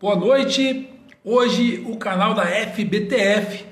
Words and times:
Boa 0.00 0.16
noite. 0.16 0.88
Hoje 1.22 1.84
o 1.86 1.94
canal 1.98 2.32
da 2.32 2.46
FBTF 2.46 3.66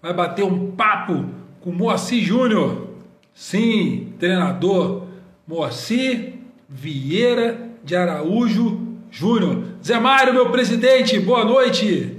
vai 0.00 0.14
bater 0.14 0.44
um 0.44 0.70
papo 0.70 1.24
com 1.60 1.72
Moacir 1.72 2.22
Júnior. 2.22 2.86
Sim, 3.34 4.12
treinador 4.16 5.08
Moacir 5.44 6.34
Vieira 6.68 7.68
de 7.82 7.96
Araújo 7.96 8.80
Júnior. 9.10 9.64
Zé 9.84 9.98
Mário, 9.98 10.32
meu 10.32 10.52
presidente, 10.52 11.18
boa 11.18 11.44
noite. 11.44 12.16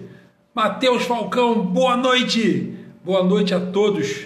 Matheus 0.53 1.03
Falcão, 1.03 1.65
boa 1.65 1.95
noite. 1.95 2.77
Boa 3.01 3.23
noite 3.23 3.53
a 3.53 3.61
todos. 3.61 4.25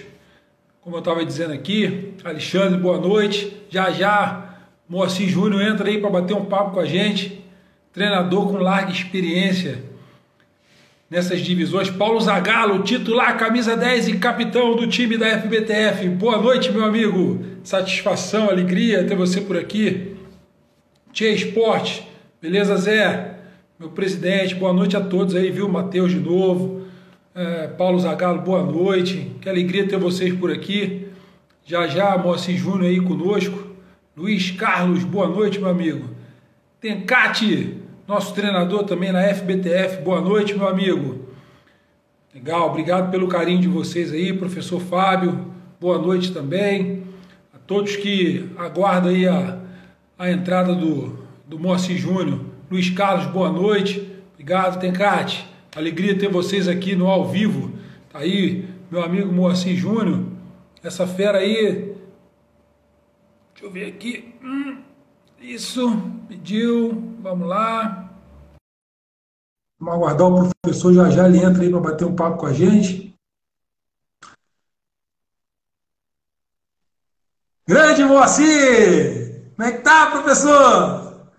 Como 0.80 0.96
eu 0.96 0.98
estava 0.98 1.24
dizendo 1.24 1.52
aqui, 1.52 2.12
Alexandre, 2.24 2.76
boa 2.76 2.98
noite. 2.98 3.56
Já 3.70 3.92
já, 3.92 4.56
Moacir 4.88 5.28
Júnior 5.28 5.62
entra 5.62 5.88
aí 5.88 6.00
para 6.00 6.10
bater 6.10 6.34
um 6.34 6.44
papo 6.44 6.72
com 6.72 6.80
a 6.80 6.84
gente 6.84 7.46
treinador 7.92 8.48
com 8.48 8.58
larga 8.58 8.92
experiência 8.92 9.82
nessas 11.10 11.40
divisões. 11.40 11.90
Paulo 11.90 12.20
Zagallo, 12.20 12.82
titular, 12.82 13.36
camisa 13.38 13.76
10 13.76 14.08
e 14.08 14.18
capitão 14.18 14.76
do 14.76 14.86
time 14.86 15.16
da 15.16 15.26
FBTF. 15.38 16.08
Boa 16.10 16.40
noite, 16.40 16.70
meu 16.70 16.84
amigo. 16.84 17.44
Satisfação, 17.62 18.48
alegria 18.48 19.04
ter 19.04 19.16
você 19.16 19.40
por 19.40 19.56
aqui. 19.56 20.16
Tia 21.12 21.30
Esporte, 21.32 22.06
beleza, 22.40 22.76
Zé? 22.76 23.36
Meu 23.78 23.90
presidente, 23.90 24.54
boa 24.54 24.72
noite 24.72 24.96
a 24.96 25.00
todos 25.00 25.34
aí, 25.34 25.50
viu? 25.50 25.68
Matheus 25.68 26.10
de 26.10 26.18
novo. 26.18 26.86
É, 27.34 27.68
Paulo 27.68 27.98
Zagallo, 27.98 28.42
boa 28.42 28.62
noite. 28.62 29.32
Que 29.40 29.48
alegria 29.48 29.86
ter 29.86 29.96
vocês 29.96 30.34
por 30.34 30.50
aqui. 30.50 31.06
Já 31.64 31.86
já, 31.86 32.16
Moacir 32.18 32.56
Júnior 32.56 32.90
aí 32.90 33.00
conosco. 33.00 33.68
Luiz 34.16 34.50
Carlos, 34.50 35.04
boa 35.04 35.28
noite, 35.28 35.58
meu 35.58 35.68
amigo. 35.68 36.10
Tencate, 36.80 37.76
nosso 38.08 38.32
treinador 38.32 38.84
também 38.84 39.12
na 39.12 39.22
FBTF. 39.22 40.00
Boa 40.00 40.18
noite, 40.18 40.56
meu 40.56 40.66
amigo. 40.66 41.26
Legal, 42.34 42.70
obrigado 42.70 43.10
pelo 43.10 43.28
carinho 43.28 43.60
de 43.60 43.68
vocês 43.68 44.10
aí, 44.12 44.32
professor 44.32 44.80
Fábio. 44.80 45.52
Boa 45.78 45.98
noite 45.98 46.32
também. 46.32 47.02
A 47.54 47.58
todos 47.58 47.96
que 47.96 48.48
aguardam 48.56 49.10
aí 49.10 49.28
a, 49.28 49.58
a 50.18 50.30
entrada 50.30 50.74
do, 50.74 51.18
do 51.46 51.58
Moacir 51.58 51.98
Júnior. 51.98 52.40
Luiz 52.70 52.88
Carlos, 52.88 53.26
boa 53.26 53.52
noite. 53.52 54.10
Obrigado, 54.32 54.80
Tencate. 54.80 55.46
Alegria 55.76 56.18
ter 56.18 56.30
vocês 56.30 56.66
aqui 56.66 56.96
no 56.96 57.08
ao 57.08 57.28
vivo. 57.28 57.72
Tá 58.10 58.20
aí, 58.20 58.64
meu 58.90 59.02
amigo 59.02 59.30
Moacir 59.30 59.76
Júnior. 59.76 60.24
Essa 60.82 61.06
fera 61.06 61.38
aí. 61.38 61.92
Deixa 63.52 63.64
eu 63.64 63.70
ver 63.70 63.84
aqui. 63.84 64.32
Hum. 64.42 64.87
Isso, 65.40 65.88
pediu, 66.26 67.16
vamos 67.20 67.46
lá. 67.46 68.12
Vamos 69.78 69.94
aguardar 69.94 70.26
o 70.26 70.50
professor 70.62 70.92
já 70.92 71.08
já, 71.10 71.28
ele 71.28 71.38
entra 71.38 71.62
aí 71.62 71.70
para 71.70 71.80
bater 71.80 72.04
um 72.04 72.16
papo 72.16 72.38
com 72.38 72.46
a 72.46 72.52
gente. 72.52 73.14
Grande 77.66 78.02
Moacir! 78.02 79.52
Como 79.54 79.68
é 79.68 79.72
que 79.72 79.82
tá, 79.82 80.10
professor? 80.10 81.30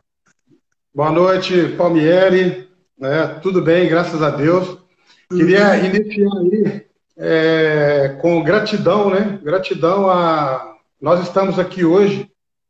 Boa 0.95 1.11
noite, 1.11 1.75
Palmieri. 1.75 2.69
Né? 2.97 3.27
Tudo 3.41 3.61
bem, 3.61 3.89
graças 3.89 4.21
a 4.21 4.29
Deus. 4.29 4.77
Queria 5.29 5.75
iniciar 5.77 6.37
aí 6.37 6.87
é, 7.17 8.17
com 8.21 8.43
gratidão, 8.43 9.09
né? 9.09 9.39
Gratidão 9.43 10.09
a. 10.09 10.77
Nós 11.01 11.21
estamos 11.21 11.59
aqui 11.59 11.83
hoje 11.83 12.29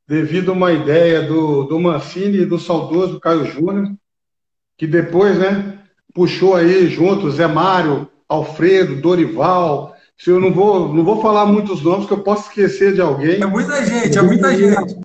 devido 0.09 0.49
a 0.49 0.53
uma 0.55 0.73
ideia 0.73 1.21
do, 1.21 1.65
do 1.65 1.79
Mancini 1.79 2.39
e 2.39 2.45
do 2.45 2.57
saudoso 2.57 3.19
Caio 3.19 3.45
Júnior, 3.45 3.93
que 4.75 4.87
depois, 4.87 5.37
né, 5.37 5.77
puxou 6.15 6.55
aí 6.55 6.89
junto 6.89 7.29
Zé 7.29 7.45
Mário, 7.45 8.09
Alfredo, 8.27 8.99
Dorival. 8.99 9.95
Se 10.17 10.31
eu 10.31 10.39
não 10.39 10.51
vou, 10.51 10.91
não 10.91 11.05
vou 11.05 11.21
falar 11.21 11.45
muitos 11.45 11.83
nomes, 11.83 12.07
que 12.07 12.11
eu 12.13 12.23
posso 12.23 12.47
esquecer 12.47 12.95
de 12.95 13.01
alguém. 13.01 13.39
É 13.39 13.45
muita 13.45 13.85
gente, 13.85 14.17
é 14.17 14.21
muita 14.23 14.57
gente. 14.57 14.99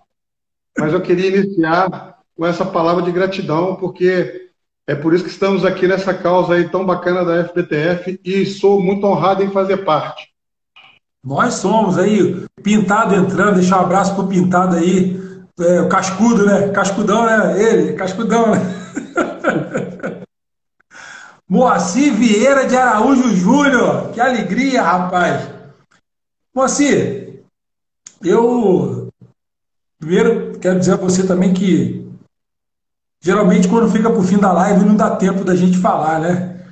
Mas 0.78 0.94
eu 0.94 1.03
queria 1.03 1.37
iniciar 1.37 2.19
com 2.34 2.47
essa 2.47 2.64
palavra 2.64 3.03
de 3.03 3.12
gratidão, 3.12 3.76
porque 3.76 4.48
é 4.87 4.94
por 4.94 5.12
isso 5.12 5.22
que 5.22 5.31
estamos 5.31 5.66
aqui 5.66 5.87
nessa 5.87 6.14
causa 6.14 6.54
aí 6.54 6.66
tão 6.66 6.84
bacana 6.84 7.22
da 7.26 7.47
FBTF 7.47 8.19
e 8.25 8.47
sou 8.47 8.81
muito 8.81 9.06
honrado 9.06 9.43
em 9.43 9.50
fazer 9.50 9.84
parte. 9.84 10.34
Nós 11.25 11.55
somos 11.55 11.97
aí, 11.97 12.45
Pintado 12.62 13.15
entrando, 13.15 13.55
deixar 13.55 13.81
um 13.81 13.85
abraço 13.85 14.15
pro 14.15 14.27
Pintado 14.27 14.77
aí, 14.77 15.19
é, 15.59 15.81
o 15.81 15.89
Cascudo, 15.89 16.45
né? 16.45 16.69
Cascudão, 16.69 17.25
né? 17.25 17.62
Ele, 17.62 17.93
Cascudão, 17.95 18.51
né? 18.51 18.61
Moacir 21.49 22.12
Vieira 22.12 22.67
de 22.67 22.77
Araújo 22.77 23.35
Júnior, 23.35 24.11
que 24.12 24.21
alegria, 24.21 24.83
rapaz. 24.83 25.49
Moacir, 26.55 27.43
eu 28.23 29.09
primeiro 29.99 30.59
quero 30.59 30.79
dizer 30.79 30.93
a 30.93 30.97
você 30.97 31.27
também 31.27 31.55
que 31.55 32.06
geralmente 33.21 33.69
quando 33.69 33.91
fica 33.91 34.11
pro 34.11 34.23
fim 34.23 34.39
da 34.39 34.53
live 34.53 34.85
não 34.85 34.95
dá 34.95 35.17
tempo 35.17 35.43
da 35.43 35.56
gente 35.56 35.79
falar, 35.79 36.21
né? 36.21 36.67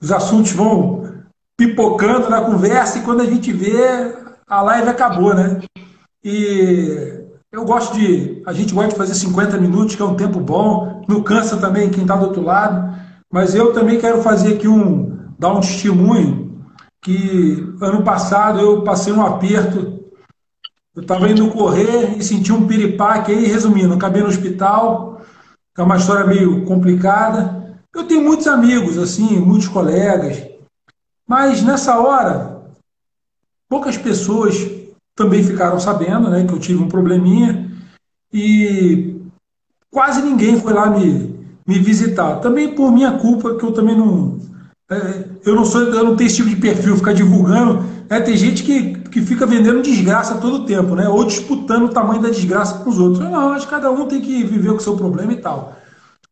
Os 0.00 0.12
assuntos 0.12 0.52
vão 0.52 0.95
pipocando 1.56 2.28
na 2.28 2.42
conversa 2.42 2.98
e 2.98 3.02
quando 3.02 3.22
a 3.22 3.26
gente 3.26 3.52
vê, 3.52 4.14
a 4.46 4.62
live 4.62 4.88
acabou, 4.88 5.34
né? 5.34 5.60
E 6.22 7.24
eu 7.50 7.64
gosto 7.64 7.94
de. 7.94 8.42
A 8.46 8.52
gente 8.52 8.74
gosta 8.74 8.90
de 8.90 8.96
fazer 8.96 9.14
50 9.14 9.56
minutos, 9.58 9.94
que 9.94 10.02
é 10.02 10.04
um 10.04 10.16
tempo 10.16 10.40
bom. 10.40 11.04
Não 11.08 11.22
cansa 11.22 11.56
também 11.56 11.90
quem 11.90 12.02
está 12.02 12.16
do 12.16 12.26
outro 12.26 12.42
lado. 12.42 12.94
Mas 13.32 13.54
eu 13.54 13.72
também 13.72 13.98
quero 13.98 14.22
fazer 14.22 14.54
aqui 14.54 14.68
um. 14.68 15.16
dar 15.38 15.52
um 15.52 15.60
testemunho 15.60 16.46
que 17.02 17.74
ano 17.80 18.02
passado 18.02 18.60
eu 18.60 18.82
passei 18.82 19.12
um 19.12 19.24
aperto. 19.24 20.04
Eu 20.94 21.02
estava 21.02 21.30
indo 21.30 21.48
correr 21.48 22.16
e 22.18 22.24
senti 22.24 22.52
um 22.52 22.66
piripaque 22.66 23.30
aí, 23.30 23.46
resumindo, 23.46 23.94
acabei 23.94 24.22
no 24.22 24.28
hospital, 24.28 25.20
é 25.76 25.82
uma 25.82 25.96
história 25.96 26.26
meio 26.26 26.64
complicada. 26.64 27.78
Eu 27.94 28.04
tenho 28.04 28.22
muitos 28.22 28.46
amigos, 28.46 28.98
assim, 28.98 29.38
muitos 29.38 29.68
colegas, 29.68 30.42
mas 31.26 31.62
nessa 31.62 31.98
hora, 31.98 32.62
poucas 33.68 33.96
pessoas 33.96 34.54
também 35.14 35.42
ficaram 35.42 35.80
sabendo 35.80 36.28
né, 36.28 36.44
que 36.44 36.52
eu 36.52 36.58
tive 36.58 36.82
um 36.82 36.88
probleminha 36.88 37.70
e 38.32 39.16
quase 39.90 40.20
ninguém 40.20 40.60
foi 40.60 40.72
lá 40.72 40.90
me, 40.90 41.34
me 41.66 41.78
visitar. 41.78 42.36
Também 42.36 42.74
por 42.74 42.92
minha 42.92 43.12
culpa, 43.12 43.54
que 43.54 43.64
eu 43.64 43.72
também 43.72 43.96
não. 43.96 44.38
É, 44.88 45.24
eu 45.44 45.54
não 45.56 45.64
sou, 45.64 45.82
eu 45.82 46.04
não 46.04 46.14
tenho 46.14 46.28
esse 46.28 46.36
tipo 46.36 46.50
de 46.50 46.56
perfil, 46.56 46.96
ficar 46.96 47.12
divulgando. 47.12 47.84
É, 48.08 48.20
tem 48.20 48.36
gente 48.36 48.62
que, 48.62 48.98
que 49.08 49.20
fica 49.20 49.46
vendendo 49.46 49.82
desgraça 49.82 50.36
todo 50.36 50.58
o 50.58 50.66
tempo, 50.66 50.94
né? 50.94 51.08
Ou 51.08 51.24
disputando 51.24 51.84
o 51.84 51.88
tamanho 51.88 52.22
da 52.22 52.28
desgraça 52.28 52.78
com 52.78 52.90
os 52.90 52.98
outros. 52.98 53.24
Eu 53.24 53.30
não, 53.30 53.52
acho 53.52 53.66
que 53.66 53.74
cada 53.74 53.90
um 53.90 54.06
tem 54.06 54.20
que 54.20 54.44
viver 54.44 54.68
com 54.68 54.76
o 54.76 54.80
seu 54.80 54.96
problema 54.96 55.32
e 55.32 55.40
tal. 55.40 55.76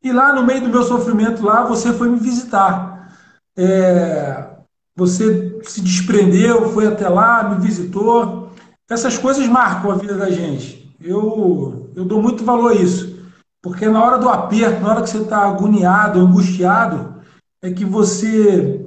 E 0.03 0.13
lá 0.13 0.33
no 0.33 0.45
meio 0.45 0.61
do 0.61 0.69
meu 0.69 0.85
sofrimento 0.85 1.43
lá, 1.43 1.65
você 1.65 1.93
foi 1.93 2.09
me 2.09 2.19
visitar. 2.19 3.11
É, 3.57 4.54
você 4.97 5.61
se 5.65 5.81
desprendeu, 5.81 6.71
foi 6.73 6.87
até 6.87 7.09
lá, 7.09 7.43
me 7.49 7.67
visitou. 7.67 8.51
Essas 8.89 9.19
coisas 9.19 9.47
marcam 9.49 9.91
a 9.91 9.97
vida 9.97 10.17
da 10.17 10.31
gente. 10.31 10.95
Eu, 11.01 11.91
eu 11.97 12.05
dou 12.05 12.23
muito 12.23 12.45
valor 12.45 12.73
a 12.73 12.75
isso. 12.75 13.15
Porque 13.61 13.89
na 13.89 14.03
hora 14.03 14.19
do 14.19 14.29
aperto, 14.29 14.83
na 14.83 14.91
hora 14.91 15.03
que 15.03 15.11
você 15.11 15.19
está 15.19 15.49
agoniado, 15.49 16.21
angustiado, 16.21 17.15
é 17.61 17.73
que 17.73 17.85
você 17.85 18.87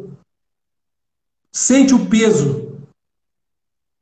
sente 1.52 1.94
o 1.94 2.06
peso, 2.06 2.72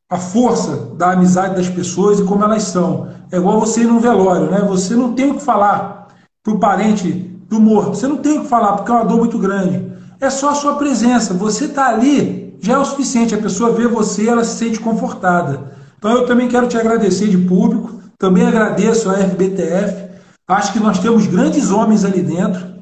a 0.10 0.18
força 0.18 0.94
da 0.96 1.14
amizade 1.14 1.56
das 1.56 1.70
pessoas 1.70 2.20
e 2.20 2.26
como 2.26 2.44
elas 2.44 2.64
são. 2.64 3.10
É 3.32 3.38
igual 3.38 3.60
você 3.60 3.82
ir 3.82 3.88
num 3.88 4.00
velório, 4.00 4.52
né? 4.52 4.60
Você 4.62 4.96
não 4.96 5.14
tem 5.14 5.32
o 5.32 5.36
que 5.36 5.44
falar 5.44 6.08
para 6.44 6.54
o 6.54 6.60
parente 6.60 7.12
do 7.12 7.60
morto. 7.60 7.96
Você 7.96 8.08
não 8.08 8.18
tem 8.18 8.38
o 8.38 8.42
que 8.44 8.50
falar, 8.50 8.74
porque 8.74 8.92
é 8.92 8.94
uma 8.94 9.06
dor 9.06 9.18
muito 9.18 9.40
grande 9.40 9.95
é 10.26 10.30
só 10.30 10.50
a 10.50 10.56
sua 10.56 10.76
presença. 10.76 11.34
Você 11.34 11.66
está 11.66 11.88
ali, 11.88 12.58
já 12.62 12.74
é 12.74 12.78
o 12.78 12.86
suficiente. 12.86 13.36
A 13.36 13.42
pessoa 13.42 13.72
vê 13.72 13.88
você, 13.88 14.28
ela 14.28 14.44
se 14.44 14.58
sente 14.58 14.80
confortada. 14.80 15.76
Então 15.98 16.12
eu 16.12 16.26
também 16.26 16.48
quero 16.48 16.68
te 16.68 16.78
agradecer 16.78 17.28
de 17.28 17.38
público, 17.38 18.00
também 18.18 18.46
agradeço 18.46 19.10
a 19.10 19.18
FBTF. 19.18 20.06
Acho 20.48 20.74
que 20.74 20.80
nós 20.80 21.00
temos 21.00 21.26
grandes 21.26 21.72
homens 21.72 22.06
ali 22.06 22.22
dentro 22.22 22.76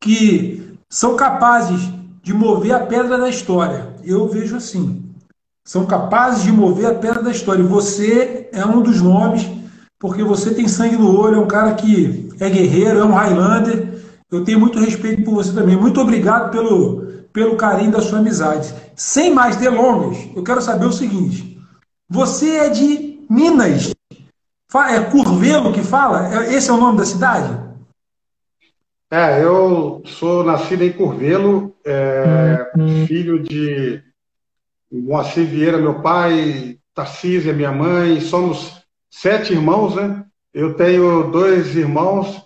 que 0.00 0.76
são 0.90 1.16
capazes 1.16 1.80
de 2.22 2.32
mover 2.32 2.72
a 2.72 2.80
pedra 2.80 3.18
da 3.18 3.28
história. 3.28 3.94
Eu 4.02 4.28
vejo 4.28 4.56
assim. 4.56 5.02
São 5.64 5.86
capazes 5.86 6.42
de 6.42 6.52
mover 6.52 6.86
a 6.86 6.94
pedra 6.94 7.22
da 7.22 7.30
história. 7.30 7.62
E 7.62 7.66
você 7.66 8.48
é 8.52 8.64
um 8.66 8.82
dos 8.82 9.00
nomes, 9.00 9.48
porque 9.98 10.22
você 10.22 10.52
tem 10.52 10.68
sangue 10.68 10.96
no 10.96 11.18
olho, 11.18 11.36
é 11.36 11.40
um 11.40 11.46
cara 11.46 11.74
que 11.74 12.28
é 12.38 12.50
guerreiro, 12.50 12.98
é 12.98 13.04
um 13.04 13.14
Highlander 13.14 13.93
eu 14.30 14.44
tenho 14.44 14.60
muito 14.60 14.78
respeito 14.78 15.22
por 15.22 15.34
você 15.34 15.52
também. 15.52 15.76
Muito 15.76 16.00
obrigado 16.00 16.50
pelo, 16.50 17.06
pelo 17.32 17.56
carinho 17.56 17.92
da 17.92 18.00
sua 18.00 18.18
amizade. 18.18 18.74
Sem 18.96 19.32
mais 19.32 19.56
delongas, 19.56 20.18
eu 20.34 20.42
quero 20.42 20.60
saber 20.60 20.86
o 20.86 20.92
seguinte: 20.92 21.60
você 22.08 22.56
é 22.56 22.68
de 22.68 23.24
Minas? 23.28 23.92
É 24.90 25.00
Curvelo 25.10 25.72
que 25.72 25.82
fala? 25.82 26.34
É, 26.34 26.54
esse 26.54 26.68
é 26.68 26.72
o 26.72 26.78
nome 26.78 26.98
da 26.98 27.06
cidade? 27.06 27.62
É, 29.10 29.44
eu 29.44 30.02
sou 30.04 30.42
nascido 30.42 30.82
em 30.82 30.92
Curvelo, 30.92 31.72
é, 31.84 32.72
filho 33.06 33.40
de 33.40 34.02
Moacir 34.90 35.46
Vieira, 35.46 35.78
meu 35.78 36.00
pai, 36.00 36.78
Tarcísia, 36.92 37.52
minha 37.52 37.70
mãe, 37.70 38.20
somos 38.20 38.82
sete 39.08 39.52
irmãos, 39.52 39.94
né? 39.94 40.24
Eu 40.54 40.74
tenho 40.74 41.32
dois 41.32 41.74
irmãos, 41.74 42.40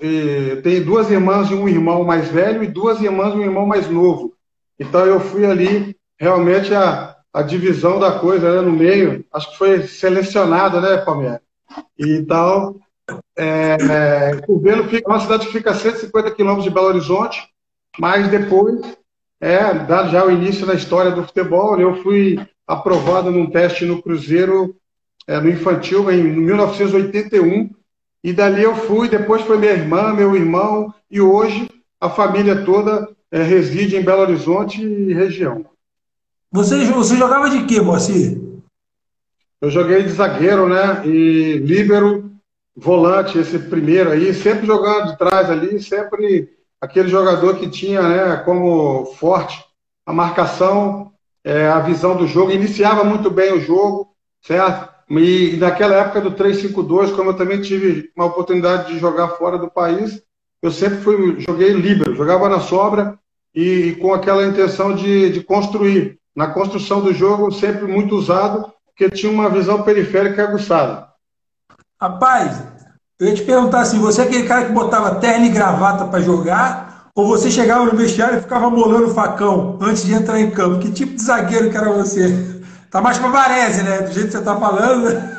tenho 0.63 0.85
duas 0.85 1.11
irmãs 1.11 1.51
e 1.51 1.55
um 1.55 1.69
irmão 1.69 2.05
mais 2.05 2.29
velho 2.29 2.65
e 2.65 2.67
duas 2.67 3.03
irmãs 3.03 3.35
e 3.35 3.37
um 3.37 3.43
irmão 3.43 3.67
mais 3.67 3.87
novo. 3.91 4.33
Então 4.81 5.05
eu 5.05 5.21
fui 5.21 5.45
ali 5.45 5.95
realmente 6.19 6.75
a, 6.75 7.15
a 7.33 7.43
divisão 7.43 7.99
da 7.99 8.19
coisa 8.19 8.57
né, 8.57 8.61
no 8.63 8.73
meio, 8.73 9.25
acho 9.33 9.51
que 9.51 9.59
foi 9.59 9.87
selecionada, 9.87 10.81
né, 10.81 10.97
Palmeiras? 10.99 11.41
Então, 11.99 12.81
é, 13.37 13.77
é, 13.77 14.37
Curvelo 14.45 14.89
fica, 14.89 15.09
uma 15.09 15.21
cidade 15.21 15.47
que 15.47 15.53
fica 15.53 15.71
a 15.71 15.75
150 15.75 16.31
quilômetros 16.31 16.65
de 16.65 16.71
Belo 16.71 16.87
Horizonte, 16.87 17.47
mas 17.99 18.29
depois, 18.29 18.81
é, 19.41 19.75
dado 19.75 20.11
já 20.11 20.25
o 20.25 20.31
início 20.31 20.67
da 20.67 20.75
história 20.75 21.11
do 21.11 21.25
futebol, 21.25 21.79
eu 21.79 22.03
fui 22.03 22.39
aprovado 22.67 23.31
num 23.31 23.51
teste 23.51 23.85
no 23.85 24.03
Cruzeiro, 24.03 24.75
é, 25.27 25.39
no 25.41 25.51
infantil, 25.51 26.11
em 26.11 26.23
1981, 26.23 27.71
e 28.23 28.33
dali 28.33 28.63
eu 28.63 28.75
fui, 28.75 29.09
depois 29.09 29.43
foi 29.43 29.59
minha 29.59 29.73
irmã, 29.73 30.13
meu 30.13 30.35
irmão, 30.35 30.93
e 31.11 31.21
hoje 31.21 31.69
a 32.01 32.11
família 32.11 32.65
toda 32.65 33.09
é, 33.31 33.43
reside 33.43 33.97
em 33.97 34.03
Belo 34.03 34.23
Horizonte 34.23 34.83
e 34.83 35.13
região. 35.13 35.65
Você, 36.51 36.85
você 36.87 37.17
jogava 37.17 37.51
de 37.51 37.65
quê, 37.65 37.81
Moacir? 37.81 38.41
Eu 39.61 39.71
joguei 39.71 40.03
de 40.03 40.11
zagueiro, 40.11 40.69
né? 40.69 41.07
E 41.07 41.59
líbero, 41.59 42.31
volante, 42.77 43.39
esse 43.39 43.59
primeiro 43.59 44.11
aí, 44.11 44.33
sempre 44.33 44.67
jogando 44.67 45.11
de 45.11 45.19
trás 45.19 45.51
ali, 45.51 45.83
sempre 45.83 46.57
aquele 46.81 47.09
jogador 47.09 47.59
que 47.59 47.69
tinha 47.69 48.03
né, 48.03 48.37
como 48.45 49.05
forte 49.17 49.65
a 50.07 50.13
marcação, 50.13 51.13
é, 51.45 51.67
a 51.67 51.81
visão 51.81 52.17
do 52.17 52.27
jogo, 52.27 52.53
iniciava 52.53 53.05
muito 53.05 53.31
bem 53.31 53.53
o 53.53 53.61
jogo, 53.61 54.15
certo? 54.41 54.88
E, 55.11 55.55
e 55.55 55.57
naquela 55.57 55.95
época 55.95 56.21
do 56.21 56.33
3-5-2, 56.33 57.15
como 57.15 57.31
eu 57.31 57.35
também 57.35 57.61
tive 57.61 58.11
uma 58.15 58.27
oportunidade 58.27 58.93
de 58.93 58.99
jogar 58.99 59.29
fora 59.31 59.57
do 59.57 59.71
país, 59.71 60.23
eu 60.61 60.71
sempre 60.71 60.99
fui, 60.99 61.41
joguei 61.41 61.73
líbero, 61.73 62.15
jogava 62.15 62.49
na 62.49 62.61
sobra 62.61 63.19
e, 63.55 63.63
e 63.63 63.97
com 63.97 64.13
aquela 64.13 64.47
intenção 64.47 64.95
de, 64.95 65.31
de 65.31 65.43
construir. 65.43 66.19
Na 66.37 66.49
construção 66.49 67.01
do 67.01 67.13
jogo, 67.13 67.51
sempre 67.51 67.87
muito 67.87 68.15
usado, 68.15 68.73
porque 68.87 69.11
tinha 69.11 69.33
uma 69.33 69.49
visão 69.49 69.83
periférica 69.83 70.45
aguçada. 70.45 71.09
Rapaz, 72.01 72.63
eu 73.19 73.27
ia 73.27 73.35
te 73.35 73.43
perguntar 73.43 73.81
assim, 73.81 73.99
você 73.99 74.21
é 74.21 74.25
aquele 74.25 74.47
cara 74.47 74.67
que 74.67 74.73
botava 74.73 75.17
terno 75.17 75.47
e 75.47 75.51
gravata 75.51 76.07
para 76.07 76.21
jogar, 76.21 77.11
ou 77.15 77.27
você 77.27 77.51
chegava 77.51 77.85
no 77.85 77.97
vestiário 77.97 78.39
e 78.39 78.43
ficava 78.43 78.71
molando 78.71 79.09
o 79.09 79.15
facão 79.15 79.77
antes 79.81 80.05
de 80.05 80.15
entrar 80.15 80.41
em 80.41 80.53
campo? 80.53 80.79
Que 80.79 80.93
tipo 80.93 81.15
de 81.15 81.23
zagueiro 81.23 81.71
que 81.71 81.77
era 81.77 81.91
você? 81.91 82.58
Tá 82.91 83.01
mais 83.01 83.19
para 83.19 83.29
Varese, 83.29 83.83
né? 83.83 84.03
Do 84.03 84.13
jeito 84.13 84.29
que 84.29 84.33
você 84.33 84.45
tá 84.45 84.57
falando. 84.57 85.39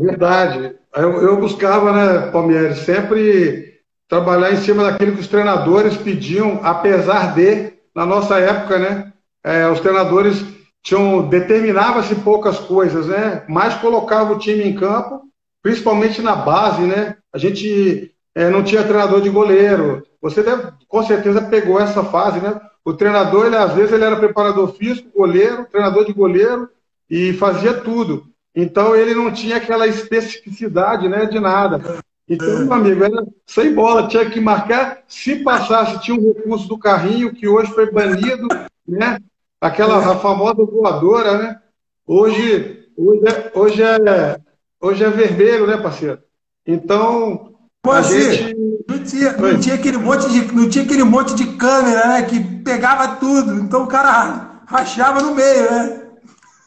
Verdade. 0.00 0.74
Eu, 0.94 1.22
eu 1.22 1.36
buscava, 1.40 1.92
né, 1.92 2.30
Palmeiras, 2.30 2.78
sempre 2.78 3.80
trabalhar 4.08 4.52
em 4.52 4.58
cima 4.58 4.82
daquilo 4.82 5.14
que 5.14 5.20
os 5.20 5.28
treinadores 5.28 5.96
pediam, 5.96 6.60
apesar 6.62 7.34
de, 7.34 7.72
na 7.94 8.04
nossa 8.04 8.38
época, 8.38 8.78
né, 8.78 9.12
é, 9.42 9.66
os 9.68 9.80
treinadores 9.80 10.44
tinham 10.82 11.26
determinava-se 11.28 12.16
poucas 12.16 12.58
coisas, 12.58 13.06
né, 13.06 13.42
mas 13.48 13.74
colocava 13.76 14.34
o 14.34 14.38
time 14.38 14.64
em 14.64 14.74
campo, 14.74 15.22
principalmente 15.62 16.20
na 16.20 16.36
base, 16.36 16.82
né, 16.82 17.16
a 17.32 17.38
gente 17.38 18.12
é, 18.34 18.50
não 18.50 18.62
tinha 18.62 18.84
treinador 18.84 19.22
de 19.22 19.30
goleiro. 19.30 20.02
Você 20.20 20.42
deve, 20.42 20.72
com 20.88 21.02
certeza 21.02 21.40
pegou 21.40 21.80
essa 21.80 22.04
fase, 22.04 22.40
né? 22.40 22.60
O 22.84 22.92
treinador, 22.92 23.46
ele, 23.46 23.56
às 23.56 23.74
vezes, 23.74 23.92
ele 23.92 24.04
era 24.04 24.16
preparador 24.16 24.74
físico, 24.74 25.10
goleiro, 25.16 25.66
treinador 25.70 26.04
de 26.04 26.12
goleiro 26.12 26.68
e 27.08 27.32
fazia 27.34 27.74
tudo. 27.74 28.26
Então, 28.54 28.94
ele 28.94 29.14
não 29.14 29.32
tinha 29.32 29.56
aquela 29.56 29.86
especificidade 29.86 31.08
né, 31.08 31.26
de 31.26 31.38
nada. 31.38 32.02
Então, 32.28 32.60
meu 32.60 32.72
amigo, 32.72 33.04
era 33.04 33.26
sem 33.46 33.74
bola, 33.74 34.08
tinha 34.08 34.28
que 34.28 34.40
marcar. 34.40 35.02
Se 35.06 35.36
passasse, 35.36 36.00
tinha 36.00 36.16
um 36.16 36.32
recurso 36.32 36.68
do 36.68 36.78
carrinho, 36.78 37.34
que 37.34 37.46
hoje 37.46 37.72
foi 37.72 37.90
banido, 37.90 38.48
né? 38.86 39.18
Aquela 39.60 39.98
a 39.98 40.16
famosa 40.18 40.64
voadora, 40.64 41.38
né? 41.38 41.60
Hoje, 42.06 42.88
hoje, 42.96 43.22
é, 43.26 43.52
hoje, 43.54 43.82
é, 43.82 44.40
hoje 44.80 45.04
é 45.04 45.10
vermelho, 45.10 45.66
né, 45.66 45.76
parceiro? 45.76 46.18
Então, 46.66 47.51
Pô, 47.82 47.90
a 47.90 48.02
gente... 48.02 48.54
não, 48.88 48.98
tinha, 49.02 49.32
não, 49.32 49.58
tinha 49.58 49.74
aquele 49.74 49.98
monte 49.98 50.28
de, 50.30 50.54
não 50.54 50.68
tinha 50.68 50.84
aquele 50.84 51.02
monte 51.02 51.34
de 51.34 51.56
câmera, 51.56 52.06
né? 52.06 52.22
Que 52.22 52.38
pegava 52.62 53.16
tudo. 53.16 53.54
Então 53.54 53.82
o 53.82 53.88
cara 53.88 54.62
rachava 54.66 55.20
no 55.20 55.34
meio, 55.34 55.70
né? 55.70 56.02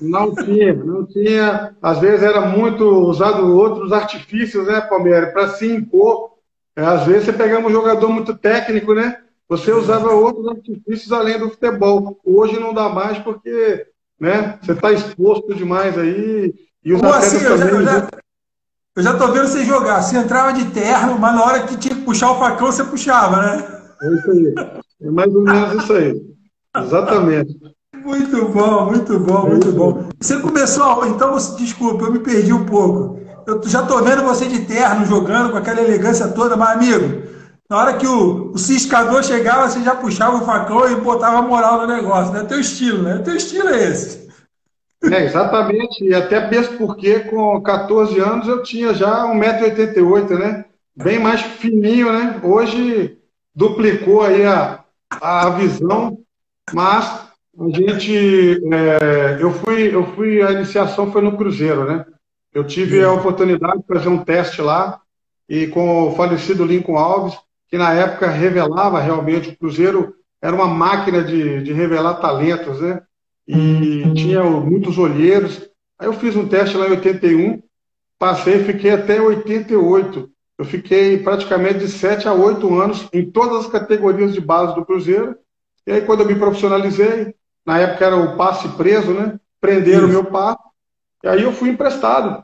Não 0.01 0.35
tinha, 0.35 0.73
não 0.73 1.05
tinha. 1.05 1.73
Às 1.81 1.99
vezes 1.99 2.21
era 2.21 2.41
muito 2.41 2.83
usado 2.83 3.47
outros 3.57 3.93
artifícios, 3.93 4.67
né, 4.67 4.81
Palmeiras, 4.81 5.31
para 5.31 5.47
se 5.49 5.65
impor. 5.71 6.31
É, 6.75 6.83
às 6.83 7.05
vezes 7.05 7.25
você 7.25 7.33
pegava 7.33 7.65
um 7.65 7.71
jogador 7.71 8.09
muito 8.09 8.35
técnico, 8.35 8.93
né? 8.93 9.17
Você 9.47 9.71
usava 9.71 10.11
outros 10.11 10.47
artifícios 10.49 11.13
além 11.13 11.39
do 11.39 11.49
futebol. 11.49 12.19
Hoje 12.25 12.59
não 12.59 12.73
dá 12.73 12.89
mais 12.89 13.17
porque 13.19 13.87
né, 14.19 14.59
você 14.61 14.73
está 14.73 14.91
exposto 14.91 15.55
demais 15.55 15.97
aí. 15.97 16.53
E 16.83 16.93
os 16.93 17.01
atletas 17.01 17.33
assim, 17.33 17.45
também. 17.45 17.75
Eu 17.75 17.83
já, 17.83 18.09
eu 18.95 19.03
já 19.03 19.13
tô 19.13 19.27
vendo 19.27 19.47
você 19.47 19.65
jogar. 19.65 20.01
Você 20.01 20.17
entrava 20.17 20.53
de 20.53 20.65
terno, 20.65 21.19
mas 21.19 21.35
na 21.35 21.43
hora 21.43 21.63
que 21.63 21.77
tinha 21.77 21.95
que 21.95 22.01
puxar 22.01 22.31
o 22.31 22.39
facão, 22.39 22.67
você 22.67 22.83
puxava, 22.83 23.41
né? 23.41 23.67
É 24.01 24.13
isso 24.13 24.31
aí. 24.31 24.55
É 25.01 25.09
mais 25.11 25.35
ou 25.35 25.41
menos 25.41 25.83
isso 25.83 25.93
aí. 25.93 26.21
Exatamente. 26.77 27.57
Muito 28.03 28.45
bom, 28.49 28.85
muito 28.85 29.19
bom, 29.19 29.47
muito 29.47 29.71
bom. 29.71 30.09
Você 30.21 30.39
começou, 30.39 31.07
então, 31.07 31.33
você, 31.33 31.57
desculpa, 31.57 32.05
eu 32.05 32.11
me 32.11 32.19
perdi 32.19 32.53
um 32.53 32.65
pouco. 32.65 33.19
Eu 33.47 33.61
já 33.65 33.83
tô 33.83 34.01
vendo 34.01 34.23
você 34.23 34.45
de 34.45 34.59
terno 34.61 35.05
jogando 35.05 35.51
com 35.51 35.57
aquela 35.57 35.81
elegância 35.81 36.27
toda, 36.29 36.55
mas, 36.55 36.77
amigo, 36.77 37.23
na 37.69 37.77
hora 37.77 37.93
que 37.93 38.07
o, 38.07 38.51
o 38.51 38.57
ciscador 38.57 39.23
chegava, 39.23 39.67
você 39.67 39.81
já 39.81 39.95
puxava 39.95 40.37
o 40.37 40.45
facão 40.45 40.89
e 40.89 40.95
botava 40.95 41.41
moral 41.41 41.81
no 41.81 41.87
negócio, 41.87 42.33
né? 42.33 42.43
Teu 42.43 42.59
estilo, 42.59 43.03
né? 43.03 43.17
Teu 43.19 43.35
estilo 43.35 43.69
é 43.69 43.89
esse. 43.89 44.24
É, 45.03 45.23
exatamente. 45.23 46.03
E 46.03 46.13
até 46.13 46.49
mesmo 46.49 46.77
porque 46.77 47.19
com 47.21 47.61
14 47.61 48.19
anos 48.19 48.47
eu 48.47 48.63
tinha 48.63 48.93
já 48.93 49.25
1,88m, 49.25 50.39
né? 50.39 50.65
Bem 50.95 51.19
mais 51.19 51.41
fininho, 51.41 52.11
né? 52.11 52.39
Hoje 52.43 53.17
duplicou 53.53 54.21
aí 54.21 54.45
a, 54.45 54.83
a 55.09 55.49
visão, 55.51 56.17
mas 56.73 57.05
a 57.59 57.69
gente. 57.69 58.61
É, 58.73 59.37
eu, 59.41 59.51
fui, 59.51 59.93
eu 59.93 60.05
fui, 60.15 60.41
a 60.41 60.51
iniciação 60.51 61.11
foi 61.11 61.21
no 61.21 61.37
Cruzeiro, 61.37 61.85
né? 61.85 62.05
Eu 62.53 62.63
tive 62.63 63.03
a 63.03 63.11
oportunidade 63.11 63.79
de 63.79 63.87
fazer 63.87 64.07
um 64.07 64.23
teste 64.23 64.61
lá 64.61 65.01
e 65.47 65.67
com 65.67 66.07
o 66.07 66.15
falecido 66.15 66.65
Lincoln 66.65 66.97
Alves, 66.97 67.37
que 67.69 67.77
na 67.77 67.93
época 67.93 68.29
revelava 68.29 68.99
realmente, 69.01 69.49
o 69.49 69.57
Cruzeiro 69.57 70.15
era 70.41 70.55
uma 70.55 70.67
máquina 70.67 71.23
de, 71.23 71.61
de 71.61 71.73
revelar 71.73 72.15
talentos, 72.15 72.79
né? 72.79 73.01
E 73.47 74.13
tinha 74.13 74.43
muitos 74.43 74.97
olheiros. 74.97 75.69
Aí 75.99 76.07
eu 76.07 76.13
fiz 76.13 76.35
um 76.35 76.47
teste 76.47 76.75
lá 76.75 76.87
em 76.87 76.91
81, 76.91 77.61
passei, 78.17 78.63
fiquei 78.63 78.91
até 78.91 79.21
88. 79.21 80.29
Eu 80.57 80.65
fiquei 80.65 81.17
praticamente 81.17 81.79
de 81.79 81.89
7 81.89 82.27
a 82.27 82.33
8 82.33 82.79
anos 82.79 83.07
em 83.13 83.29
todas 83.29 83.65
as 83.65 83.71
categorias 83.71 84.33
de 84.33 84.41
base 84.41 84.73
do 84.73 84.85
Cruzeiro. 84.85 85.35
E 85.85 85.91
aí, 85.91 86.01
quando 86.01 86.21
eu 86.21 86.27
me 86.27 86.35
profissionalizei, 86.35 87.35
na 87.65 87.79
época 87.79 88.05
era 88.05 88.15
o 88.15 88.37
passe 88.37 88.67
preso, 88.69 89.13
né? 89.13 89.39
Prenderam 89.59 90.07
o 90.07 90.09
meu 90.09 90.25
passe. 90.25 90.63
E 91.23 91.27
aí 91.27 91.43
eu 91.43 91.51
fui 91.51 91.69
emprestado 91.69 92.43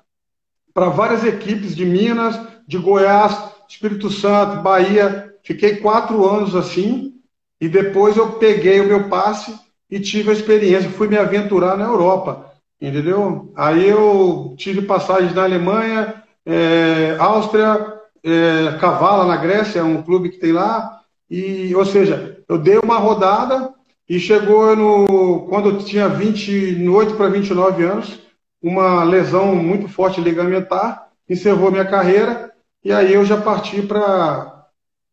para 0.73 0.89
várias 0.89 1.23
equipes 1.23 1.75
de 1.75 1.85
Minas, 1.85 2.39
de 2.67 2.77
Goiás, 2.77 3.37
Espírito 3.67 4.09
Santo, 4.09 4.61
Bahia. 4.61 5.33
Fiquei 5.43 5.77
quatro 5.77 6.27
anos 6.27 6.55
assim. 6.55 7.15
E 7.59 7.69
depois 7.69 8.17
eu 8.17 8.33
peguei 8.33 8.81
o 8.81 8.87
meu 8.87 9.07
passe 9.07 9.57
e 9.91 9.99
tive 9.99 10.29
a 10.29 10.33
experiência, 10.33 10.89
fui 10.89 11.09
me 11.09 11.17
aventurar 11.17 11.77
na 11.77 11.83
Europa, 11.83 12.49
entendeu? 12.79 13.51
Aí 13.55 13.89
eu 13.89 14.55
tive 14.57 14.83
passagens 14.83 15.35
na 15.35 15.43
Alemanha, 15.43 16.23
é, 16.45 17.17
Áustria, 17.19 17.99
é, 18.23 18.77
Cavala 18.79 19.25
na 19.25 19.35
Grécia, 19.35 19.79
é 19.79 19.83
um 19.83 20.01
clube 20.01 20.29
que 20.29 20.37
tem 20.37 20.53
lá, 20.53 21.01
e, 21.29 21.75
ou 21.75 21.85
seja, 21.85 22.41
eu 22.47 22.57
dei 22.57 22.77
uma 22.77 22.97
rodada 22.97 23.73
e 24.07 24.17
chegou 24.17 24.75
no, 24.75 25.47
quando 25.49 25.69
eu 25.69 25.77
tinha 25.79 26.07
28 26.07 27.15
para 27.15 27.29
29 27.29 27.83
anos, 27.83 28.19
uma 28.61 29.03
lesão 29.03 29.55
muito 29.55 29.89
forte 29.89 30.21
ligamentar, 30.21 31.09
encerrou 31.29 31.71
minha 31.71 31.85
carreira, 31.85 32.51
e 32.83 32.93
aí 32.93 33.13
eu 33.13 33.25
já 33.25 33.39
parti 33.39 33.81
para 33.81 34.65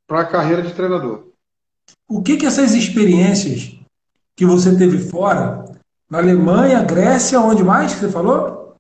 a 0.09 0.25
carreira 0.25 0.63
de 0.63 0.73
treinador. 0.73 1.29
O 2.09 2.23
que, 2.23 2.37
que 2.37 2.47
essas 2.47 2.75
experiências 2.75 3.78
que 4.39 4.47
você 4.47 4.79
teve 4.79 4.99
fora? 4.99 5.65
Na 6.09 6.19
Alemanha, 6.19 6.85
Grécia, 6.85 7.41
onde 7.41 7.65
mais 7.65 7.93
que 7.93 7.99
você 7.99 8.09
falou? 8.09 8.77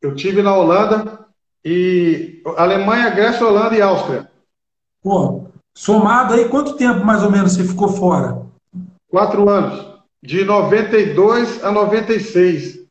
Eu 0.00 0.14
tive 0.14 0.40
na 0.40 0.56
Holanda 0.56 1.26
e 1.64 2.40
Alemanha, 2.56 3.10
Grécia, 3.10 3.44
Holanda 3.44 3.76
e 3.76 3.82
Áustria. 3.82 4.30
Pô, 5.02 5.48
Somado 5.76 6.34
aí, 6.34 6.48
quanto 6.48 6.76
tempo 6.76 7.04
mais 7.04 7.24
ou 7.24 7.30
menos 7.32 7.54
você 7.54 7.64
ficou 7.64 7.88
fora? 7.88 8.40
Quatro 9.08 9.48
anos, 9.48 9.84
de 10.22 10.44
92 10.44 11.64
a 11.64 11.72
96. 11.72 12.84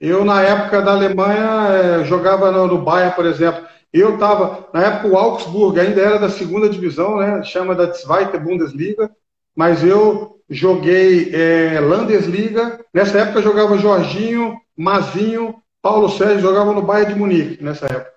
Eu, 0.00 0.24
na 0.24 0.40
época 0.42 0.80
da 0.80 0.92
Alemanha, 0.92 1.66
é, 1.72 2.04
jogava 2.04 2.52
no, 2.52 2.68
no 2.68 2.78
Bayern, 2.78 3.16
por 3.16 3.26
exemplo. 3.26 3.66
Eu 3.92 4.14
estava, 4.14 4.68
na 4.72 4.84
época, 4.84 5.08
o 5.08 5.18
Augsburg 5.18 5.80
ainda 5.80 6.00
era 6.00 6.18
da 6.20 6.30
segunda 6.30 6.68
divisão, 6.68 7.16
né? 7.16 7.42
Chama 7.42 7.74
da 7.74 7.92
Zweite 7.92 8.38
Bundesliga. 8.38 9.10
Mas 9.56 9.82
eu 9.82 10.39
joguei 10.50 11.30
é, 11.32 11.78
Landesliga. 11.80 12.80
Nessa 12.92 13.18
época, 13.18 13.40
jogava 13.40 13.78
Jorginho, 13.78 14.60
Mazinho, 14.76 15.54
Paulo 15.80 16.08
Sérgio, 16.08 16.40
jogava 16.40 16.72
no 16.72 16.82
Bayern 16.82 17.14
de 17.14 17.18
Munique, 17.18 17.62
nessa 17.62 17.86
época. 17.86 18.10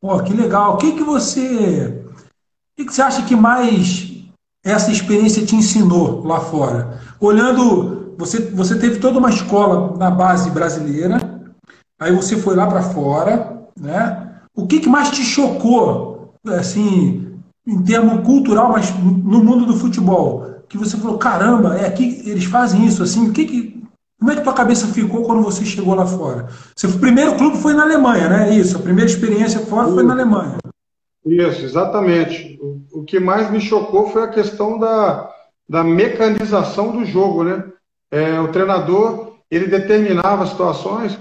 Pô, 0.00 0.20
que 0.22 0.32
legal. 0.32 0.74
O 0.74 0.76
que, 0.78 0.92
que 0.92 1.04
você. 1.04 2.04
O 2.08 2.76
que, 2.76 2.84
que 2.86 2.94
você 2.94 3.02
acha 3.02 3.22
que 3.24 3.36
mais 3.36 4.10
essa 4.64 4.90
experiência 4.90 5.46
te 5.46 5.54
ensinou 5.54 6.24
lá 6.26 6.40
fora? 6.40 7.00
Olhando, 7.20 8.14
você, 8.18 8.40
você 8.40 8.78
teve 8.78 8.98
toda 8.98 9.18
uma 9.18 9.30
escola 9.30 9.96
na 9.96 10.10
base 10.10 10.50
brasileira, 10.50 11.18
aí 12.00 12.12
você 12.12 12.36
foi 12.36 12.56
lá 12.56 12.66
para 12.66 12.82
fora, 12.82 13.62
né? 13.78 14.32
O 14.54 14.66
que, 14.66 14.80
que 14.80 14.88
mais 14.88 15.10
te 15.10 15.22
chocou, 15.22 16.34
assim, 16.46 17.38
em 17.66 17.82
termo 17.82 18.22
cultural, 18.22 18.72
mas 18.72 18.90
no 18.98 19.42
mundo 19.42 19.64
do 19.64 19.76
futebol? 19.76 20.51
Que 20.72 20.78
você 20.78 20.96
falou, 20.96 21.18
caramba, 21.18 21.76
é 21.76 21.86
aqui 21.86 22.22
eles 22.24 22.44
fazem 22.44 22.86
isso, 22.86 23.02
assim, 23.02 23.28
o 23.28 23.32
que 23.34 23.44
que, 23.44 23.84
como 24.18 24.30
é 24.30 24.36
que 24.36 24.40
tua 24.40 24.54
cabeça 24.54 24.86
ficou 24.86 25.22
quando 25.22 25.42
você 25.42 25.66
chegou 25.66 25.94
lá 25.94 26.06
fora? 26.06 26.48
Seu 26.74 26.90
primeiro 26.92 27.36
clube 27.36 27.58
foi 27.58 27.74
na 27.74 27.82
Alemanha, 27.82 28.26
né? 28.26 28.56
Isso, 28.56 28.78
a 28.78 28.80
primeira 28.80 29.10
experiência 29.10 29.60
fora 29.60 29.88
foi 29.88 30.02
na 30.02 30.14
Alemanha. 30.14 30.56
Isso, 31.26 31.62
exatamente. 31.62 32.58
O, 32.58 33.00
o 33.00 33.04
que 33.04 33.20
mais 33.20 33.50
me 33.50 33.60
chocou 33.60 34.08
foi 34.08 34.22
a 34.22 34.28
questão 34.28 34.78
da, 34.78 35.30
da 35.68 35.84
mecanização 35.84 36.90
do 36.90 37.04
jogo, 37.04 37.44
né? 37.44 37.64
É, 38.10 38.40
o 38.40 38.48
treinador, 38.48 39.34
ele 39.50 39.66
determinava 39.66 40.46
situações 40.46 41.18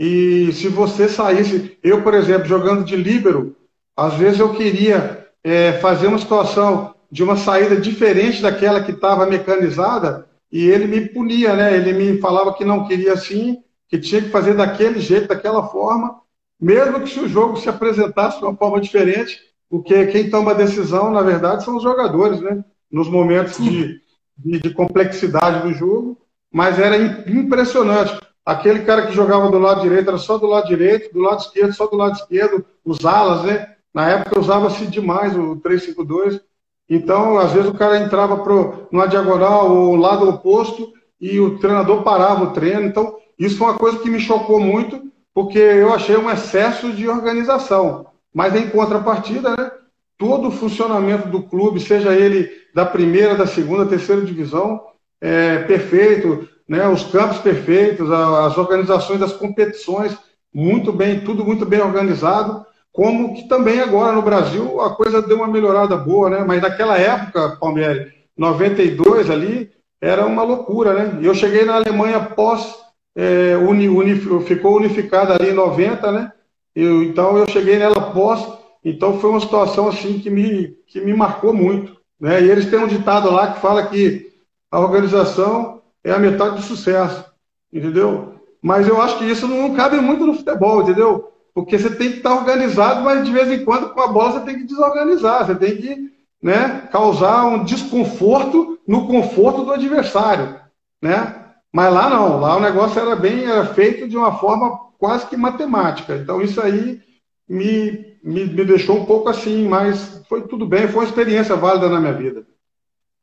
e 0.00 0.50
se 0.54 0.68
você 0.68 1.10
saísse, 1.10 1.76
eu, 1.82 2.02
por 2.02 2.14
exemplo, 2.14 2.46
jogando 2.46 2.84
de 2.84 2.96
líbero, 2.96 3.54
às 3.94 4.14
vezes 4.14 4.40
eu 4.40 4.54
queria 4.54 5.28
é, 5.44 5.72
fazer 5.74 6.06
uma 6.06 6.18
situação 6.18 6.94
de 7.14 7.22
uma 7.22 7.36
saída 7.36 7.76
diferente 7.76 8.42
daquela 8.42 8.82
que 8.82 8.90
estava 8.90 9.24
mecanizada 9.24 10.26
e 10.50 10.68
ele 10.68 10.88
me 10.88 11.08
punia, 11.10 11.54
né? 11.54 11.76
Ele 11.76 11.92
me 11.92 12.20
falava 12.20 12.52
que 12.52 12.64
não 12.64 12.88
queria 12.88 13.12
assim, 13.12 13.62
que 13.88 14.00
tinha 14.00 14.20
que 14.20 14.30
fazer 14.30 14.54
daquele 14.54 14.98
jeito, 14.98 15.28
daquela 15.28 15.68
forma, 15.68 16.20
mesmo 16.60 17.00
que 17.00 17.08
se 17.08 17.20
o 17.20 17.28
jogo 17.28 17.56
se 17.56 17.68
apresentasse 17.68 18.38
de 18.38 18.44
uma 18.44 18.56
forma 18.56 18.80
diferente, 18.80 19.38
porque 19.70 20.06
quem 20.06 20.28
toma 20.28 20.50
a 20.50 20.54
decisão, 20.54 21.08
na 21.08 21.22
verdade, 21.22 21.62
são 21.62 21.76
os 21.76 21.84
jogadores, 21.84 22.40
né? 22.40 22.64
Nos 22.90 23.08
momentos 23.08 23.58
de, 23.58 24.00
de, 24.36 24.58
de 24.58 24.74
complexidade 24.74 25.68
do 25.68 25.72
jogo, 25.72 26.18
mas 26.50 26.80
era 26.80 26.96
impressionante. 27.30 28.18
Aquele 28.44 28.80
cara 28.80 29.06
que 29.06 29.14
jogava 29.14 29.52
do 29.52 29.58
lado 29.60 29.82
direito 29.82 30.08
era 30.08 30.18
só 30.18 30.36
do 30.36 30.46
lado 30.46 30.66
direito, 30.66 31.14
do 31.14 31.20
lado 31.20 31.42
esquerdo 31.42 31.74
só 31.74 31.86
do 31.86 31.94
lado 31.96 32.16
esquerdo, 32.16 32.64
os 32.84 33.04
alas, 33.04 33.44
né? 33.44 33.72
Na 33.94 34.10
época 34.10 34.40
usava-se 34.40 34.84
demais 34.88 35.36
o 35.36 35.54
352. 35.54 36.40
Então, 36.88 37.38
às 37.38 37.52
vezes 37.52 37.68
o 37.70 37.74
cara 37.74 37.98
entrava 37.98 38.38
pro, 38.38 38.88
numa 38.92 39.06
diagonal 39.06 39.74
ou 39.74 39.96
lado 39.96 40.28
oposto 40.28 40.92
e 41.20 41.40
o 41.40 41.58
treinador 41.58 42.02
parava 42.02 42.44
o 42.44 42.50
treino. 42.50 42.82
Então, 42.82 43.16
isso 43.38 43.56
foi 43.56 43.68
uma 43.68 43.78
coisa 43.78 43.98
que 43.98 44.10
me 44.10 44.20
chocou 44.20 44.60
muito, 44.60 45.02
porque 45.32 45.58
eu 45.58 45.92
achei 45.92 46.16
um 46.16 46.30
excesso 46.30 46.92
de 46.92 47.08
organização. 47.08 48.06
Mas 48.32 48.54
em 48.54 48.68
contrapartida, 48.68 49.50
né, 49.50 49.70
todo 50.18 50.48
o 50.48 50.52
funcionamento 50.52 51.28
do 51.28 51.42
clube, 51.42 51.80
seja 51.80 52.12
ele 52.12 52.50
da 52.74 52.84
primeira, 52.84 53.34
da 53.34 53.46
segunda, 53.46 53.86
terceira 53.86 54.22
divisão, 54.22 54.80
é 55.20 55.58
perfeito 55.58 56.48
né, 56.68 56.88
os 56.88 57.04
campos 57.04 57.38
perfeitos, 57.38 58.10
as 58.10 58.56
organizações 58.56 59.20
das 59.20 59.32
competições, 59.32 60.16
muito 60.52 60.92
bem, 60.92 61.20
tudo 61.20 61.44
muito 61.44 61.66
bem 61.66 61.80
organizado, 61.80 62.64
como 62.94 63.34
que 63.34 63.48
também 63.48 63.80
agora 63.80 64.12
no 64.12 64.22
Brasil 64.22 64.80
a 64.80 64.94
coisa 64.94 65.20
deu 65.20 65.38
uma 65.38 65.48
melhorada 65.48 65.96
boa, 65.96 66.30
né? 66.30 66.44
Mas 66.46 66.62
naquela 66.62 66.96
época, 66.96 67.56
Palmeiras, 67.58 68.12
92 68.38 69.28
ali, 69.30 69.68
era 70.00 70.24
uma 70.24 70.44
loucura, 70.44 70.94
né? 70.94 71.18
Eu 71.20 71.34
cheguei 71.34 71.64
na 71.64 71.74
Alemanha 71.74 72.20
pós, 72.20 72.72
é, 73.16 73.56
uni, 73.56 73.88
uni, 73.88 74.14
ficou 74.44 74.76
unificada 74.76 75.34
ali 75.34 75.50
em 75.50 75.54
90, 75.54 76.12
né? 76.12 76.32
Eu, 76.72 77.02
então 77.02 77.36
eu 77.36 77.50
cheguei 77.50 77.80
nela 77.80 78.12
pós, 78.12 78.46
então 78.84 79.18
foi 79.18 79.30
uma 79.30 79.40
situação 79.40 79.88
assim 79.88 80.20
que 80.20 80.30
me, 80.30 80.76
que 80.86 81.00
me 81.00 81.12
marcou 81.12 81.52
muito. 81.52 81.96
Né? 82.20 82.42
E 82.42 82.48
eles 82.48 82.70
têm 82.70 82.78
um 82.78 82.86
ditado 82.86 83.28
lá 83.28 83.54
que 83.54 83.60
fala 83.60 83.88
que 83.88 84.30
a 84.70 84.78
organização 84.78 85.82
é 86.04 86.12
a 86.12 86.18
metade 86.18 86.56
do 86.56 86.62
sucesso, 86.62 87.24
entendeu? 87.72 88.34
Mas 88.62 88.86
eu 88.86 89.02
acho 89.02 89.18
que 89.18 89.24
isso 89.24 89.48
não 89.48 89.74
cabe 89.74 89.96
muito 89.96 90.24
no 90.24 90.34
futebol, 90.34 90.82
entendeu? 90.82 91.33
Porque 91.54 91.78
você 91.78 91.90
tem 91.90 92.10
que 92.10 92.16
estar 92.18 92.34
organizado, 92.34 93.02
mas 93.02 93.24
de 93.24 93.30
vez 93.30 93.50
em 93.50 93.64
quando 93.64 93.90
com 93.90 94.00
a 94.00 94.08
bola 94.08 94.32
você 94.32 94.40
tem 94.40 94.58
que 94.58 94.64
desorganizar, 94.64 95.46
você 95.46 95.54
tem 95.54 95.76
que 95.76 96.12
né, 96.42 96.88
causar 96.90 97.44
um 97.44 97.64
desconforto 97.64 98.78
no 98.86 99.06
conforto 99.06 99.64
do 99.64 99.72
adversário, 99.72 100.60
né? 101.00 101.42
Mas 101.72 101.92
lá 101.92 102.10
não, 102.10 102.40
lá 102.40 102.56
o 102.56 102.60
negócio 102.60 103.00
era 103.00 103.16
bem 103.16 103.44
era 103.44 103.66
feito 103.66 104.08
de 104.08 104.16
uma 104.16 104.36
forma 104.38 104.90
quase 104.98 105.26
que 105.26 105.36
matemática. 105.36 106.16
Então 106.16 106.42
isso 106.42 106.60
aí 106.60 107.00
me, 107.48 108.16
me, 108.22 108.44
me 108.44 108.64
deixou 108.64 108.96
um 108.98 109.06
pouco 109.06 109.28
assim, 109.28 109.66
mas 109.68 110.22
foi 110.28 110.42
tudo 110.42 110.66
bem, 110.66 110.88
foi 110.88 111.02
uma 111.02 111.08
experiência 111.08 111.56
válida 111.56 111.88
na 111.88 112.00
minha 112.00 112.12
vida. 112.12 112.44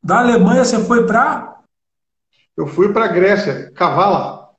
Da 0.01 0.19
Alemanha 0.19 0.63
você 0.63 0.79
foi 0.83 1.05
para 1.05 1.51
eu 2.57 2.67
fui 2.67 2.91
para 2.91 3.05
a 3.05 3.07
Grécia, 3.07 3.71
Cavala. 3.71 4.49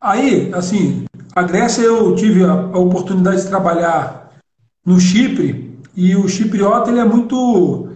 Aí, 0.00 0.52
assim, 0.54 1.06
a 1.38 1.42
Grécia 1.44 1.82
eu 1.82 2.16
tive 2.16 2.44
a, 2.44 2.50
a, 2.50 2.78
oportunidade 2.78 3.42
de 3.42 3.48
trabalhar 3.48 4.32
no 4.84 4.98
Chipre 4.98 5.78
e 5.94 6.16
o 6.16 6.28
chipriota 6.28 6.90
ele 6.90 6.98
é 6.98 7.04
muito. 7.04 7.90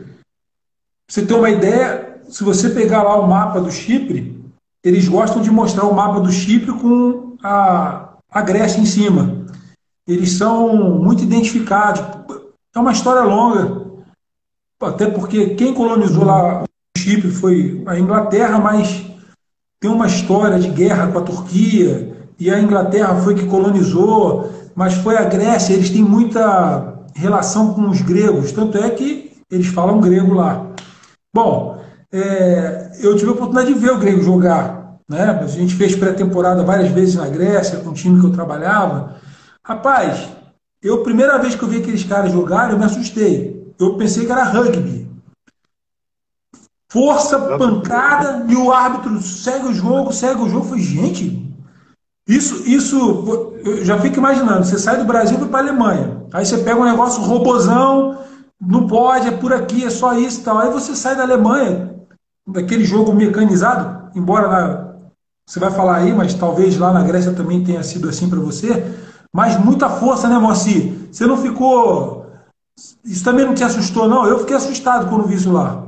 você 1.08 1.26
ter 1.26 1.34
uma 1.34 1.50
ideia, 1.50 2.20
se 2.28 2.44
você 2.44 2.70
pegar 2.70 3.02
lá 3.02 3.18
o 3.18 3.26
mapa 3.26 3.60
do 3.60 3.70
Chipre, 3.70 4.40
eles 4.84 5.08
gostam 5.08 5.42
de 5.42 5.50
mostrar 5.50 5.86
o 5.86 5.94
mapa 5.94 6.20
do 6.20 6.30
Chipre 6.30 6.72
com 6.72 7.36
a, 7.42 8.14
a 8.30 8.42
Grécia 8.42 8.80
em 8.80 8.86
cima. 8.86 9.44
Eles 10.06 10.32
são 10.32 10.76
muito 11.00 11.24
identificados. 11.24 12.00
É 12.72 12.78
uma 12.78 12.92
história 12.92 13.22
longa, 13.22 13.90
até 14.80 15.10
porque 15.10 15.56
quem 15.56 15.74
colonizou 15.74 16.24
lá 16.24 16.62
o 16.62 16.98
Chipre 16.98 17.30
foi 17.32 17.82
a 17.86 17.98
Inglaterra, 17.98 18.60
mas 18.60 19.04
tem 19.80 19.90
uma 19.90 20.06
história 20.06 20.60
de 20.60 20.68
guerra 20.68 21.10
com 21.10 21.18
a 21.18 21.22
Turquia, 21.22 22.21
e 22.42 22.50
a 22.50 22.58
Inglaterra 22.58 23.14
foi 23.22 23.36
que 23.36 23.46
colonizou, 23.46 24.50
mas 24.74 24.94
foi 24.94 25.16
a 25.16 25.22
Grécia, 25.22 25.74
eles 25.74 25.90
têm 25.90 26.02
muita 26.02 26.98
relação 27.14 27.72
com 27.72 27.88
os 27.88 28.00
gregos, 28.02 28.50
tanto 28.50 28.76
é 28.78 28.90
que 28.90 29.32
eles 29.48 29.68
falam 29.68 30.00
grego 30.00 30.34
lá. 30.34 30.66
Bom, 31.32 31.80
é, 32.10 32.90
eu 33.00 33.14
tive 33.16 33.30
a 33.30 33.34
oportunidade 33.34 33.72
de 33.72 33.78
ver 33.78 33.92
o 33.92 33.98
grego 33.98 34.22
jogar, 34.22 34.96
né? 35.08 35.38
A 35.40 35.46
gente 35.46 35.76
fez 35.76 35.94
pré-temporada 35.94 36.64
várias 36.64 36.90
vezes 36.90 37.14
na 37.14 37.28
Grécia, 37.28 37.78
com 37.78 37.90
o 37.90 37.94
time 37.94 38.18
que 38.18 38.26
eu 38.26 38.32
trabalhava. 38.32 39.16
Rapaz, 39.64 40.28
eu, 40.82 41.04
primeira 41.04 41.38
vez 41.38 41.54
que 41.54 41.62
eu 41.62 41.68
vi 41.68 41.76
aqueles 41.76 42.02
caras 42.02 42.32
jogarem, 42.32 42.72
eu 42.72 42.78
me 42.78 42.84
assustei. 42.84 43.72
Eu 43.78 43.94
pensei 43.96 44.26
que 44.26 44.32
era 44.32 44.42
rugby 44.42 45.02
força, 46.92 47.38
pancada, 47.56 48.44
e 48.46 48.54
o 48.54 48.70
árbitro 48.70 49.18
segue 49.22 49.68
o 49.68 49.72
jogo, 49.72 50.12
segue 50.12 50.42
o 50.42 50.48
jogo. 50.48 50.66
Foi, 50.66 50.78
gente, 50.78 51.51
isso, 52.26 52.62
isso, 52.68 53.54
eu 53.64 53.84
já 53.84 53.98
fico 53.98 54.18
imaginando, 54.18 54.64
você 54.64 54.78
sai 54.78 54.98
do 54.98 55.04
Brasil 55.04 55.38
para 55.48 55.58
a 55.58 55.62
Alemanha, 55.62 56.22
aí 56.32 56.46
você 56.46 56.58
pega 56.58 56.80
um 56.80 56.84
negócio 56.84 57.22
robozão, 57.22 58.18
não 58.60 58.86
pode, 58.86 59.26
é 59.26 59.32
por 59.32 59.52
aqui, 59.52 59.84
é 59.84 59.90
só 59.90 60.14
isso 60.14 60.42
tal. 60.44 60.58
Aí 60.58 60.70
você 60.70 60.94
sai 60.94 61.16
da 61.16 61.24
Alemanha, 61.24 61.96
daquele 62.46 62.84
jogo 62.84 63.12
mecanizado, 63.12 64.10
embora 64.14 64.96
você 65.44 65.58
vai 65.58 65.70
falar 65.72 65.96
aí, 65.96 66.12
mas 66.14 66.34
talvez 66.34 66.78
lá 66.78 66.92
na 66.92 67.02
Grécia 67.02 67.32
também 67.32 67.64
tenha 67.64 67.82
sido 67.82 68.08
assim 68.08 68.30
para 68.30 68.38
você, 68.38 68.94
mas 69.34 69.58
muita 69.58 69.88
força, 69.88 70.28
né, 70.28 70.38
Moacir? 70.38 71.08
Você 71.10 71.26
não 71.26 71.36
ficou. 71.36 72.26
Isso 73.04 73.24
também 73.24 73.44
não 73.44 73.54
te 73.54 73.64
assustou, 73.64 74.08
não? 74.08 74.26
Eu 74.26 74.38
fiquei 74.40 74.54
assustado 74.54 75.08
quando 75.08 75.26
vi 75.26 75.34
isso 75.34 75.50
lá. 75.50 75.82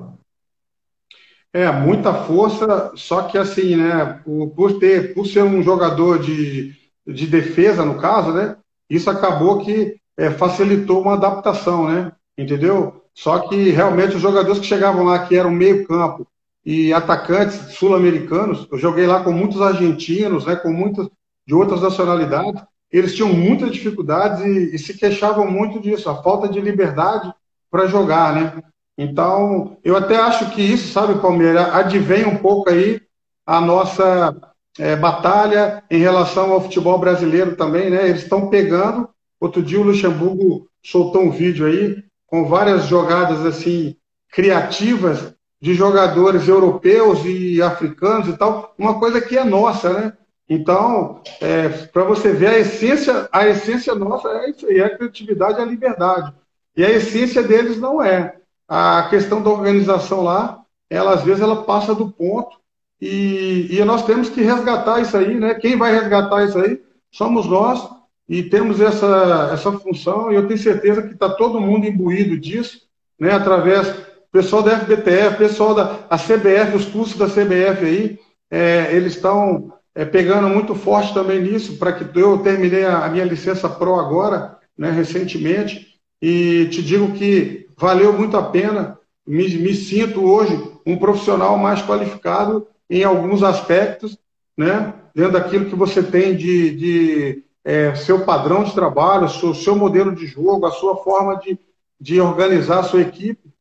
É, 1.55 1.71
muita 1.71 2.13
força, 2.13 2.91
só 2.97 3.23
que 3.23 3.39
assim, 3.39 3.77
né, 3.77 4.21
por, 4.57 4.81
ter, 4.81 5.15
por 5.15 5.25
ser 5.25 5.45
um 5.45 5.63
jogador 5.63 6.19
de, 6.19 6.75
de 7.07 7.29
defesa, 7.29 7.85
no 7.85 7.97
caso, 7.97 8.33
né, 8.33 8.57
isso 8.91 9.09
acabou 9.09 9.65
que 9.65 9.95
é, 10.17 10.33
facilitou 10.33 11.01
uma 11.01 11.15
adaptação, 11.15 11.89
né, 11.89 12.11
entendeu? 12.37 13.05
Só 13.15 13.39
que 13.39 13.71
realmente 13.71 14.17
os 14.17 14.21
jogadores 14.21 14.59
que 14.59 14.67
chegavam 14.67 15.05
lá, 15.05 15.27
que 15.27 15.37
eram 15.37 15.53
meio 15.53 15.87
campo 15.87 16.27
e 16.67 16.93
atacantes 16.93 17.77
sul-americanos, 17.77 18.67
eu 18.73 18.77
joguei 18.77 19.07
lá 19.07 19.23
com 19.23 19.31
muitos 19.31 19.63
argentinos, 19.63 20.45
né, 20.47 20.57
com 20.57 20.73
muitos 20.73 21.09
de 21.47 21.55
outras 21.55 21.81
nacionalidades, 21.81 22.65
eles 22.91 23.15
tinham 23.15 23.33
muitas 23.33 23.71
dificuldades 23.71 24.45
e, 24.45 24.75
e 24.75 24.79
se 24.81 24.95
queixavam 24.95 25.49
muito 25.49 25.79
disso, 25.79 26.11
a 26.11 26.21
falta 26.21 26.49
de 26.49 26.61
liberdade 26.61 27.33
para 27.71 27.87
jogar, 27.87 28.35
né? 28.35 28.63
Então, 28.97 29.77
eu 29.83 29.97
até 29.97 30.17
acho 30.17 30.51
que 30.53 30.63
isso, 30.63 30.93
sabe, 30.93 31.21
Palmeiras, 31.21 31.75
advém 31.75 32.25
um 32.25 32.37
pouco 32.37 32.71
aí 32.71 33.01
a 33.45 33.61
nossa 33.61 34.37
é, 34.79 34.97
batalha 34.97 35.83
em 35.91 35.99
relação 35.99 36.53
ao 36.53 36.61
futebol 36.61 36.99
brasileiro 36.99 37.57
também, 37.57 37.91
né? 37.91 38.09
Eles 38.09 38.23
estão 38.23 38.49
pegando. 38.49 39.09
Outro 39.41 39.63
dia 39.63 39.81
o 39.81 39.85
Luxemburgo 39.85 40.69
soltou 40.83 41.23
um 41.23 41.31
vídeo 41.31 41.67
aí 41.67 42.03
com 42.27 42.47
várias 42.47 42.87
jogadas 42.87 43.45
assim 43.45 43.97
criativas 44.33 45.35
de 45.61 45.75
jogadores 45.75 46.47
europeus 46.49 47.25
e 47.25 47.63
africanos 47.63 48.29
e 48.29 48.37
tal, 48.37 48.75
uma 48.77 48.99
coisa 48.99 49.21
que 49.21 49.39
é 49.39 49.45
nossa, 49.45 49.93
né? 49.93 50.13
Então, 50.49 51.23
é, 51.41 51.69
para 51.69 52.05
você 52.05 52.33
ver 52.33 52.49
a 52.49 52.59
essência, 52.59 53.29
a 53.33 53.49
essência 53.49 53.95
nossa 53.95 54.29
é 54.29 54.51
isso 54.51 54.67
aí, 54.67 54.79
é 54.79 54.85
a 54.85 54.97
criatividade 54.97 55.59
e 55.59 55.63
a 55.63 55.65
liberdade. 55.65 56.35
E 56.77 56.85
a 56.85 56.91
essência 56.91 57.43
deles 57.43 57.79
não 57.79 58.03
é. 58.03 58.37
A 58.69 59.07
questão 59.11 59.43
da 59.43 59.51
organização 59.51 60.23
lá, 60.23 60.63
ela 60.89 61.15
às 61.15 61.23
vezes 61.23 61.43
ela 61.43 61.65
passa 61.65 61.95
do 61.95 62.11
ponto 62.11 62.57
e, 63.01 63.69
e 63.71 63.85
nós 63.85 64.05
temos 64.05 64.29
que 64.29 64.41
resgatar 64.41 65.01
isso 65.01 65.17
aí, 65.17 65.35
né? 65.35 65.55
Quem 65.55 65.77
vai 65.77 65.93
resgatar 65.93 66.45
isso 66.45 66.59
aí 66.59 66.81
somos 67.11 67.47
nós 67.47 67.89
e 68.29 68.43
temos 68.43 68.81
essa, 68.81 69.51
essa 69.53 69.73
função 69.73 70.33
e 70.33 70.35
eu 70.35 70.47
tenho 70.47 70.59
certeza 70.59 71.03
que 71.03 71.13
está 71.13 71.29
todo 71.29 71.61
mundo 71.61 71.87
imbuído 71.87 72.39
disso, 72.39 72.81
né? 73.19 73.33
Através 73.33 73.93
pessoal 74.35 74.65
da 74.65 74.81
FBTF, 74.81 75.37
pessoal 75.37 75.75
da 75.75 75.99
a 76.11 76.19
CBF, 76.19 76.77
os 76.77 76.87
cursos 76.87 77.17
da 77.17 77.27
CBF 77.27 77.85
aí, 77.85 78.19
é, 78.51 78.89
eles 78.93 79.15
estão 79.15 79.73
é, 79.95 80.05
pegando 80.05 80.49
muito 80.49 80.75
forte 80.75 81.15
também 81.15 81.41
nisso, 81.41 81.77
para 81.77 81.93
que 81.93 82.19
eu 82.19 82.39
terminei 82.39 82.85
a, 82.85 83.05
a, 83.05 83.09
minha 83.09 83.25
licença 83.25 83.69
Pro 83.69 83.95
agora, 83.95 84.59
né, 84.77 84.91
recentemente, 84.91 86.01
e 86.21 86.67
te 86.71 86.83
digo 86.83 87.13
que 87.13 87.64
valeu 87.77 88.13
muito 88.13 88.37
a 88.37 88.43
pena, 88.43 88.99
me, 89.27 89.49
me 89.57 89.75
sinto 89.75 90.25
hoje 90.25 90.59
um 90.87 90.97
profissional 90.97 91.57
mais 91.57 91.83
qualificado 91.83 92.67
em 92.89 93.05
alguns 93.05 93.43
aspectos, 93.43 94.19
né, 94.57 94.95
dentro 95.15 95.33
daquilo 95.33 95.67
que 95.67 95.75
você 95.75 96.03
tem 96.03 96.37
de, 96.37 96.75
de 96.77 97.45
é, 97.65 97.95
seu 97.95 98.25
padrão 98.25 98.65
de 98.65 98.75
trabalho, 98.75 99.29
seu, 99.29 99.55
seu 99.55 99.75
modelo 99.75 100.15
de 100.15 100.27
jogo, 100.27 100.67
a 100.67 100.71
sua 100.71 100.97
forma 100.97 101.37
de, 101.37 101.59
de 102.01 102.21
organizar 102.21 102.81
a 102.81 102.85
sua 102.85 103.01
equipe, 103.01 103.53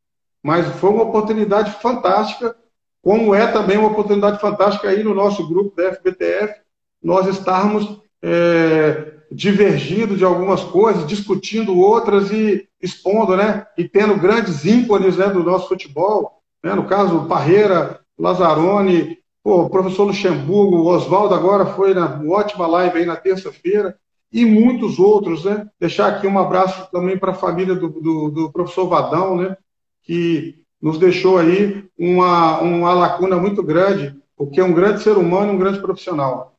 mas 0.41 0.67
foi 0.75 0.89
uma 0.89 1.03
oportunidade 1.03 1.72
fantástica 1.82 2.55
como 3.03 3.36
é 3.36 3.46
também 3.46 3.77
uma 3.77 3.89
oportunidade 3.89 4.39
fantástica 4.39 4.88
aí 4.88 5.03
no 5.03 5.13
nosso 5.13 5.46
grupo 5.46 5.75
da 5.75 5.93
FBTF, 5.93 6.62
nós 7.03 7.27
estarmos 7.27 8.01
é, 8.22 9.15
divergindo 9.33 10.15
de 10.15 10.23
algumas 10.23 10.61
coisas, 10.63 11.07
discutindo 11.07 11.77
outras 11.77 12.31
e 12.31 12.67
expondo, 12.81 13.35
né? 13.35 13.65
E 13.77 13.87
tendo 13.87 14.15
grandes 14.15 14.63
ícones 14.63 15.17
né, 15.17 15.27
do 15.27 15.43
nosso 15.43 15.67
futebol, 15.67 16.39
né? 16.63 16.75
no 16.75 16.85
caso, 16.85 17.25
Parreira, 17.25 17.99
Lazzaroni, 18.17 19.17
pô, 19.43 19.63
o 19.63 19.69
professor 19.69 20.03
Luxemburgo, 20.03 20.77
o 20.77 20.87
Oswaldo 20.87 21.33
agora 21.33 21.65
foi 21.65 21.93
na 21.93 22.21
ótima 22.29 22.67
live 22.67 22.99
aí 22.99 23.05
na 23.05 23.15
terça-feira, 23.15 23.97
e 24.31 24.45
muitos 24.45 24.97
outros, 24.97 25.45
né? 25.45 25.67
Deixar 25.79 26.07
aqui 26.07 26.25
um 26.25 26.39
abraço 26.39 26.89
também 26.91 27.17
para 27.17 27.31
a 27.31 27.35
família 27.35 27.75
do, 27.75 27.89
do, 27.89 28.29
do 28.29 28.51
professor 28.51 28.87
Vadão, 28.87 29.37
né? 29.37 29.55
Que 30.01 30.63
nos 30.81 30.97
deixou 30.97 31.37
aí 31.37 31.85
uma, 31.97 32.59
uma 32.61 32.93
lacuna 32.93 33.37
muito 33.37 33.61
grande, 33.61 34.15
porque 34.35 34.59
é 34.59 34.63
um 34.63 34.73
grande 34.73 35.03
ser 35.03 35.17
humano, 35.17 35.53
um 35.53 35.57
grande 35.57 35.79
profissional. 35.79 36.55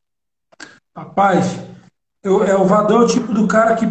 Rapaz, 0.96 1.58
eu, 2.24 2.42
é, 2.42 2.56
o 2.56 2.64
Vadão 2.64 3.02
é 3.02 3.04
o 3.04 3.06
tipo 3.06 3.32
do 3.34 3.46
cara 3.46 3.76
que, 3.76 3.86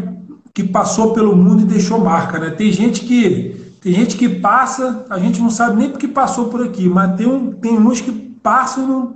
que 0.53 0.63
passou 0.63 1.13
pelo 1.13 1.35
mundo 1.35 1.61
e 1.61 1.65
deixou 1.65 1.99
marca, 1.99 2.39
né? 2.39 2.49
Tem 2.49 2.71
gente 2.71 3.01
que 3.01 3.61
tem 3.79 3.93
gente 3.93 4.17
que 4.17 4.29
passa, 4.29 5.05
a 5.09 5.19
gente 5.19 5.41
não 5.41 5.49
sabe 5.49 5.75
nem 5.75 5.89
porque 5.89 6.07
passou 6.07 6.47
por 6.47 6.63
aqui, 6.65 6.87
mas 6.87 7.17
tem, 7.17 7.27
um, 7.27 7.51
tem 7.51 7.77
uns 7.77 8.01
que 8.01 8.11
passam. 8.41 8.87
Não... 8.87 9.15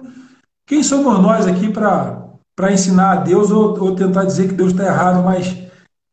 Quem 0.68 0.84
somos 0.84 1.20
nós 1.20 1.48
aqui 1.48 1.70
para 1.70 2.74
ensinar 2.74 3.12
a 3.12 3.16
Deus 3.16 3.50
ou, 3.50 3.82
ou 3.82 3.96
tentar 3.96 4.26
dizer 4.26 4.50
que 4.50 4.54
Deus 4.54 4.72
está 4.72 4.84
errado? 4.86 5.24
Mas 5.24 5.58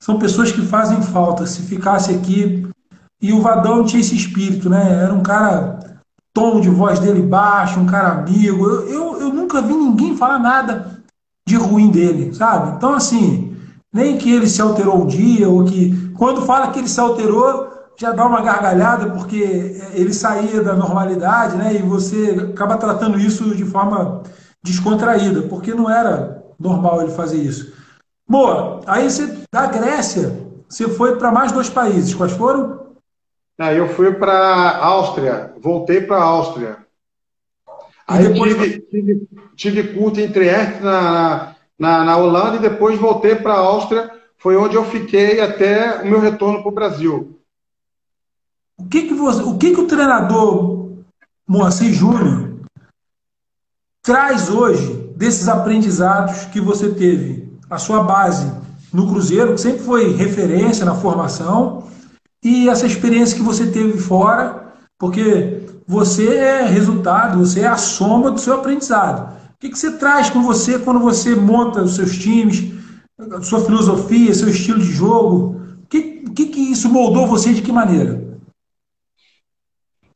são 0.00 0.20
pessoas 0.20 0.52
que 0.52 0.62
fazem 0.62 1.02
falta. 1.02 1.46
Se 1.46 1.62
ficasse 1.62 2.12
aqui 2.12 2.64
e 3.20 3.32
o 3.32 3.42
Vadão 3.42 3.84
tinha 3.84 4.00
esse 4.00 4.14
espírito, 4.14 4.70
né? 4.70 5.02
Era 5.02 5.12
um 5.12 5.22
cara, 5.22 5.80
tom 6.32 6.60
de 6.60 6.70
voz 6.70 7.00
dele 7.00 7.22
baixo, 7.22 7.80
um 7.80 7.86
cara 7.86 8.20
amigo. 8.20 8.66
Eu, 8.66 8.88
eu, 8.88 9.20
eu 9.20 9.28
nunca 9.30 9.60
vi 9.60 9.74
ninguém 9.74 10.16
falar 10.16 10.38
nada 10.38 10.93
de 11.46 11.56
ruim 11.56 11.90
dele, 11.90 12.34
sabe? 12.34 12.76
Então, 12.76 12.94
assim, 12.94 13.56
nem 13.92 14.16
que 14.16 14.32
ele 14.32 14.48
se 14.48 14.60
alterou 14.60 15.02
um 15.02 15.06
dia, 15.06 15.48
ou 15.48 15.64
que 15.64 16.12
quando 16.16 16.42
fala 16.42 16.70
que 16.70 16.78
ele 16.78 16.88
se 16.88 16.98
alterou, 16.98 17.68
já 17.96 18.12
dá 18.12 18.26
uma 18.26 18.40
gargalhada, 18.40 19.10
porque 19.10 19.80
ele 19.92 20.12
saía 20.12 20.62
da 20.62 20.74
normalidade, 20.74 21.56
né? 21.56 21.74
E 21.74 21.82
você 21.82 22.50
acaba 22.52 22.76
tratando 22.76 23.18
isso 23.18 23.54
de 23.54 23.64
forma 23.64 24.22
descontraída, 24.62 25.42
porque 25.42 25.74
não 25.74 25.88
era 25.88 26.42
normal 26.58 27.02
ele 27.02 27.12
fazer 27.12 27.36
isso. 27.36 27.72
Boa, 28.28 28.80
aí 28.86 29.08
você, 29.08 29.38
da 29.52 29.66
Grécia, 29.66 30.44
você 30.68 30.88
foi 30.88 31.16
para 31.16 31.30
mais 31.30 31.52
dois 31.52 31.68
países. 31.68 32.14
Quais 32.14 32.32
foram? 32.32 32.84
Aí 33.60 33.76
eu 33.78 33.88
fui 33.90 34.12
para 34.12 34.78
Áustria, 34.78 35.52
voltei 35.62 36.00
para 36.00 36.20
Áustria. 36.20 36.78
Aí 38.06 38.28
depois... 38.28 38.54
tive, 38.54 38.80
tive, 38.80 39.28
tive 39.56 39.94
culto 39.94 40.20
em 40.20 40.30
Trieste, 40.30 40.82
na, 40.82 41.54
na, 41.78 42.04
na 42.04 42.16
Holanda, 42.16 42.56
e 42.56 42.60
depois 42.60 42.98
voltei 42.98 43.34
para 43.34 43.54
a 43.54 43.58
Áustria, 43.58 44.10
foi 44.38 44.56
onde 44.56 44.76
eu 44.76 44.84
fiquei 44.84 45.40
até 45.40 46.02
o 46.02 46.06
meu 46.06 46.20
retorno 46.20 46.60
para 46.60 46.70
o 46.70 46.74
Brasil. 46.74 47.40
O 48.76 48.86
que 48.86 49.02
que, 49.02 49.14
você, 49.14 49.42
o, 49.42 49.56
que 49.56 49.72
que 49.72 49.80
o 49.80 49.86
treinador 49.86 50.90
Moacir 51.46 51.92
Júnior 51.92 52.60
traz 54.02 54.50
hoje 54.50 55.12
desses 55.16 55.48
aprendizados 55.48 56.44
que 56.46 56.60
você 56.60 56.92
teve? 56.92 57.52
A 57.70 57.78
sua 57.78 58.02
base 58.02 58.52
no 58.92 59.08
Cruzeiro, 59.08 59.54
que 59.54 59.60
sempre 59.60 59.82
foi 59.82 60.12
referência 60.12 60.84
na 60.84 60.94
formação, 60.94 61.88
e 62.42 62.68
essa 62.68 62.86
experiência 62.86 63.36
que 63.36 63.42
você 63.42 63.70
teve 63.70 63.98
fora, 63.98 64.63
porque 64.98 65.62
você 65.86 66.36
é 66.36 66.62
resultado, 66.62 67.38
você 67.38 67.60
é 67.60 67.66
a 67.66 67.76
soma 67.76 68.30
do 68.30 68.40
seu 68.40 68.54
aprendizado. 68.54 69.34
O 69.54 69.58
que, 69.58 69.70
que 69.70 69.78
você 69.78 69.92
traz 69.96 70.30
com 70.30 70.42
você 70.42 70.78
quando 70.78 71.00
você 71.00 71.34
monta 71.34 71.82
os 71.82 71.96
seus 71.96 72.16
times, 72.16 72.72
sua 73.42 73.64
filosofia, 73.64 74.34
seu 74.34 74.48
estilo 74.48 74.80
de 74.80 74.92
jogo? 74.92 75.60
O 75.82 75.86
que, 75.88 76.24
que, 76.30 76.46
que 76.46 76.60
isso 76.60 76.88
moldou 76.88 77.26
você 77.26 77.52
de 77.52 77.62
que 77.62 77.72
maneira? 77.72 78.22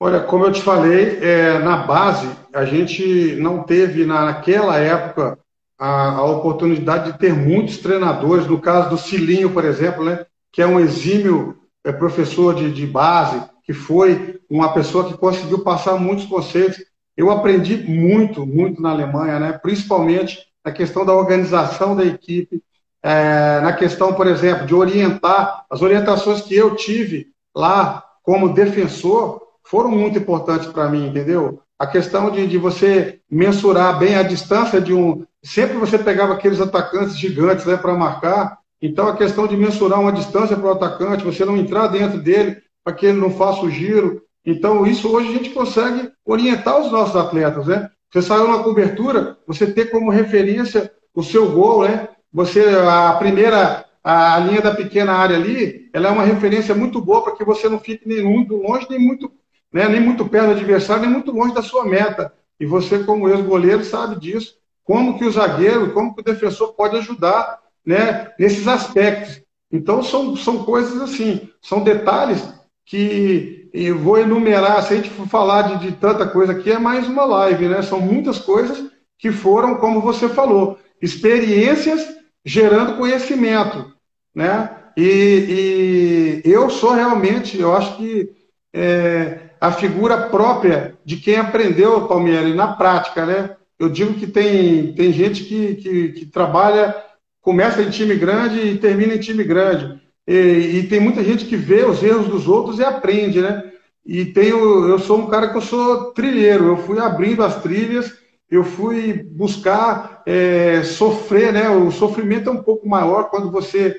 Olha, 0.01 0.21
como 0.21 0.45
eu 0.45 0.53
te 0.53 0.63
falei, 0.63 1.19
é, 1.21 1.59
na 1.59 1.79
base, 1.79 2.29
a 2.55 2.65
gente 2.65 3.35
não 3.37 3.65
teve 3.65 4.05
naquela 4.07 4.77
época 4.77 5.39
a, 5.79 6.11
a, 6.13 6.25
oportunidade 6.25 7.13
de 7.13 7.19
ter 7.19 7.33
muitos 7.33 7.79
treinadores, 7.79 8.47
no 8.47 8.61
caso 8.61 8.91
do 8.91 8.99
Cilinho, 8.99 9.51
por 9.51 9.65
exemplo, 9.65 10.05
né, 10.05 10.25
que 10.53 10.63
é 10.63 10.67
um 10.67 10.79
exímio 10.79 11.57
é 11.85 11.93
professor 11.93 12.55
de, 12.55 12.73
de 12.73 12.87
base, 12.87 13.43
que 13.65 13.73
foi 13.73 14.38
uma 14.49 14.73
pessoa 14.73 15.07
que 15.07 15.17
conseguiu 15.17 15.61
passar 15.61 15.99
muitos 15.99 16.27
conceitos. 16.27 16.79
Eu 17.17 17.31
aprendi 17.31 17.77
muito, 17.77 18.47
muito 18.47 18.81
na 18.81 18.91
Alemanha, 18.91 19.39
né? 19.39 19.53
principalmente 19.53 20.39
na 20.65 20.73
questão 20.73 21.05
da 21.05 21.15
organização 21.15 21.95
da 21.95 22.05
equipe, 22.05 22.63
é, 23.03 23.61
na 23.61 23.73
questão, 23.73 24.15
por 24.15 24.27
exemplo, 24.27 24.67
de 24.67 24.75
orientar. 24.75 25.65
As 25.71 25.83
orientações 25.83 26.43
que 26.43 26.55
eu 26.55 26.75
tive 26.75 27.29
lá 27.55 28.05
como 28.23 28.55
defensor 28.55 29.41
foram 29.65 29.91
muito 29.91 30.19
importantes 30.19 30.69
para 30.69 30.89
mim, 30.89 31.09
entendeu? 31.09 31.63
A 31.79 31.87
questão 31.87 32.31
de, 32.31 32.47
de 32.47 32.59
você 32.59 33.21
mensurar 33.31 33.99
bem 33.99 34.17
a 34.17 34.23
distância 34.23 34.81
de 34.81 34.93
um. 34.93 35.25
Sempre 35.43 35.77
você 35.77 35.99
pegava 35.99 36.35
aqueles 36.35 36.61
atacantes 36.61 37.17
gigantes 37.17 37.65
né, 37.65 37.77
para 37.77 37.95
marcar, 37.95 38.59
então, 38.81 39.09
a 39.09 39.17
questão 39.17 39.47
de 39.47 39.57
mensurar 39.57 40.01
uma 40.01 40.13
distância 40.13 40.57
para 40.57 40.67
o 40.67 40.73
atacante, 40.73 41.25
você 41.25 41.45
não 41.45 41.57
entrar 41.57 41.89
dentro 41.89 42.21
dele 42.21 42.63
para 42.85 42.95
que 42.95 43.07
ele 43.07 43.21
não 43.21 43.31
faça 43.31 43.63
o 43.63 43.71
giro. 43.71 44.23
Então, 44.51 44.87
isso 44.87 45.15
hoje 45.15 45.29
a 45.29 45.33
gente 45.33 45.51
consegue 45.51 46.11
orientar 46.25 46.81
os 46.81 46.91
nossos 46.91 47.15
atletas, 47.15 47.67
né? 47.67 47.91
Você 48.11 48.23
saiu 48.23 48.49
na 48.49 48.63
cobertura, 48.63 49.37
você 49.47 49.71
ter 49.71 49.91
como 49.91 50.11
referência 50.11 50.91
o 51.15 51.23
seu 51.23 51.53
gol, 51.53 51.83
né? 51.83 52.09
Você, 52.33 52.65
a 52.89 53.13
primeira, 53.19 53.85
a 54.03 54.39
linha 54.39 54.63
da 54.63 54.75
pequena 54.75 55.13
área 55.13 55.37
ali, 55.37 55.91
ela 55.93 56.09
é 56.09 56.11
uma 56.11 56.23
referência 56.23 56.75
muito 56.75 56.99
boa 56.99 57.23
para 57.25 57.37
que 57.37 57.45
você 57.45 57.69
não 57.69 57.79
fique 57.79 58.09
nem 58.09 58.25
muito 58.25 58.57
longe, 58.57 58.87
nem 58.89 58.99
muito, 58.99 59.31
né, 59.71 59.87
nem 59.87 60.01
muito 60.01 60.27
perto 60.27 60.47
do 60.47 60.53
adversário, 60.53 61.03
nem 61.03 61.11
muito 61.11 61.31
longe 61.31 61.53
da 61.53 61.61
sua 61.61 61.85
meta. 61.85 62.33
E 62.59 62.65
você, 62.65 63.01
como 63.01 63.29
ex-goleiro, 63.29 63.85
sabe 63.85 64.19
disso. 64.19 64.55
Como 64.83 65.19
que 65.19 65.27
o 65.27 65.31
zagueiro, 65.31 65.93
como 65.93 66.15
que 66.15 66.23
o 66.23 66.25
defensor 66.25 66.73
pode 66.73 66.97
ajudar 66.97 67.61
né, 67.85 68.33
nesses 68.39 68.67
aspectos. 68.67 69.43
Então, 69.71 70.03
são, 70.03 70.35
são 70.37 70.65
coisas 70.65 71.03
assim, 71.03 71.51
são 71.61 71.85
detalhes 71.85 72.43
que 72.87 73.58
eu 73.73 73.99
vou 73.99 74.19
enumerar, 74.19 74.83
se 74.83 74.95
a 74.95 74.97
gente 74.97 75.11
for 75.11 75.27
falar 75.27 75.63
de, 75.63 75.87
de 75.87 75.93
tanta 75.97 76.27
coisa 76.27 76.53
aqui, 76.53 76.71
é 76.71 76.79
mais 76.79 77.07
uma 77.07 77.25
live, 77.25 77.69
né? 77.69 77.83
São 77.83 78.01
muitas 78.01 78.39
coisas 78.39 78.91
que 79.19 79.31
foram, 79.31 79.77
como 79.77 80.01
você 80.01 80.29
falou, 80.29 80.79
experiências 81.01 82.17
gerando 82.45 82.97
conhecimento, 82.97 83.93
né? 84.35 84.71
E, 84.97 86.43
e 86.45 86.51
eu 86.51 86.71
sou 86.71 86.93
realmente, 86.93 87.59
eu 87.61 87.77
acho 87.77 87.97
que 87.97 88.31
é, 88.73 89.51
a 89.61 89.73
figura 89.73 90.29
própria 90.29 90.97
de 91.05 91.17
quem 91.17 91.37
aprendeu 91.37 91.97
o 91.97 92.09
Palmeiras 92.09 92.55
na 92.55 92.69
prática, 92.69 93.25
né? 93.25 93.57
Eu 93.79 93.89
digo 93.89 94.15
que 94.15 94.27
tem, 94.27 94.93
tem 94.95 95.13
gente 95.13 95.45
que, 95.45 95.77
que, 95.77 96.09
que 96.13 96.27
trabalha, 96.27 96.95
começa 97.41 97.83
em 97.83 97.91
time 97.91 98.17
grande 98.17 98.61
e 98.61 98.79
termina 98.79 99.15
em 99.15 99.21
time 99.21 99.45
grande. 99.45 100.01
E, 100.29 100.81
e, 100.81 100.89
tem 100.89 101.01
muita 101.01 101.25
gente 101.25 101.47
que 101.47 101.57
vê 101.57 101.87
os 101.87 102.03
erros 102.03 102.29
dos 102.29 102.47
outros 102.47 102.79
e 102.79 102.85
aprende, 102.85 103.41
né? 103.41 103.73
E 104.05 104.27
tenho, 104.27 104.87
eu 104.87 104.99
sou 104.99 105.21
um 105.21 105.27
cara 105.27 105.49
que 105.49 105.57
eu 105.57 105.63
sou 105.63 106.13
trilheiro, 106.13 106.67
eu 106.67 106.77
fui 106.77 106.99
abrindo 106.99 107.43
as 107.43 107.63
trilhas, 107.63 108.13
eu 108.51 108.63
fui 108.63 109.23
buscar 109.23 110.23
é, 110.27 110.83
sofrer, 110.83 111.51
né? 111.55 111.71
O 111.71 111.91
sofrimento 111.91 112.51
é 112.51 112.53
um 112.53 112.63
pouco 112.63 112.87
maior 112.87 113.31
quando 113.31 113.51
você 113.51 113.97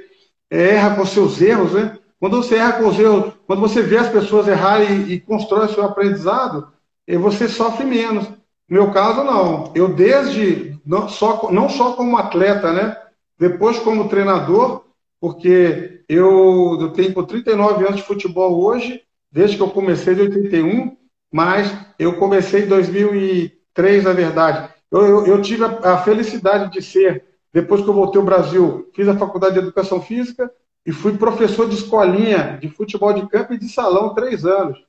erra 0.51 0.95
com 0.95 1.03
seus 1.03 1.41
erros, 1.41 1.73
né? 1.73 1.97
Quando 2.19 2.37
você 2.37 2.57
erra 2.57 2.73
com 2.73 2.87
os 2.87 2.99
erros, 2.99 3.33
quando 3.47 3.61
você 3.61 3.81
vê 3.81 3.97
as 3.97 4.09
pessoas 4.09 4.47
errarem 4.47 5.11
e, 5.11 5.19
constrói 5.19 5.67
seu 5.69 5.83
aprendizado, 5.83 6.67
você 7.07 7.49
sofre 7.49 7.87
menos. 7.87 8.27
No 8.27 8.37
meu 8.69 8.91
caso, 8.91 9.23
não. 9.23 9.71
Eu 9.73 9.95
desde, 9.95 10.79
não 10.85 11.09
só, 11.09 11.51
não 11.51 11.69
só 11.69 11.93
como 11.93 12.17
atleta, 12.17 12.71
né? 12.71 12.95
Depois 13.39 13.79
como 13.79 14.09
treinador, 14.09 14.83
porque 15.19 16.03
eu, 16.07 16.77
eu 16.79 16.93
tenho 16.93 17.23
39 17.23 17.85
anos 17.85 17.97
de 17.97 18.03
futebol 18.03 18.63
hoje, 18.63 19.01
desde 19.31 19.57
que 19.57 19.63
eu 19.63 19.69
comecei 19.69 20.13
em 20.13 20.21
81, 20.21 20.97
mas 21.31 21.73
eu 21.97 22.17
comecei 22.17 22.63
em 22.63 22.67
2003, 22.67 24.03
na 24.03 24.13
verdade. 24.13 24.73
Eu, 24.89 25.05
eu, 25.05 25.27
eu 25.27 25.41
tive 25.41 25.63
a, 25.65 25.93
a, 25.93 25.97
felicidade 25.99 26.71
de 26.71 26.81
ser, 26.81 27.25
depois 27.53 27.81
que 27.81 27.87
eu 27.87 27.93
voltei 27.93 28.19
ao 28.19 28.25
Brasil, 28.25 28.89
fiz 28.95 29.07
a 29.07 29.17
faculdade 29.17 29.53
de 29.53 29.59
Educação 29.59 30.01
Física, 30.01 30.51
e 30.85 30.91
fui 30.91 31.17
professor 31.17 31.67
de 31.67 31.75
escolinha 31.75 32.57
de 32.59 32.69
futebol 32.69 33.13
de 33.13 33.27
campo 33.27 33.53
e 33.53 33.59
de 33.59 33.67
salão 33.67 34.13
três 34.15 34.45
anos. 34.45 34.79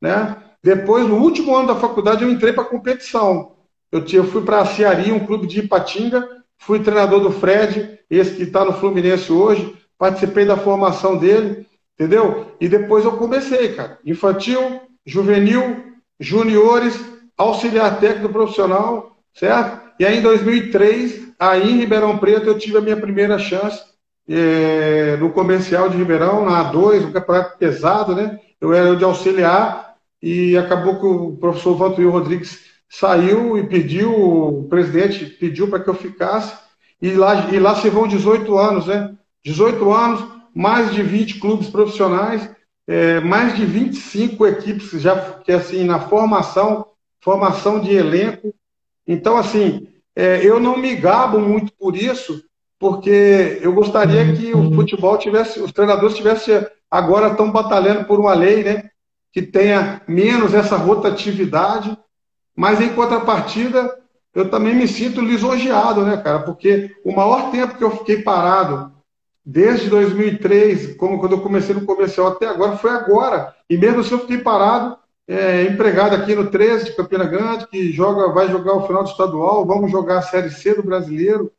Né? 0.00 0.36
Depois, 0.62 1.08
no 1.08 1.16
último 1.16 1.56
ano 1.56 1.68
da 1.68 1.76
faculdade, 1.76 2.22
eu 2.22 2.30
entrei 2.30 2.52
para 2.52 2.64
competição. 2.64 3.56
Eu, 3.90 4.04
eu 4.12 4.24
fui 4.24 4.42
para 4.42 4.60
a 4.60 4.66
Cearia, 4.66 5.14
um 5.14 5.26
clube 5.26 5.46
de 5.46 5.60
Ipatinga, 5.60 6.28
fui 6.58 6.80
treinador 6.80 7.20
do 7.20 7.32
Fred, 7.32 7.98
esse 8.10 8.36
que 8.36 8.42
está 8.42 8.64
no 8.64 8.72
Fluminense 8.74 9.32
hoje, 9.32 9.77
participei 9.98 10.44
da 10.44 10.56
formação 10.56 11.16
dele, 11.18 11.66
entendeu? 11.94 12.52
E 12.60 12.68
depois 12.68 13.04
eu 13.04 13.12
comecei, 13.12 13.74
cara. 13.74 13.98
Infantil, 14.04 14.80
juvenil, 15.04 15.84
juniores, 16.20 16.98
auxiliar 17.36 17.98
técnico 17.98 18.32
profissional, 18.32 19.16
certo? 19.34 19.88
E 19.98 20.06
aí 20.06 20.18
em 20.18 20.22
2003, 20.22 21.32
aí 21.38 21.70
em 21.70 21.78
Ribeirão 21.78 22.18
Preto, 22.18 22.46
eu 22.46 22.58
tive 22.58 22.78
a 22.78 22.80
minha 22.80 22.96
primeira 22.96 23.38
chance 23.38 23.82
é, 24.28 25.16
no 25.16 25.30
comercial 25.30 25.88
de 25.88 25.96
Ribeirão, 25.96 26.44
na 26.44 26.70
A2, 26.70 27.06
um 27.06 27.12
campeonato 27.12 27.58
pesado, 27.58 28.14
né? 28.14 28.38
Eu 28.60 28.72
era 28.72 28.94
de 28.94 29.04
auxiliar 29.04 29.94
e 30.22 30.56
acabou 30.56 31.00
que 31.00 31.06
o 31.06 31.36
professor 31.36 31.74
Vantuil 31.74 32.10
Rodrigues 32.10 32.60
saiu 32.88 33.56
e 33.56 33.66
pediu, 33.66 34.12
o 34.12 34.66
presidente 34.68 35.24
pediu 35.24 35.68
para 35.68 35.80
que 35.80 35.88
eu 35.88 35.94
ficasse, 35.94 36.54
e 37.00 37.12
lá, 37.12 37.48
e 37.52 37.58
lá 37.58 37.76
se 37.76 37.88
vão 37.88 38.08
18 38.08 38.58
anos, 38.58 38.86
né? 38.86 39.14
18 39.44 39.92
anos, 39.92 40.24
mais 40.54 40.92
de 40.92 41.02
20 41.02 41.38
clubes 41.38 41.68
profissionais, 41.68 42.50
é, 42.86 43.20
mais 43.20 43.54
de 43.54 43.64
25 43.64 44.46
equipes 44.46 44.90
já 45.00 45.34
que 45.40 45.52
assim 45.52 45.84
na 45.84 46.00
formação, 46.00 46.86
formação 47.20 47.78
de 47.78 47.94
elenco. 47.94 48.54
Então, 49.06 49.36
assim, 49.36 49.88
é, 50.16 50.44
eu 50.44 50.58
não 50.58 50.76
me 50.76 50.96
gabo 50.96 51.38
muito 51.38 51.72
por 51.78 51.94
isso, 51.94 52.42
porque 52.78 53.58
eu 53.60 53.72
gostaria 53.72 54.34
que 54.34 54.54
o 54.54 54.72
futebol 54.72 55.18
tivesse, 55.18 55.60
os 55.60 55.72
treinadores 55.72 56.16
tivessem 56.16 56.66
agora 56.90 57.28
estão 57.28 57.50
batalhando 57.50 58.04
por 58.04 58.18
uma 58.18 58.34
lei, 58.34 58.64
né, 58.64 58.90
que 59.32 59.42
tenha 59.42 60.02
menos 60.08 60.54
essa 60.54 60.76
rotatividade, 60.76 61.96
mas 62.56 62.80
em 62.80 62.94
contrapartida 62.94 63.96
eu 64.34 64.50
também 64.50 64.74
me 64.74 64.88
sinto 64.88 65.20
lisonjeado, 65.20 66.04
né, 66.04 66.16
cara, 66.16 66.40
porque 66.40 66.94
o 67.04 67.12
maior 67.12 67.50
tempo 67.50 67.76
que 67.76 67.84
eu 67.84 67.90
fiquei 67.90 68.22
parado 68.22 68.92
desde 69.50 69.88
2003, 69.88 70.94
como 70.98 71.18
quando 71.18 71.32
eu 71.32 71.40
comecei 71.40 71.74
no 71.74 71.86
comercial 71.86 72.26
até 72.26 72.46
agora, 72.46 72.76
foi 72.76 72.90
agora. 72.90 73.54
E 73.70 73.78
mesmo 73.78 74.00
assim 74.00 74.12
eu 74.12 74.18
fiquei 74.18 74.36
parado, 74.36 74.98
é, 75.26 75.62
empregado 75.62 76.14
aqui 76.14 76.34
no 76.34 76.50
13 76.50 76.84
de 76.84 76.96
Campina 76.96 77.24
Grande, 77.24 77.66
que 77.66 77.90
joga, 77.90 78.30
vai 78.30 78.50
jogar 78.50 78.74
o 78.74 78.86
final 78.86 79.02
do 79.02 79.08
estadual, 79.08 79.64
vamos 79.64 79.90
jogar 79.90 80.18
a 80.18 80.22
Série 80.22 80.50
C 80.50 80.74
do 80.74 80.82
Brasileiro. 80.82 81.50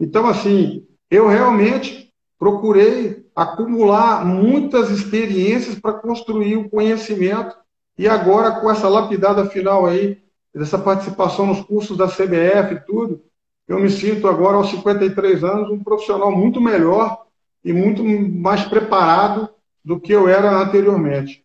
Então, 0.00 0.26
assim, 0.26 0.86
eu 1.10 1.28
realmente 1.28 2.10
procurei 2.38 3.26
acumular 3.36 4.24
muitas 4.24 4.88
experiências 4.88 5.78
para 5.78 5.92
construir 5.92 6.56
o 6.56 6.70
conhecimento 6.70 7.54
e 7.98 8.08
agora 8.08 8.52
com 8.52 8.70
essa 8.70 8.88
lapidada 8.88 9.44
final 9.50 9.84
aí, 9.84 10.16
dessa 10.54 10.78
participação 10.78 11.44
nos 11.44 11.60
cursos 11.60 11.98
da 11.98 12.08
CBF 12.08 12.74
e 12.74 12.86
tudo, 12.86 13.22
eu 13.68 13.78
me 13.78 13.90
sinto 13.90 14.26
agora 14.26 14.56
aos 14.56 14.70
53 14.70 15.44
anos 15.44 15.70
um 15.70 15.84
profissional 15.84 16.32
muito 16.32 16.60
melhor 16.60 17.26
e 17.62 17.72
muito 17.72 18.02
mais 18.02 18.64
preparado 18.64 19.50
do 19.84 20.00
que 20.00 20.12
eu 20.12 20.26
era 20.26 20.50
anteriormente. 20.50 21.44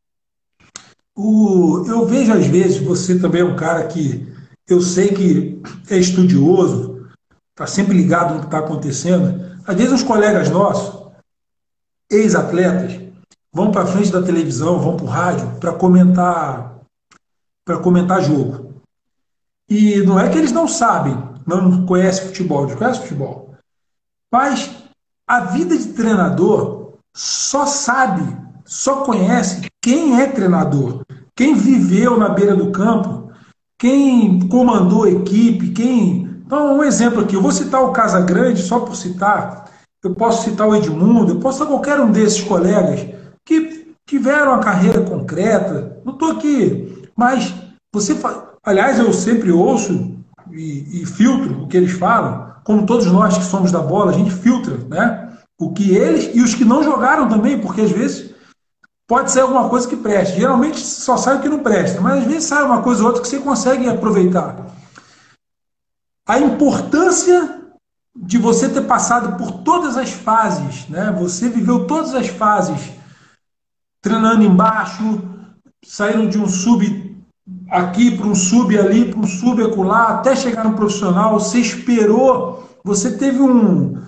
O, 1.15 1.83
eu 1.86 2.05
vejo 2.05 2.31
às 2.31 2.47
vezes, 2.47 2.77
você 2.77 3.19
também 3.19 3.41
é 3.41 3.45
um 3.45 3.55
cara 3.55 3.86
que 3.88 4.25
eu 4.67 4.81
sei 4.81 5.09
que 5.09 5.62
é 5.89 5.97
estudioso, 5.97 7.07
está 7.51 7.67
sempre 7.67 7.95
ligado 7.95 8.33
no 8.33 8.39
que 8.39 8.45
está 8.45 8.59
acontecendo. 8.59 9.59
Às 9.67 9.75
vezes, 9.75 9.93
uns 9.93 10.03
colegas 10.03 10.49
nossos, 10.49 11.12
ex-atletas, 12.09 12.99
vão 13.51 13.71
para 13.71 13.86
frente 13.86 14.12
da 14.12 14.23
televisão, 14.23 14.79
vão 14.79 14.95
para 14.95 15.05
o 15.05 15.09
rádio 15.09 15.59
para 15.59 15.73
comentar 15.73 16.73
para 17.65 17.79
comentar 17.79 18.21
jogo. 18.21 18.81
E 19.69 20.01
não 20.01 20.19
é 20.19 20.29
que 20.29 20.38
eles 20.38 20.51
não 20.51 20.67
sabem, 20.67 21.15
não 21.45 21.86
conhecem 21.86 22.27
futebol, 22.27 22.63
eles 22.63 22.75
conhecem 22.75 23.01
futebol. 23.03 23.56
Mas 24.32 24.71
a 25.27 25.41
vida 25.41 25.77
de 25.77 25.89
treinador 25.93 26.93
só 27.15 27.65
sabe, 27.65 28.23
só 28.65 29.03
conhece 29.03 29.67
quem 29.82 30.19
é 30.19 30.27
treinador, 30.27 31.01
quem 31.36 31.53
viveu 31.56 32.17
na 32.17 32.29
beira 32.29 32.56
do 32.56 32.71
campo, 32.71 33.32
quem 33.77 34.47
comandou 34.47 35.03
a 35.03 35.10
equipe, 35.10 35.71
quem 35.71 36.23
então, 36.45 36.77
um 36.77 36.84
exemplo 36.84 37.21
aqui, 37.21 37.36
eu 37.36 37.41
vou 37.41 37.51
citar 37.51 37.84
o 37.84 37.91
Casa 37.91 38.21
Grande, 38.21 38.62
só 38.62 38.79
por 38.79 38.95
citar, 38.95 39.65
eu 40.03 40.13
posso 40.13 40.43
citar 40.43 40.67
o 40.67 40.75
Edmundo, 40.75 41.32
eu 41.32 41.39
posso 41.39 41.58
citar 41.58 41.71
qualquer 41.71 41.99
um 41.99 42.12
desses 42.12 42.41
colegas 42.41 43.08
que 43.43 43.95
tiveram 44.06 44.53
a 44.53 44.60
carreira 44.60 45.01
concreta, 45.01 45.99
não 46.06 46.13
estou 46.13 46.32
aqui, 46.32 47.10
mas 47.15 47.51
você, 47.91 48.15
aliás, 48.63 48.99
eu 48.99 49.12
sempre 49.13 49.51
ouço 49.51 50.15
e, 50.51 51.01
e, 51.01 51.06
filtro 51.06 51.63
o 51.63 51.67
que 51.67 51.77
eles 51.77 51.91
falam, 51.91 52.53
como 52.63 52.86
todos 52.86 53.06
nós 53.08 53.38
que 53.38 53.43
somos 53.43 53.71
da 53.71 53.79
bola, 53.79 54.12
a 54.12 54.15
gente 54.15 54.32
filtra, 54.32 54.77
né? 54.88 55.38
O 55.60 55.73
que 55.73 55.95
eles 55.95 56.36
e 56.36 56.41
os 56.41 56.56
que 56.56 56.65
não 56.65 56.84
jogaram 56.84 57.27
também, 57.29 57.60
porque 57.60 57.82
às 57.82 57.91
vezes 57.91 58.34
pode 59.08 59.32
ser 59.32 59.41
alguma 59.41 59.69
coisa 59.69 59.88
que 59.88 59.95
preste. 59.95 60.39
Geralmente 60.39 60.79
só 60.79 61.17
sai 61.17 61.38
o 61.38 61.41
que 61.41 61.49
não 61.49 61.60
presta, 61.60 62.01
mas 62.01 62.19
às 62.19 62.25
vezes 62.25 62.45
sai 62.45 62.63
uma 62.63 62.82
coisa 62.82 63.01
ou 63.01 63.08
outra 63.08 63.21
que 63.21 63.27
você 63.27 63.39
consegue 63.39 63.88
aproveitar 63.88 64.63
a 66.25 66.39
importância 66.39 67.62
de 68.15 68.38
você 68.38 68.69
ter 68.69 68.84
passado 68.84 69.38
por 69.38 69.63
todas 69.63 69.97
as 69.97 70.12
fases, 70.12 70.88
né? 70.88 71.12
Você 71.19 71.49
viveu 71.49 71.86
todas 71.86 72.13
as 72.13 72.27
fases, 72.27 72.91
treinando 74.01 74.43
embaixo, 74.43 75.21
saindo 75.84 76.29
de 76.29 76.38
um 76.38 76.47
sub 76.47 77.03
aqui 77.73 78.15
para 78.15 78.27
um 78.27 78.36
sub 78.36 78.77
ali, 78.77 79.05
para 79.05 79.19
um 79.19 79.25
sub 79.25 79.63
acolá, 79.63 80.09
até 80.09 80.36
chegar 80.36 80.63
no 80.63 80.75
profissional, 80.75 81.39
você 81.39 81.57
esperou, 81.57 82.69
você 82.83 83.17
teve 83.17 83.41
um. 83.41 83.99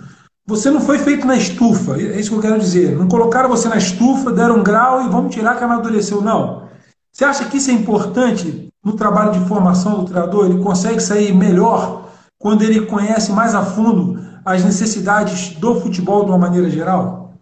Você 0.45 0.69
não 0.69 0.79
foi 0.79 0.99
feito 0.99 1.25
na 1.25 1.35
estufa, 1.35 1.99
é 1.99 2.19
isso 2.19 2.29
que 2.29 2.35
eu 2.35 2.41
quero 2.41 2.59
dizer. 2.59 2.95
Não 2.95 3.07
colocaram 3.07 3.49
você 3.49 3.67
na 3.67 3.77
estufa, 3.77 4.31
deram 4.31 4.59
um 4.59 4.63
grau 4.63 5.03
e 5.03 5.09
vamos 5.09 5.33
tirar 5.33 5.57
que 5.57 5.63
amadureceu. 5.63 6.21
Não. 6.21 6.69
Você 7.11 7.25
acha 7.25 7.45
que 7.45 7.57
isso 7.57 7.71
é 7.71 7.73
importante 7.73 8.69
no 8.83 8.95
trabalho 8.95 9.31
de 9.31 9.47
formação 9.47 9.95
do 9.95 10.05
treinador? 10.05 10.45
Ele 10.45 10.61
consegue 10.61 10.99
sair 10.99 11.33
melhor 11.33 12.11
quando 12.37 12.61
ele 12.61 12.85
conhece 12.85 13.31
mais 13.31 13.55
a 13.55 13.63
fundo 13.65 14.23
as 14.45 14.63
necessidades 14.63 15.55
do 15.55 15.81
futebol 15.81 16.23
de 16.23 16.29
uma 16.29 16.37
maneira 16.37 16.69
geral? 16.69 17.33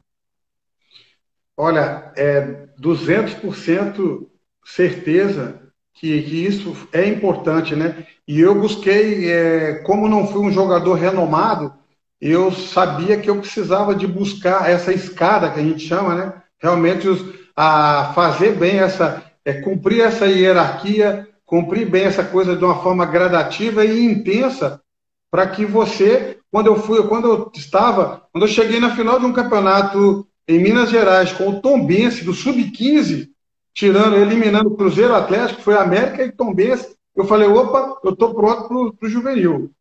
Olha, 1.57 2.13
é 2.15 2.67
200% 2.81 4.25
certeza 4.63 5.62
que, 5.93 6.21
que 6.23 6.45
isso 6.45 6.75
é 6.91 7.07
importante, 7.07 7.75
né? 7.75 8.05
E 8.27 8.39
eu 8.39 8.55
busquei, 8.55 9.29
é, 9.31 9.75
como 9.85 10.07
não 10.07 10.27
fui 10.27 10.41
um 10.41 10.51
jogador 10.51 10.93
renomado, 10.95 11.73
eu 12.19 12.51
sabia 12.51 13.17
que 13.17 13.29
eu 13.29 13.39
precisava 13.39 13.93
de 13.93 14.07
buscar 14.07 14.69
essa 14.69 14.93
escada 14.93 15.51
que 15.51 15.59
a 15.59 15.63
gente 15.63 15.85
chama, 15.85 16.15
né? 16.15 16.33
Realmente 16.61 17.07
os, 17.07 17.21
a 17.55 18.13
fazer 18.15 18.55
bem 18.55 18.79
essa, 18.79 19.23
é, 19.45 19.53
cumprir 19.53 20.01
essa 20.01 20.25
hierarquia, 20.25 21.27
cumprir 21.45 21.89
bem 21.89 22.05
essa 22.05 22.23
coisa 22.23 22.55
de 22.55 22.63
uma 22.63 22.81
forma 22.81 23.05
gradativa 23.05 23.85
e 23.85 24.05
intensa, 24.05 24.81
para 25.29 25.47
que 25.47 25.65
você, 25.65 26.37
quando 26.51 26.67
eu 26.67 26.75
fui, 26.81 27.05
quando 27.07 27.27
eu 27.27 27.51
estava, 27.53 28.23
quando 28.31 28.45
eu 28.45 28.51
cheguei 28.51 28.79
na 28.79 28.95
final 28.95 29.19
de 29.19 29.25
um 29.25 29.33
campeonato 29.33 30.25
em 30.47 30.59
Minas 30.59 30.89
Gerais 30.89 31.31
com 31.31 31.49
o 31.49 31.61
Tombense 31.61 32.23
do 32.23 32.33
Sub-15, 32.33 33.32
tirando, 33.73 34.15
eliminando 34.15 34.69
o 34.69 34.77
Cruzeiro 34.77 35.15
Atlético, 35.15 35.61
foi 35.61 35.75
América 35.75 36.23
e 36.23 36.31
Tombense. 36.31 36.95
Eu 37.15 37.25
falei, 37.25 37.47
opa, 37.47 37.99
eu 38.03 38.11
estou 38.11 38.33
pronto 38.33 38.93
para 38.97 39.07
o 39.07 39.09
juvenil. 39.09 39.71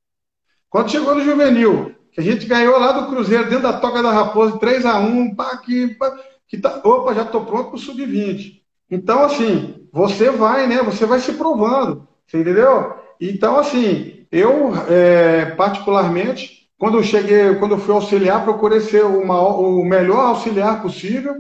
Quando 0.69 0.91
chegou 0.91 1.15
no 1.15 1.25
juvenil, 1.25 1.95
que 2.13 2.21
a 2.21 2.23
gente 2.23 2.47
ganhou 2.47 2.79
lá 2.79 2.93
do 2.93 3.09
Cruzeiro, 3.09 3.49
dentro 3.49 3.65
da 3.65 3.75
Toca 3.75 4.03
da 4.03 4.13
Raposa, 4.13 4.59
3 4.59 4.85
a 4.87 4.99
1 4.99 5.35
pá, 5.35 5.57
que, 5.59 5.89
pá, 5.95 6.15
que 6.47 6.59
tá, 6.59 6.81
opa, 6.85 7.15
já 7.15 7.23
estou 7.23 7.45
pronto 7.45 7.71
para 7.71 7.77
o 7.77 7.79
sub-20. 7.79 8.61
Então, 8.91 9.25
assim, 9.25 9.87
você 9.93 10.31
vai, 10.31 10.67
né? 10.67 10.83
Você 10.83 11.07
vai 11.07 11.21
se 11.21 11.33
provando, 11.33 12.07
você 12.27 12.39
entendeu? 12.39 12.95
Então, 13.21 13.59
assim, 13.59 14.27
eu, 14.31 14.73
é, 14.89 15.47
particularmente, 15.57 16.69
quando 16.79 16.99
eu 16.99 17.03
cheguei, 17.03 17.55
quando 17.55 17.73
eu 17.73 17.79
fui 17.79 17.95
auxiliar, 17.95 18.45
procurei 18.45 18.81
ser 18.81 19.05
o 19.05 19.85
melhor 19.85 20.27
auxiliar 20.27 20.83
possível. 20.83 21.37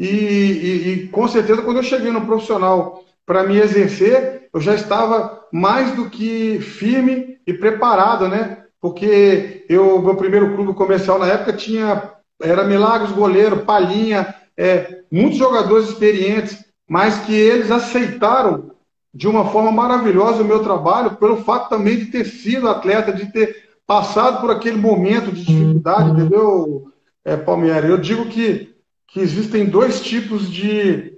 E, 0.00 0.06
e, 0.06 0.88
e, 0.88 1.08
com 1.08 1.28
certeza, 1.28 1.60
quando 1.60 1.76
eu 1.76 1.82
cheguei 1.82 2.10
no 2.10 2.24
profissional 2.24 3.04
para 3.26 3.44
me 3.44 3.58
exercer, 3.58 4.48
eu 4.52 4.58
já 4.58 4.74
estava 4.74 5.44
mais 5.52 5.94
do 5.94 6.08
que 6.08 6.58
firme 6.58 7.38
e 7.46 7.52
preparado, 7.52 8.26
né? 8.26 8.64
Porque 8.80 9.66
eu, 9.68 10.00
meu 10.00 10.16
primeiro 10.16 10.54
clube 10.54 10.72
comercial 10.72 11.18
na 11.18 11.26
época 11.26 11.52
tinha 11.52 12.14
era 12.42 12.64
Milagres 12.64 13.12
goleiro, 13.12 13.66
Palhinha, 13.66 14.34
é, 14.56 15.02
muitos 15.12 15.36
jogadores 15.36 15.90
experientes, 15.90 16.64
mas 16.88 17.18
que 17.18 17.34
eles 17.34 17.70
aceitaram 17.70 18.70
de 19.12 19.28
uma 19.28 19.50
forma 19.50 19.70
maravilhosa 19.70 20.42
o 20.42 20.46
meu 20.46 20.62
trabalho, 20.62 21.16
pelo 21.16 21.44
fato 21.44 21.68
também 21.68 21.98
de 21.98 22.06
ter 22.06 22.24
sido 22.24 22.70
atleta, 22.70 23.12
de 23.12 23.30
ter 23.30 23.68
passado 23.86 24.40
por 24.40 24.50
aquele 24.50 24.78
momento 24.78 25.30
de 25.30 25.44
dificuldade, 25.44 26.10
entendeu, 26.10 26.90
é, 27.22 27.36
Palmeiras? 27.36 27.90
Eu 27.90 27.98
digo 27.98 28.24
que, 28.26 28.74
que 29.12 29.20
existem 29.20 29.66
dois 29.66 30.00
tipos 30.00 30.50
de, 30.50 31.12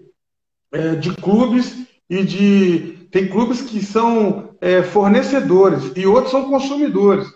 é, 0.73 0.95
de 0.97 1.15
clubes 1.17 1.87
e 2.09 2.25
de. 2.25 2.99
Tem 3.11 3.29
clubes 3.29 3.61
que 3.61 3.85
são 3.85 4.55
é, 4.61 4.83
fornecedores 4.83 5.93
e 5.95 6.07
outros 6.07 6.31
são 6.31 6.49
consumidores. 6.49 7.27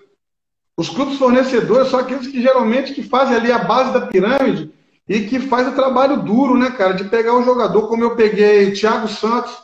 Os 0.76 0.88
clubes 0.88 1.18
fornecedores 1.18 1.88
são 1.88 2.00
aqueles 2.00 2.26
que 2.26 2.40
geralmente 2.40 2.94
que 2.94 3.02
fazem 3.02 3.36
ali 3.36 3.52
a 3.52 3.58
base 3.58 3.92
da 3.92 4.06
pirâmide 4.06 4.70
e 5.08 5.20
que 5.20 5.38
faz 5.38 5.68
o 5.68 5.74
trabalho 5.74 6.22
duro, 6.22 6.56
né, 6.56 6.70
cara, 6.70 6.94
de 6.94 7.04
pegar 7.04 7.34
o 7.34 7.44
jogador, 7.44 7.88
como 7.88 8.02
eu 8.02 8.16
peguei 8.16 8.72
Thiago 8.72 9.08
Santos, 9.08 9.54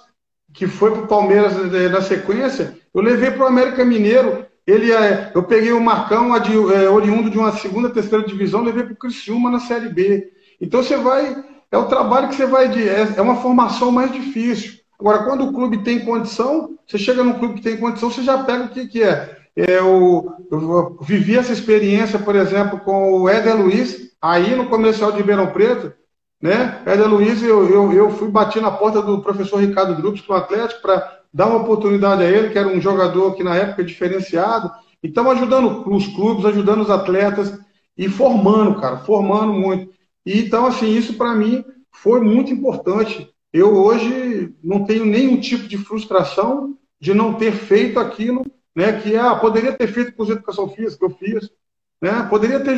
que 0.52 0.66
foi 0.66 0.90
para 0.90 1.02
o 1.02 1.06
Palmeiras 1.06 1.52
é, 1.74 1.88
na 1.88 2.02
sequência, 2.02 2.78
eu 2.94 3.00
levei 3.00 3.30
para 3.30 3.44
o 3.44 3.48
América 3.48 3.84
Mineiro, 3.84 4.46
ele 4.66 4.92
é, 4.92 5.32
eu 5.34 5.42
peguei 5.42 5.72
o 5.72 5.80
Marcão, 5.80 6.36
é, 6.36 6.88
oriundo 6.88 7.30
de 7.30 7.38
uma 7.38 7.52
segunda, 7.52 7.90
terceira 7.90 8.24
divisão, 8.24 8.62
levei 8.62 8.84
para 8.84 8.92
o 8.92 8.96
Criciúma 8.96 9.50
na 9.50 9.60
Série 9.60 9.88
B. 9.88 10.30
Então 10.62 10.80
você 10.80 10.96
vai, 10.96 11.44
é 11.72 11.76
o 11.76 11.86
trabalho 11.86 12.28
que 12.28 12.36
você 12.36 12.46
vai 12.46 12.68
de, 12.68 12.88
é, 12.88 13.14
é 13.16 13.20
uma 13.20 13.42
formação 13.42 13.90
mais 13.90 14.12
difícil. 14.12 14.80
Agora, 14.98 15.24
quando 15.24 15.44
o 15.44 15.52
clube 15.52 15.82
tem 15.82 16.04
condição, 16.04 16.78
você 16.86 16.96
chega 16.96 17.24
num 17.24 17.32
clube 17.32 17.54
que 17.54 17.62
tem 17.62 17.76
condição, 17.76 18.08
você 18.08 18.22
já 18.22 18.44
pega 18.44 18.64
o 18.64 18.68
que, 18.68 18.86
que 18.86 19.02
é. 19.02 19.38
Eu, 19.56 20.32
eu 20.50 20.96
vivi 21.02 21.36
essa 21.36 21.52
experiência, 21.52 22.18
por 22.20 22.36
exemplo, 22.36 22.78
com 22.78 23.12
o 23.12 23.28
Éder 23.28 23.56
Luiz, 23.56 24.12
aí 24.22 24.54
no 24.54 24.68
comercial 24.68 25.10
de 25.10 25.18
Ribeirão 25.18 25.48
Preto, 25.48 25.92
né? 26.40 26.80
Éder 26.86 27.08
Luiz, 27.08 27.42
eu, 27.42 27.68
eu, 27.68 27.92
eu 27.92 28.10
fui 28.10 28.28
bati 28.28 28.60
na 28.60 28.70
porta 28.70 29.02
do 29.02 29.20
professor 29.20 29.60
Ricardo 29.60 29.96
Grupos, 29.96 30.22
do 30.22 30.32
Atlético, 30.32 30.80
para 30.80 31.18
dar 31.34 31.48
uma 31.48 31.58
oportunidade 31.58 32.22
a 32.22 32.30
ele, 32.30 32.50
que 32.50 32.58
era 32.58 32.68
um 32.68 32.80
jogador 32.80 33.34
que 33.34 33.42
na 33.42 33.56
época 33.56 33.82
é 33.82 33.84
diferenciado. 33.84 34.70
Então, 35.02 35.28
ajudando 35.28 35.92
os 35.92 36.06
clubes, 36.06 36.46
ajudando 36.46 36.82
os 36.82 36.90
atletas 36.90 37.58
e 37.98 38.08
formando, 38.08 38.80
cara, 38.80 38.98
formando 38.98 39.52
muito. 39.52 39.92
E, 40.24 40.40
então, 40.40 40.66
assim, 40.66 40.88
isso 40.96 41.14
para 41.14 41.34
mim 41.34 41.64
foi 41.90 42.20
muito 42.20 42.52
importante. 42.52 43.32
Eu 43.52 43.76
hoje 43.76 44.54
não 44.62 44.84
tenho 44.84 45.04
nenhum 45.04 45.40
tipo 45.40 45.68
de 45.68 45.76
frustração 45.76 46.76
de 47.00 47.12
não 47.12 47.34
ter 47.34 47.52
feito 47.52 47.98
aquilo, 47.98 48.44
né? 48.74 49.00
Que 49.00 49.16
ah, 49.16 49.34
poderia 49.34 49.72
ter 49.72 49.88
feito 49.88 50.14
com 50.14 50.24
educação 50.24 50.68
física, 50.68 51.04
eu 51.04 51.10
fiz. 51.10 51.50
Né? 52.00 52.26
Poderia, 52.28 52.58
ter, 52.58 52.76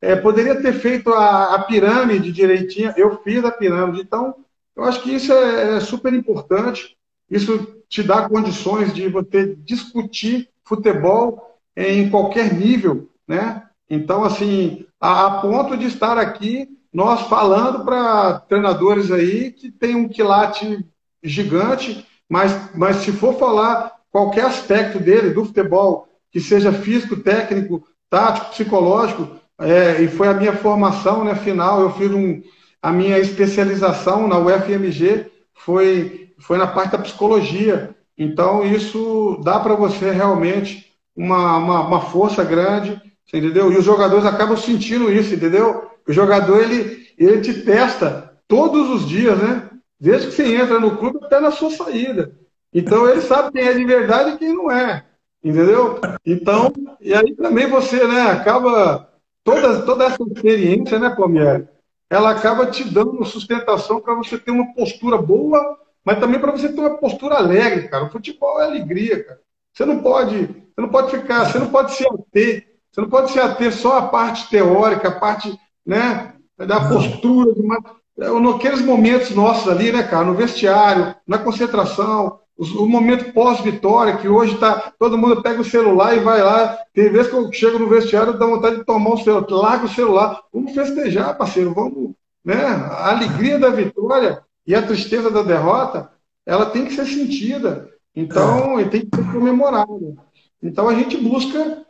é, 0.00 0.16
poderia 0.16 0.60
ter 0.60 0.72
feito 0.72 1.12
a, 1.12 1.54
a 1.54 1.62
pirâmide 1.64 2.32
direitinho, 2.32 2.94
eu 2.96 3.22
fiz 3.22 3.44
a 3.44 3.50
pirâmide. 3.50 4.00
Então, 4.00 4.34
eu 4.74 4.84
acho 4.84 5.02
que 5.02 5.14
isso 5.14 5.32
é, 5.32 5.76
é 5.76 5.80
super 5.80 6.12
importante. 6.14 6.96
Isso 7.30 7.82
te 7.88 8.02
dá 8.02 8.28
condições 8.28 8.94
de 8.94 9.08
você 9.08 9.54
discutir 9.56 10.48
futebol 10.64 11.58
em 11.76 12.08
qualquer 12.08 12.52
nível, 12.54 13.10
né? 13.26 13.62
Então, 13.88 14.24
assim, 14.24 14.86
a, 15.00 15.26
a 15.26 15.40
ponto 15.42 15.76
de 15.76 15.86
estar 15.86 16.16
aqui 16.16 16.68
nós 16.92 17.22
falando 17.22 17.84
para 17.84 18.40
treinadores 18.40 19.10
aí 19.10 19.50
que 19.50 19.70
tem 19.70 19.96
um 19.96 20.08
quilate 20.08 20.84
gigante, 21.22 22.06
mas, 22.28 22.74
mas 22.74 22.96
se 22.96 23.12
for 23.12 23.38
falar 23.38 23.92
qualquer 24.10 24.44
aspecto 24.44 24.98
dele, 24.98 25.30
do 25.30 25.44
futebol, 25.44 26.08
que 26.30 26.40
seja 26.40 26.72
físico, 26.72 27.16
técnico, 27.16 27.86
tático, 28.10 28.50
psicológico, 28.50 29.36
é, 29.58 30.02
e 30.02 30.08
foi 30.08 30.28
a 30.28 30.34
minha 30.34 30.54
formação 30.54 31.24
né, 31.24 31.34
final, 31.34 31.80
eu 31.80 31.92
fiz 31.92 32.10
um, 32.10 32.42
a 32.82 32.90
minha 32.92 33.18
especialização 33.18 34.26
na 34.26 34.38
UFMG, 34.38 35.30
foi 35.54 36.22
foi 36.42 36.58
na 36.58 36.66
parte 36.66 36.92
da 36.92 36.98
psicologia. 36.98 37.94
Então, 38.18 38.64
isso 38.64 39.40
dá 39.42 39.58
para 39.60 39.74
você 39.74 40.10
realmente 40.10 40.92
uma, 41.16 41.56
uma, 41.56 41.80
uma, 41.86 42.00
força 42.00 42.44
grande, 42.44 43.00
entendeu? 43.32 43.72
E 43.72 43.76
os 43.76 43.84
jogadores 43.84 44.26
acabam 44.26 44.56
sentindo 44.56 45.10
isso, 45.10 45.34
entendeu? 45.34 45.90
O 46.06 46.12
jogador, 46.12 46.62
ele, 46.62 47.06
ele 47.18 47.40
te 47.40 47.62
testa 47.62 48.32
todos 48.48 48.90
os 48.90 49.08
dias, 49.08 49.38
né? 49.38 49.70
Desde 50.00 50.28
que 50.28 50.34
você 50.34 50.56
entra 50.56 50.80
no 50.80 50.96
clube 50.96 51.18
até 51.22 51.40
na 51.40 51.50
sua 51.50 51.70
saída. 51.70 52.34
Então, 52.72 53.08
ele 53.08 53.20
sabe 53.20 53.52
quem 53.52 53.68
é 53.68 53.74
de 53.74 53.84
verdade 53.84 54.30
e 54.30 54.38
quem 54.38 54.54
não 54.54 54.70
é, 54.70 55.04
entendeu? 55.44 56.00
Então, 56.24 56.72
e 57.00 57.14
aí 57.14 57.34
também 57.36 57.66
você, 57.66 58.06
né, 58.06 58.22
acaba... 58.30 59.08
Toda, 59.44 59.82
toda 59.82 60.04
essa 60.04 60.22
experiência, 60.22 61.00
né, 61.00 61.10
Palmeiras? 61.10 61.66
Ela 62.08 62.30
acaba 62.30 62.66
te 62.66 62.84
dando 62.84 63.24
sustentação 63.24 64.00
para 64.00 64.14
você 64.14 64.38
ter 64.38 64.52
uma 64.52 64.72
postura 64.72 65.18
boa 65.18 65.76
mas 66.04 66.18
também 66.18 66.40
para 66.40 66.52
você 66.52 66.68
ter 66.68 66.80
uma 66.80 66.98
postura 66.98 67.36
alegre, 67.36 67.88
cara. 67.88 68.04
O 68.04 68.10
futebol 68.10 68.60
é 68.60 68.64
alegria, 68.64 69.22
cara. 69.22 69.40
Você 69.72 69.84
não 69.84 70.02
pode, 70.02 70.46
você 70.46 70.80
não 70.80 70.88
pode 70.88 71.10
ficar, 71.10 71.46
você 71.46 71.58
não 71.58 71.70
pode 71.70 71.92
se 71.94 72.06
ater, 72.06 72.68
você 72.90 73.00
não 73.00 73.08
pode 73.08 73.30
se 73.30 73.40
ater 73.40 73.72
só 73.72 73.98
a 73.98 74.08
parte 74.08 74.50
teórica, 74.50 75.08
a 75.08 75.18
parte, 75.18 75.58
né, 75.84 76.34
da 76.56 76.88
postura, 76.88 77.52
uma, 77.52 77.78
naqueles 78.40 78.80
momentos 78.80 79.30
nossos 79.30 79.68
ali, 79.68 79.92
né, 79.92 80.02
cara, 80.02 80.24
no 80.24 80.34
vestiário, 80.34 81.14
na 81.26 81.38
concentração, 81.38 82.40
o 82.56 82.86
momento 82.86 83.32
pós-vitória, 83.32 84.16
que 84.18 84.28
hoje 84.28 84.56
tá, 84.58 84.92
todo 84.98 85.18
mundo 85.18 85.42
pega 85.42 85.60
o 85.60 85.64
celular 85.64 86.16
e 86.16 86.20
vai 86.20 86.42
lá. 86.42 86.78
Tem 86.94 87.10
vezes 87.10 87.28
que 87.28 87.36
eu 87.36 87.52
chego 87.52 87.78
no 87.78 87.88
vestiário, 87.88 88.38
dá 88.38 88.46
vontade 88.46 88.76
de 88.76 88.84
tomar 88.84 89.14
o 89.14 89.18
celular, 89.18 89.46
larga 89.50 89.86
o 89.86 89.88
celular. 89.88 90.40
Vamos 90.52 90.72
festejar, 90.72 91.36
parceiro, 91.36 91.74
vamos, 91.74 92.12
né? 92.44 92.62
A 92.62 93.10
alegria 93.10 93.58
da 93.58 93.70
vitória 93.70 94.42
e 94.66 94.74
a 94.74 94.82
tristeza 94.82 95.30
da 95.30 95.42
derrota, 95.42 96.10
ela 96.46 96.66
tem 96.66 96.84
que 96.84 96.94
ser 96.94 97.06
sentida. 97.06 97.90
Então, 98.14 98.78
é. 98.78 98.84
tem 98.84 99.06
que 99.06 99.16
ser 99.16 99.32
comemorada. 99.32 100.14
Então, 100.62 100.88
a 100.88 100.94
gente 100.94 101.16
busca 101.16 101.84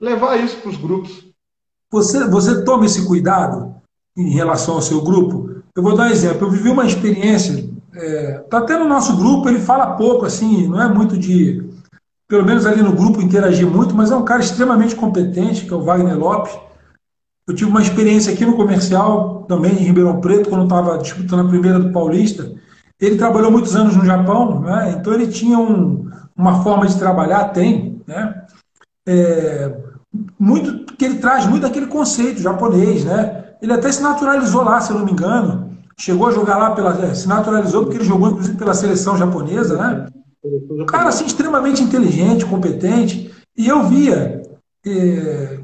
levar 0.00 0.36
isso 0.36 0.56
para 0.58 0.70
os 0.70 0.76
grupos. 0.76 1.25
Você, 1.96 2.28
você 2.28 2.62
toma 2.62 2.84
esse 2.84 3.06
cuidado 3.06 3.74
em 4.14 4.28
relação 4.28 4.74
ao 4.74 4.82
seu 4.82 5.00
grupo? 5.00 5.62
Eu 5.74 5.82
vou 5.82 5.96
dar 5.96 6.08
um 6.08 6.10
exemplo. 6.10 6.46
Eu 6.46 6.50
vivi 6.50 6.68
uma 6.68 6.84
experiência, 6.84 7.70
é, 7.94 8.32
tá 8.50 8.58
até 8.58 8.78
no 8.78 8.86
nosso 8.86 9.16
grupo, 9.16 9.48
ele 9.48 9.60
fala 9.60 9.96
pouco, 9.96 10.26
assim, 10.26 10.68
não 10.68 10.82
é 10.82 10.92
muito 10.92 11.16
de. 11.16 11.64
Pelo 12.28 12.44
menos 12.44 12.66
ali 12.66 12.82
no 12.82 12.92
grupo 12.92 13.22
interagir 13.22 13.66
muito, 13.66 13.94
mas 13.94 14.10
é 14.10 14.16
um 14.16 14.24
cara 14.26 14.42
extremamente 14.42 14.94
competente, 14.94 15.64
que 15.64 15.72
é 15.72 15.76
o 15.76 15.84
Wagner 15.84 16.18
Lopes. 16.18 16.54
Eu 17.48 17.54
tive 17.54 17.70
uma 17.70 17.80
experiência 17.80 18.30
aqui 18.30 18.44
no 18.44 18.56
comercial, 18.56 19.46
também 19.48 19.72
em 19.72 19.84
Ribeirão 19.84 20.20
Preto, 20.20 20.50
quando 20.50 20.64
estava 20.64 20.98
disputando 20.98 21.46
a 21.46 21.48
primeira 21.48 21.78
do 21.78 21.92
Paulista. 21.92 22.52
Ele 23.00 23.16
trabalhou 23.16 23.50
muitos 23.50 23.74
anos 23.74 23.96
no 23.96 24.04
Japão, 24.04 24.60
né? 24.60 24.96
então 24.98 25.14
ele 25.14 25.28
tinha 25.28 25.58
um, 25.58 26.10
uma 26.36 26.62
forma 26.62 26.86
de 26.86 26.98
trabalhar, 26.98 27.50
tem, 27.50 28.02
né? 28.06 28.42
É, 29.08 29.85
muito, 30.38 30.94
que 30.94 31.04
ele 31.04 31.18
traz 31.18 31.46
muito 31.46 31.66
aquele 31.66 31.86
conceito 31.86 32.40
japonês, 32.40 33.04
né? 33.04 33.44
Ele 33.60 33.72
até 33.72 33.90
se 33.90 34.02
naturalizou 34.02 34.62
lá, 34.62 34.80
se 34.80 34.90
eu 34.90 34.98
não 34.98 35.04
me 35.04 35.12
engano. 35.12 35.76
Chegou 35.98 36.28
a 36.28 36.32
jogar 36.32 36.58
lá, 36.58 36.70
pela, 36.72 36.92
é, 37.06 37.14
se 37.14 37.26
naturalizou 37.26 37.84
porque 37.84 37.98
ele 37.98 38.04
jogou 38.04 38.30
inclusive 38.30 38.56
pela 38.56 38.74
seleção 38.74 39.16
japonesa, 39.16 39.76
né? 39.76 40.06
Um 40.70 40.86
cara 40.86 41.08
assim, 41.08 41.24
extremamente 41.24 41.82
inteligente, 41.82 42.44
competente. 42.44 43.32
E 43.56 43.66
eu 43.66 43.84
via 43.84 44.42
é, 44.84 45.58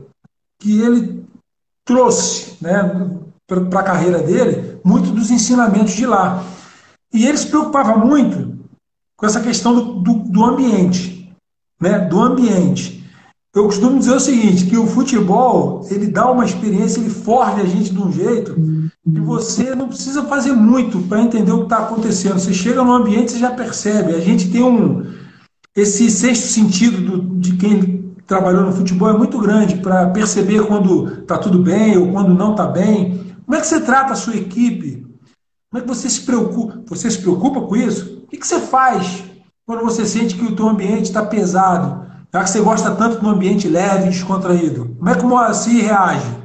que 0.59 0.81
ele 0.81 1.24
trouxe 1.85 2.57
né, 2.61 3.11
para 3.46 3.81
a 3.81 3.85
carreira 3.85 4.22
dele 4.22 4.81
muito 4.85 5.11
dos 5.11 5.31
ensinamentos 5.31 5.92
de 5.92 6.07
lá. 6.07 6.42
E 7.12 7.26
ele 7.26 7.37
se 7.37 7.48
preocupava 7.48 7.96
muito 7.96 8.59
com 9.16 9.26
essa 9.26 9.40
questão 9.40 9.74
do, 9.74 10.00
do, 10.00 10.14
do 10.31 10.44
ambiente, 10.44 11.33
né, 11.81 11.98
do 11.98 12.20
ambiente. 12.20 13.01
Eu 13.54 13.64
costumo 13.64 13.98
dizer 13.98 14.14
o 14.14 14.20
seguinte, 14.20 14.64
que 14.64 14.76
o 14.78 14.86
futebol, 14.86 15.86
ele 15.90 16.06
dá 16.06 16.30
uma 16.30 16.44
experiência, 16.44 17.00
ele 17.00 17.10
forja 17.10 17.62
a 17.62 17.66
gente 17.66 17.92
de 17.92 17.98
um 17.98 18.10
jeito 18.10 18.54
que 19.04 19.20
você 19.20 19.74
não 19.74 19.88
precisa 19.88 20.22
fazer 20.22 20.52
muito 20.52 21.00
para 21.02 21.20
entender 21.20 21.52
o 21.52 21.58
que 21.58 21.64
está 21.64 21.78
acontecendo. 21.78 22.38
Você 22.38 22.54
chega 22.54 22.82
no 22.82 22.92
ambiente, 22.92 23.32
você 23.32 23.38
já 23.38 23.50
percebe. 23.50 24.14
A 24.14 24.20
gente 24.20 24.50
tem 24.50 24.62
um... 24.62 25.04
Esse 25.76 26.10
sexto 26.10 26.46
sentido 26.46 27.00
do, 27.00 27.40
de 27.40 27.56
quem 27.56 28.14
trabalhou 28.26 28.64
no 28.64 28.72
futebol 28.72 29.10
é 29.10 29.16
muito 29.16 29.38
grande 29.38 29.76
para 29.76 30.08
perceber 30.10 30.66
quando 30.66 31.20
está 31.20 31.36
tudo 31.36 31.58
bem 31.58 31.98
ou 31.98 32.10
quando 32.10 32.32
não 32.32 32.52
está 32.52 32.66
bem. 32.66 33.36
Como 33.44 33.56
é 33.56 33.60
que 33.60 33.66
você 33.66 33.80
trata 33.80 34.14
a 34.14 34.16
sua 34.16 34.34
equipe? 34.34 35.06
Como 35.70 35.78
é 35.78 35.80
que 35.82 35.88
você 35.88 36.08
se 36.08 36.22
preocupa? 36.22 36.82
Você 36.86 37.10
se 37.10 37.18
preocupa 37.18 37.60
com 37.60 37.76
isso? 37.76 38.22
O 38.24 38.26
que, 38.28 38.38
que 38.38 38.46
você 38.46 38.60
faz 38.60 39.24
quando 39.66 39.82
você 39.82 40.06
sente 40.06 40.36
que 40.36 40.44
o 40.44 40.56
teu 40.56 40.68
ambiente 40.68 41.04
está 41.04 41.24
pesado? 41.24 42.01
Já 42.32 42.42
que 42.42 42.48
você 42.48 42.60
gosta 42.62 42.94
tanto 42.94 43.20
de 43.20 43.26
um 43.26 43.28
ambiente 43.28 43.68
leve 43.68 44.06
e 44.06 44.10
descontraído. 44.10 44.96
Como 44.96 45.08
é 45.10 45.14
que 45.14 45.24
o 45.24 45.28
Moacir 45.28 45.84
reage? 45.84 46.42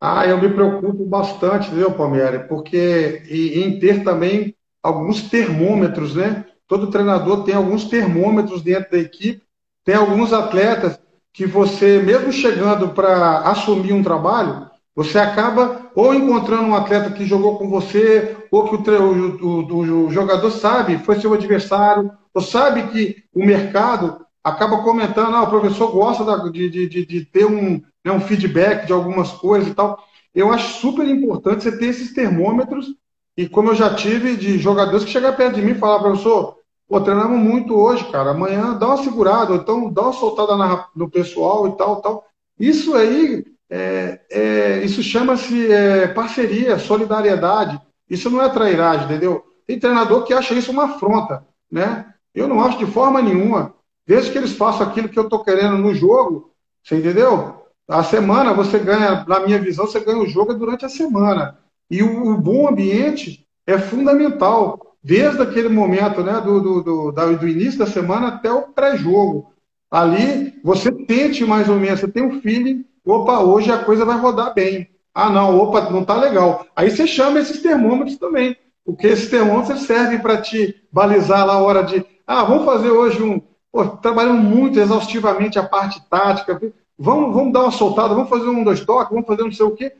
Ah, 0.00 0.26
eu 0.26 0.40
me 0.40 0.48
preocupo 0.48 1.04
bastante, 1.04 1.70
viu, 1.70 1.90
Palmieri? 1.90 2.46
Porque 2.46 3.22
e, 3.28 3.64
em 3.64 3.80
ter 3.80 4.04
também 4.04 4.54
alguns 4.80 5.22
termômetros, 5.22 6.14
né? 6.14 6.44
Todo 6.68 6.90
treinador 6.90 7.42
tem 7.42 7.54
alguns 7.56 7.86
termômetros 7.86 8.62
dentro 8.62 8.92
da 8.92 8.98
equipe. 8.98 9.42
Tem 9.84 9.96
alguns 9.96 10.32
atletas 10.32 11.00
que 11.32 11.46
você, 11.46 12.00
mesmo 12.00 12.30
chegando 12.30 12.90
para 12.90 13.40
assumir 13.40 13.92
um 13.92 14.04
trabalho, 14.04 14.70
você 14.94 15.18
acaba 15.18 15.90
ou 15.96 16.14
encontrando 16.14 16.62
um 16.62 16.76
atleta 16.76 17.10
que 17.10 17.26
jogou 17.26 17.58
com 17.58 17.68
você, 17.68 18.36
ou 18.52 18.68
que 18.68 18.90
o, 18.90 19.02
o, 19.02 19.60
o, 19.62 20.06
o 20.06 20.10
jogador 20.10 20.50
sabe, 20.52 20.98
foi 20.98 21.18
seu 21.18 21.34
adversário, 21.34 22.12
ou 22.32 22.40
sabe 22.40 22.84
que 22.84 23.24
o 23.34 23.44
mercado 23.44 24.23
acaba 24.44 24.82
comentando, 24.82 25.34
ah, 25.34 25.42
o 25.42 25.48
professor 25.48 25.90
gosta 25.90 26.50
de, 26.50 26.68
de, 26.68 27.06
de, 27.06 27.24
ter 27.24 27.46
um, 27.46 27.80
né, 28.04 28.12
um 28.12 28.20
feedback 28.20 28.86
de 28.86 28.92
algumas 28.92 29.32
coisas 29.32 29.70
e 29.70 29.74
tal. 29.74 29.98
Eu 30.34 30.52
acho 30.52 30.80
super 30.80 31.08
importante 31.08 31.62
você 31.62 31.78
ter 31.78 31.86
esses 31.86 32.12
termômetros, 32.12 32.94
e 33.36 33.48
como 33.48 33.70
eu 33.70 33.74
já 33.74 33.94
tive 33.94 34.36
de 34.36 34.58
jogadores 34.58 35.04
que 35.04 35.10
chegam 35.10 35.34
perto 35.34 35.54
de 35.54 35.62
mim 35.62 35.72
e 35.72 35.78
falam, 35.78 36.02
professor, 36.02 36.58
pô, 36.86 37.00
treinamos 37.00 37.38
muito 37.38 37.74
hoje, 37.74 38.04
cara, 38.12 38.32
amanhã 38.32 38.74
dá 38.74 38.88
uma 38.88 39.02
segurada, 39.02 39.52
ou 39.52 39.58
então 39.58 39.90
dá 39.90 40.02
uma 40.02 40.12
soltada 40.12 40.56
na, 40.56 40.88
no 40.94 41.10
pessoal 41.10 41.66
e 41.66 41.76
tal, 41.76 42.02
tal. 42.02 42.24
Isso 42.60 42.94
aí, 42.94 43.44
é, 43.70 44.20
é, 44.30 44.84
isso 44.84 45.02
chama-se 45.02 45.72
é, 45.72 46.06
parceria, 46.08 46.78
solidariedade. 46.78 47.80
Isso 48.08 48.28
não 48.28 48.42
é 48.42 48.48
trairagem, 48.48 49.06
entendeu? 49.06 49.42
Tem 49.66 49.80
treinador 49.80 50.24
que 50.24 50.34
acha 50.34 50.54
isso 50.54 50.70
uma 50.70 50.84
afronta, 50.84 51.44
né? 51.70 52.12
Eu 52.34 52.46
não 52.46 52.62
acho 52.62 52.78
de 52.78 52.86
forma 52.86 53.22
nenhuma. 53.22 53.74
Desde 54.06 54.30
que 54.30 54.38
eles 54.38 54.52
façam 54.52 54.86
aquilo 54.86 55.08
que 55.08 55.18
eu 55.18 55.24
estou 55.24 55.42
querendo 55.42 55.78
no 55.78 55.94
jogo, 55.94 56.52
você 56.82 56.96
entendeu? 56.96 57.64
A 57.88 58.02
semana 58.02 58.52
você 58.52 58.78
ganha, 58.78 59.24
na 59.26 59.40
minha 59.40 59.58
visão, 59.58 59.86
você 59.86 60.00
ganha 60.00 60.18
o 60.18 60.26
jogo 60.26 60.54
durante 60.54 60.84
a 60.84 60.88
semana. 60.88 61.58
E 61.90 62.02
o, 62.02 62.32
o 62.32 62.38
bom 62.38 62.68
ambiente 62.68 63.46
é 63.66 63.78
fundamental, 63.78 64.96
desde 65.02 65.42
aquele 65.42 65.68
momento 65.68 66.22
né, 66.22 66.40
do, 66.40 66.60
do, 66.60 66.82
do, 66.82 67.12
do 67.12 67.48
início 67.48 67.78
da 67.78 67.86
semana 67.86 68.28
até 68.28 68.50
o 68.52 68.62
pré-jogo. 68.62 69.52
Ali 69.90 70.58
você 70.62 70.90
tente 70.90 71.44
mais 71.44 71.68
ou 71.68 71.76
menos, 71.76 72.00
você 72.00 72.08
tem 72.08 72.22
um 72.22 72.40
feeling, 72.40 72.84
opa, 73.04 73.40
hoje 73.40 73.70
a 73.70 73.78
coisa 73.78 74.04
vai 74.04 74.18
rodar 74.18 74.54
bem. 74.54 74.88
Ah, 75.14 75.30
não, 75.30 75.56
opa, 75.56 75.90
não 75.90 76.04
tá 76.04 76.16
legal. 76.16 76.66
Aí 76.74 76.90
você 76.90 77.06
chama 77.06 77.38
esses 77.38 77.62
termômetros 77.62 78.18
também, 78.18 78.56
porque 78.84 79.06
esses 79.06 79.30
termômetros 79.30 79.82
servem 79.82 80.18
para 80.18 80.40
te 80.40 80.82
balizar 80.90 81.46
lá 81.46 81.54
a 81.54 81.62
hora 81.62 81.82
de, 81.82 82.04
ah, 82.26 82.42
vamos 82.42 82.64
fazer 82.64 82.90
hoje 82.90 83.22
um, 83.22 83.40
Pô, 83.74 83.98
muito 84.32 84.78
exaustivamente 84.78 85.58
a 85.58 85.64
parte 85.64 86.00
tática. 86.08 86.60
Vamos, 86.96 87.34
vamos 87.34 87.52
dar 87.52 87.62
uma 87.62 87.72
soltada, 87.72 88.14
vamos 88.14 88.30
fazer 88.30 88.46
um, 88.46 88.62
dois 88.62 88.84
toques, 88.84 89.10
vamos 89.10 89.26
fazer 89.26 89.42
não 89.42 89.50
sei 89.50 89.66
o 89.66 89.72
quê. 89.72 89.92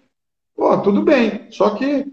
Pô, 0.54 0.78
tudo 0.78 1.02
bem. 1.02 1.48
Só 1.50 1.70
que 1.70 2.06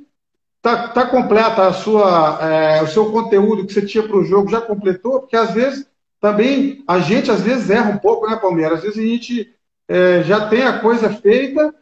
tá, 0.59 0.87
tá 0.87 1.05
completa 1.05 1.67
a 1.67 1.71
sua, 1.71 2.39
é, 2.41 2.81
o 2.81 2.87
seu 2.87 3.11
conteúdo 3.11 3.67
que 3.67 3.73
você 3.73 3.85
tinha 3.85 4.01
para 4.01 4.17
o 4.17 4.23
jogo, 4.23 4.49
já 4.49 4.59
completou, 4.59 5.19
porque 5.19 5.35
às 5.35 5.51
vezes 5.51 5.85
também 6.19 6.83
a 6.87 6.97
gente 6.97 7.29
às 7.29 7.41
vezes 7.41 7.69
erra 7.69 7.91
um 7.91 7.99
pouco, 7.99 8.27
né, 8.27 8.35
Palmeiras? 8.37 8.79
Às 8.79 8.83
vezes 8.85 8.97
a 8.97 9.07
gente 9.07 9.53
é, 9.87 10.23
já 10.23 10.47
tem 10.49 10.63
a 10.63 10.79
coisa 10.79 11.11
feita 11.11 11.75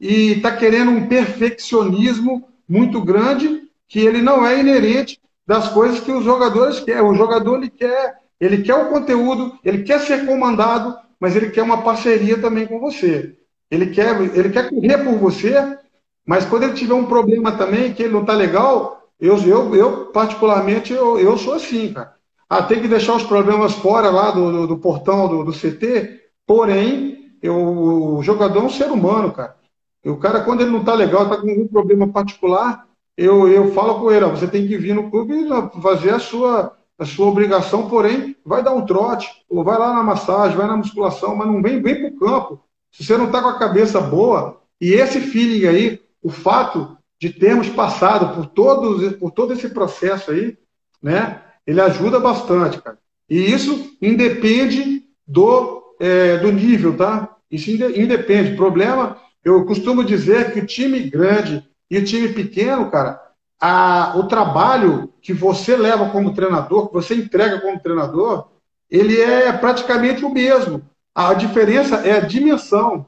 e 0.00 0.32
está 0.32 0.56
querendo 0.56 0.92
um 0.92 1.08
perfeccionismo 1.08 2.48
muito 2.66 3.02
grande 3.02 3.68
que 3.86 4.00
ele 4.00 4.22
não 4.22 4.46
é 4.46 4.58
inerente 4.58 5.20
das 5.46 5.68
coisas 5.68 6.00
que 6.00 6.10
os 6.10 6.24
jogadores 6.24 6.80
querem. 6.80 7.02
O 7.02 7.14
jogador 7.14 7.58
ele 7.58 7.68
quer 7.68 8.24
ele 8.40 8.62
quer 8.62 8.74
o 8.74 8.88
conteúdo, 8.88 9.58
ele 9.64 9.82
quer 9.82 10.00
ser 10.00 10.26
comandado, 10.26 10.96
mas 11.18 11.34
ele 11.34 11.50
quer 11.50 11.62
uma 11.62 11.82
parceria 11.82 12.38
também 12.38 12.66
com 12.66 12.78
você. 12.78 13.36
Ele 13.70 13.86
quer, 13.86 14.20
ele 14.20 14.50
quer 14.50 14.68
correr 14.68 14.98
por 14.98 15.14
você, 15.18 15.78
mas 16.24 16.44
quando 16.44 16.64
ele 16.64 16.74
tiver 16.74 16.94
um 16.94 17.06
problema 17.06 17.52
também, 17.52 17.92
que 17.94 18.02
ele 18.02 18.12
não 18.12 18.20
está 18.20 18.34
legal, 18.34 19.08
eu, 19.18 19.38
eu, 19.38 19.74
eu 19.74 20.06
particularmente, 20.06 20.92
eu, 20.92 21.18
eu 21.18 21.38
sou 21.38 21.54
assim, 21.54 21.92
cara. 21.92 22.14
Ah, 22.48 22.62
tem 22.62 22.80
que 22.80 22.86
deixar 22.86 23.16
os 23.16 23.24
problemas 23.24 23.72
fora 23.72 24.08
lá 24.08 24.30
do, 24.30 24.52
do, 24.52 24.66
do 24.68 24.78
portão 24.78 25.28
do, 25.28 25.44
do, 25.44 25.52
CT, 25.52 26.20
porém, 26.46 27.32
eu, 27.42 27.56
o 27.56 28.22
jogador 28.22 28.60
é 28.60 28.62
um 28.62 28.70
ser 28.70 28.90
humano, 28.90 29.32
cara. 29.32 29.56
E 30.04 30.10
o 30.10 30.16
cara, 30.18 30.42
quando 30.42 30.60
ele 30.60 30.70
não 30.70 30.80
está 30.80 30.94
legal, 30.94 31.24
está 31.24 31.38
com 31.38 31.48
algum 31.48 31.66
problema 31.66 32.06
particular, 32.06 32.86
eu, 33.16 33.48
eu 33.48 33.72
falo 33.72 34.00
com 34.00 34.12
ele, 34.12 34.24
ó, 34.24 34.28
você 34.28 34.46
tem 34.46 34.66
que 34.68 34.76
vir 34.76 34.94
no 34.94 35.10
clube 35.10 35.34
e 35.34 35.80
fazer 35.80 36.10
a 36.10 36.20
sua, 36.20 36.76
a 36.98 37.04
sua 37.04 37.26
obrigação, 37.26 37.88
porém, 37.88 38.36
vai 38.44 38.62
dar 38.62 38.72
um 38.72 38.86
trote, 38.86 39.28
ou 39.48 39.62
vai 39.62 39.78
lá 39.78 39.92
na 39.92 40.02
massagem, 40.02 40.56
vai 40.56 40.66
na 40.66 40.76
musculação, 40.76 41.36
mas 41.36 41.46
não 41.46 41.60
vem, 41.62 41.80
vem 41.82 42.00
para 42.00 42.08
o 42.08 42.18
campo. 42.18 42.60
Se 42.90 43.04
você 43.04 43.16
não 43.16 43.26
está 43.26 43.42
com 43.42 43.48
a 43.48 43.58
cabeça 43.58 44.00
boa, 44.00 44.60
e 44.80 44.92
esse 44.92 45.20
feeling 45.20 45.66
aí, 45.66 46.00
o 46.22 46.30
fato 46.30 46.96
de 47.20 47.30
termos 47.30 47.68
passado 47.68 48.34
por, 48.34 48.46
todos, 48.46 49.12
por 49.16 49.30
todo 49.30 49.52
esse 49.52 49.68
processo 49.68 50.30
aí, 50.30 50.56
né, 51.02 51.42
ele 51.66 51.80
ajuda 51.80 52.18
bastante, 52.18 52.80
cara. 52.80 52.98
E 53.28 53.38
isso 53.38 53.96
independe 54.00 55.04
do, 55.26 55.94
é, 56.00 56.38
do 56.38 56.52
nível, 56.52 56.96
tá? 56.96 57.36
Isso 57.50 57.70
independe. 57.70 58.56
Problema, 58.56 59.16
eu 59.44 59.64
costumo 59.64 60.04
dizer 60.04 60.52
que 60.52 60.60
o 60.60 60.66
time 60.66 61.00
grande 61.00 61.64
e 61.90 61.98
o 61.98 62.04
time 62.04 62.28
pequeno, 62.28 62.90
cara, 62.90 63.20
a, 63.60 64.14
o 64.16 64.24
trabalho 64.28 65.12
que 65.20 65.32
você 65.32 65.76
leva 65.76 66.10
como 66.10 66.34
treinador, 66.34 66.88
que 66.88 66.94
você 66.94 67.14
entrega 67.14 67.60
como 67.60 67.80
treinador, 67.80 68.48
ele 68.90 69.20
é 69.20 69.52
praticamente 69.52 70.24
o 70.24 70.30
mesmo. 70.30 70.82
A 71.14 71.34
diferença 71.34 71.96
é 71.96 72.12
a 72.12 72.20
dimensão, 72.20 73.06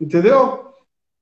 entendeu? 0.00 0.66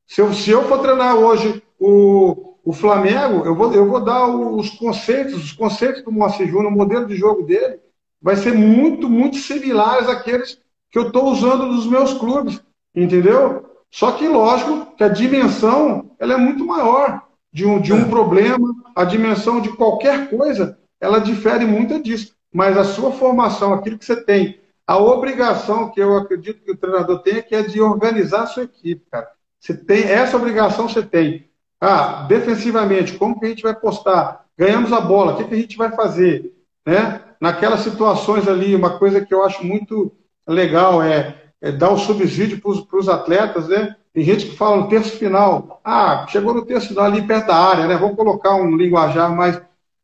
Se 0.06 0.20
eu, 0.20 0.32
se 0.34 0.50
eu 0.50 0.64
for 0.64 0.80
treinar 0.80 1.16
hoje 1.16 1.62
o, 1.78 2.56
o 2.64 2.72
Flamengo, 2.72 3.44
eu 3.44 3.54
vou, 3.54 3.72
eu 3.72 3.88
vou 3.88 4.00
dar 4.00 4.26
os 4.26 4.70
conceitos, 4.70 5.34
os 5.34 5.52
conceitos 5.52 6.02
do 6.02 6.12
Moacir 6.12 6.46
Júnior, 6.46 6.72
o 6.72 6.76
modelo 6.76 7.06
de 7.06 7.16
jogo 7.16 7.42
dele, 7.44 7.80
vai 8.20 8.36
ser 8.36 8.54
muito, 8.54 9.08
muito 9.08 9.36
similares 9.36 10.08
àqueles 10.08 10.58
que 10.90 10.98
eu 10.98 11.08
estou 11.08 11.30
usando 11.30 11.66
nos 11.66 11.86
meus 11.86 12.14
clubes, 12.14 12.60
entendeu? 12.94 13.64
Só 13.90 14.12
que, 14.12 14.26
lógico, 14.26 14.94
que 14.96 15.04
a 15.04 15.08
dimensão 15.08 16.10
ela 16.18 16.34
é 16.34 16.36
muito 16.36 16.66
maior 16.66 17.23
de 17.54 17.64
um, 17.64 17.80
de 17.80 17.92
um 17.92 18.02
é. 18.02 18.04
problema, 18.06 18.74
a 18.96 19.04
dimensão 19.04 19.60
de 19.60 19.68
qualquer 19.76 20.28
coisa, 20.28 20.76
ela 21.00 21.20
difere 21.20 21.64
muito 21.64 22.02
disso. 22.02 22.34
Mas 22.52 22.76
a 22.76 22.82
sua 22.82 23.12
formação, 23.12 23.72
aquilo 23.72 23.96
que 23.96 24.04
você 24.04 24.16
tem, 24.16 24.58
a 24.84 24.98
obrigação 24.98 25.88
que 25.88 26.00
eu 26.00 26.16
acredito 26.16 26.64
que 26.64 26.72
o 26.72 26.76
treinador 26.76 27.20
tem, 27.20 27.40
que 27.40 27.54
é 27.54 27.62
de 27.62 27.80
organizar 27.80 28.42
a 28.42 28.46
sua 28.46 28.64
equipe, 28.64 29.06
cara. 29.08 29.28
Você 29.60 29.72
tem, 29.72 30.02
essa 30.02 30.36
obrigação 30.36 30.88
você 30.88 31.02
tem. 31.02 31.48
Ah, 31.80 32.26
defensivamente, 32.28 33.16
como 33.16 33.38
que 33.38 33.46
a 33.46 33.48
gente 33.48 33.62
vai 33.62 33.74
postar? 33.74 34.44
Ganhamos 34.58 34.92
a 34.92 35.00
bola, 35.00 35.32
o 35.32 35.36
que, 35.36 35.44
que 35.44 35.54
a 35.54 35.58
gente 35.58 35.76
vai 35.76 35.92
fazer? 35.92 36.52
Né? 36.84 37.20
Naquelas 37.40 37.80
situações 37.80 38.48
ali, 38.48 38.74
uma 38.74 38.98
coisa 38.98 39.24
que 39.24 39.32
eu 39.32 39.44
acho 39.44 39.64
muito 39.64 40.12
legal 40.46 41.00
é, 41.00 41.36
é 41.62 41.70
dar 41.70 41.90
o 41.90 41.98
subsídio 41.98 42.60
para 42.60 42.98
os 42.98 43.08
atletas, 43.08 43.68
né? 43.68 43.94
Tem 44.14 44.22
gente 44.22 44.46
que 44.46 44.56
fala 44.56 44.76
no 44.76 44.88
terço 44.88 45.18
final. 45.18 45.80
Ah, 45.84 46.24
chegou 46.28 46.54
no 46.54 46.64
terço 46.64 46.88
final 46.88 47.04
ali 47.04 47.26
perto 47.26 47.48
da 47.48 47.56
área, 47.56 47.88
né? 47.88 47.96
Vamos 47.96 48.16
colocar 48.16 48.54
um 48.54 48.76
linguajar 48.76 49.34
mais. 49.34 49.60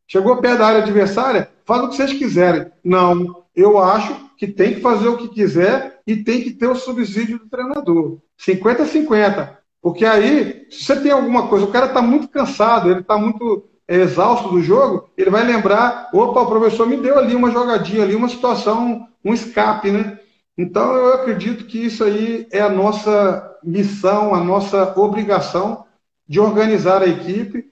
Chegou 0.08 0.36
perto 0.38 0.58
da 0.58 0.66
área 0.66 0.82
adversária, 0.82 1.48
faz 1.64 1.84
o 1.84 1.88
que 1.88 1.94
vocês 1.94 2.12
quiserem. 2.12 2.66
Não, 2.82 3.44
eu 3.54 3.78
acho 3.78 4.12
que 4.36 4.48
tem 4.48 4.74
que 4.74 4.80
fazer 4.80 5.06
o 5.06 5.16
que 5.16 5.28
quiser 5.28 6.00
e 6.04 6.16
tem 6.16 6.42
que 6.42 6.50
ter 6.50 6.66
o 6.66 6.74
subsídio 6.74 7.38
do 7.38 7.48
treinador. 7.48 8.18
50 8.36 8.82
a 8.82 8.86
50. 8.86 9.60
Porque 9.80 10.04
aí, 10.04 10.66
se 10.68 10.84
você 10.84 10.96
tem 11.00 11.12
alguma 11.12 11.46
coisa, 11.46 11.64
o 11.64 11.70
cara 11.70 11.86
está 11.86 12.02
muito 12.02 12.28
cansado, 12.28 12.90
ele 12.90 13.00
está 13.00 13.16
muito 13.16 13.64
é, 13.86 13.98
exausto 13.98 14.48
do 14.48 14.60
jogo, 14.60 15.08
ele 15.16 15.30
vai 15.30 15.44
lembrar, 15.44 16.10
opa, 16.12 16.40
o 16.40 16.46
professor 16.46 16.86
me 16.86 16.96
deu 16.96 17.16
ali 17.16 17.34
uma 17.34 17.50
jogadinha 17.50 18.02
ali, 18.02 18.16
uma 18.16 18.28
situação, 18.28 19.06
um 19.24 19.32
escape, 19.32 19.90
né? 19.90 20.18
Então 20.60 20.94
eu 20.94 21.14
acredito 21.14 21.64
que 21.64 21.78
isso 21.86 22.04
aí 22.04 22.46
é 22.52 22.60
a 22.60 22.68
nossa 22.68 23.56
missão, 23.64 24.34
a 24.34 24.44
nossa 24.44 24.92
obrigação 24.94 25.86
de 26.28 26.38
organizar 26.38 27.00
a 27.00 27.06
equipe. 27.06 27.64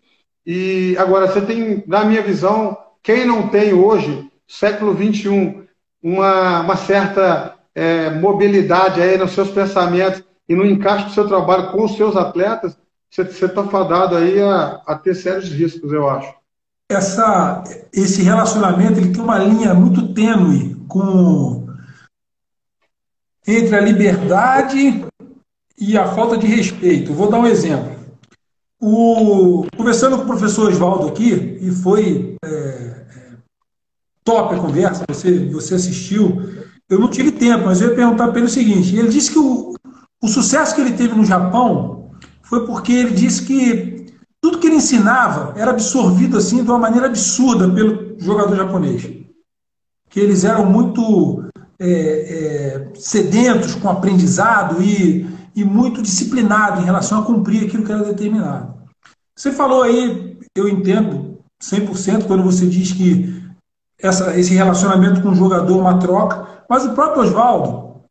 E 0.47 0.97
agora, 0.99 1.27
você 1.27 1.43
tem, 1.43 1.85
na 1.87 2.03
minha 2.07 2.23
visão, 2.23 2.79
quem 3.03 3.27
não 3.27 3.49
tem 3.49 3.75
hoje, 3.75 4.31
século 4.47 4.97
XXI, 4.97 5.65
uma, 6.03 6.61
uma 6.61 6.77
certa 6.77 7.57
é, 7.75 8.09
mobilidade 8.09 9.03
aí 9.03 9.19
nos 9.19 9.33
seus 9.33 9.51
pensamentos 9.51 10.25
e 10.49 10.55
no 10.55 10.65
encaixe 10.65 11.05
do 11.05 11.13
seu 11.13 11.29
trabalho 11.29 11.71
com 11.73 11.85
os 11.85 11.95
seus 11.95 12.17
atletas, 12.17 12.75
você 13.11 13.45
está 13.45 13.65
fadado 13.65 14.17
aí 14.17 14.41
a, 14.41 14.81
a, 14.87 14.95
ter 14.95 15.15
sérios 15.15 15.51
riscos, 15.51 15.93
eu 15.93 16.09
acho. 16.09 16.33
Essa, 16.91 17.63
esse 17.93 18.23
relacionamento 18.23 18.99
ele 18.99 19.13
tem 19.13 19.23
uma 19.23 19.39
linha 19.39 19.75
muito 19.75 20.15
tênue 20.15 20.75
com 20.89 21.68
entre 23.49 23.75
a 23.75 23.81
liberdade 23.81 25.07
e 25.79 25.97
a 25.97 26.07
falta 26.09 26.37
de 26.37 26.47
respeito. 26.47 27.15
Vou 27.15 27.31
dar 27.31 27.41
um 27.41 27.47
exemplo. 27.47 27.97
O, 28.79 29.67
conversando 29.75 30.19
com 30.19 30.25
o 30.25 30.27
professor 30.27 30.71
Oswaldo 30.71 31.09
aqui, 31.09 31.59
e 31.61 31.71
foi 31.71 32.37
é, 32.45 32.49
é, 32.49 33.05
top 34.23 34.55
a 34.55 34.59
conversa, 34.59 35.05
você, 35.09 35.47
você 35.47 35.75
assistiu. 35.75 36.43
Eu 36.89 36.99
não 36.99 37.09
tive 37.09 37.33
tempo, 37.33 37.65
mas 37.65 37.81
eu 37.81 37.89
ia 37.89 37.97
perguntar 37.97 38.29
para 38.29 38.37
ele 38.37 38.47
o 38.47 38.51
seguinte: 38.51 38.95
ele 38.95 39.09
disse 39.09 39.33
que 39.33 39.39
o, 39.39 39.75
o 40.23 40.29
sucesso 40.29 40.75
que 40.75 40.83
ele 40.83 40.93
teve 40.93 41.15
no 41.15 41.25
Japão 41.25 42.11
foi 42.43 42.67
porque 42.67 42.93
ele 42.93 43.11
disse 43.15 43.43
que 43.43 44.07
tudo 44.41 44.59
que 44.59 44.67
ele 44.67 44.77
ensinava 44.77 45.59
era 45.59 45.71
absorvido 45.71 46.37
assim 46.37 46.63
de 46.63 46.71
uma 46.71 46.79
maneira 46.79 47.07
absurda 47.07 47.69
pelo 47.69 48.19
jogador 48.21 48.57
japonês. 48.57 49.11
Que 50.11 50.21
eles 50.21 50.45
eram 50.45 50.67
muito 50.67 51.48
é, 51.81 51.91
é, 51.91 52.89
sedentos 52.95 53.75
com 53.75 53.89
aprendizado 53.89 54.83
e 54.83 55.39
e 55.59 55.65
muito 55.65 56.01
disciplinado 56.01 56.81
em 56.81 56.85
relação 56.85 57.19
a 57.19 57.25
cumprir 57.25 57.67
aquilo 57.67 57.85
que 57.85 57.91
era 57.91 58.05
determinado. 58.05 58.75
Você 59.35 59.51
falou 59.51 59.83
aí, 59.83 60.39
eu 60.55 60.69
entendo 60.69 61.41
100% 61.61 62.27
quando 62.29 62.45
você 62.45 62.65
diz 62.65 62.93
que 62.93 63.43
essa, 64.01 64.39
esse 64.39 64.55
relacionamento 64.55 65.21
com 65.21 65.31
o 65.31 65.35
jogador 65.35 65.79
é 65.79 65.81
uma 65.81 65.99
troca, 65.99 66.47
mas 66.71 66.85
o 66.85 66.93
próprio 66.93 67.25
Oswaldo, 67.25 68.03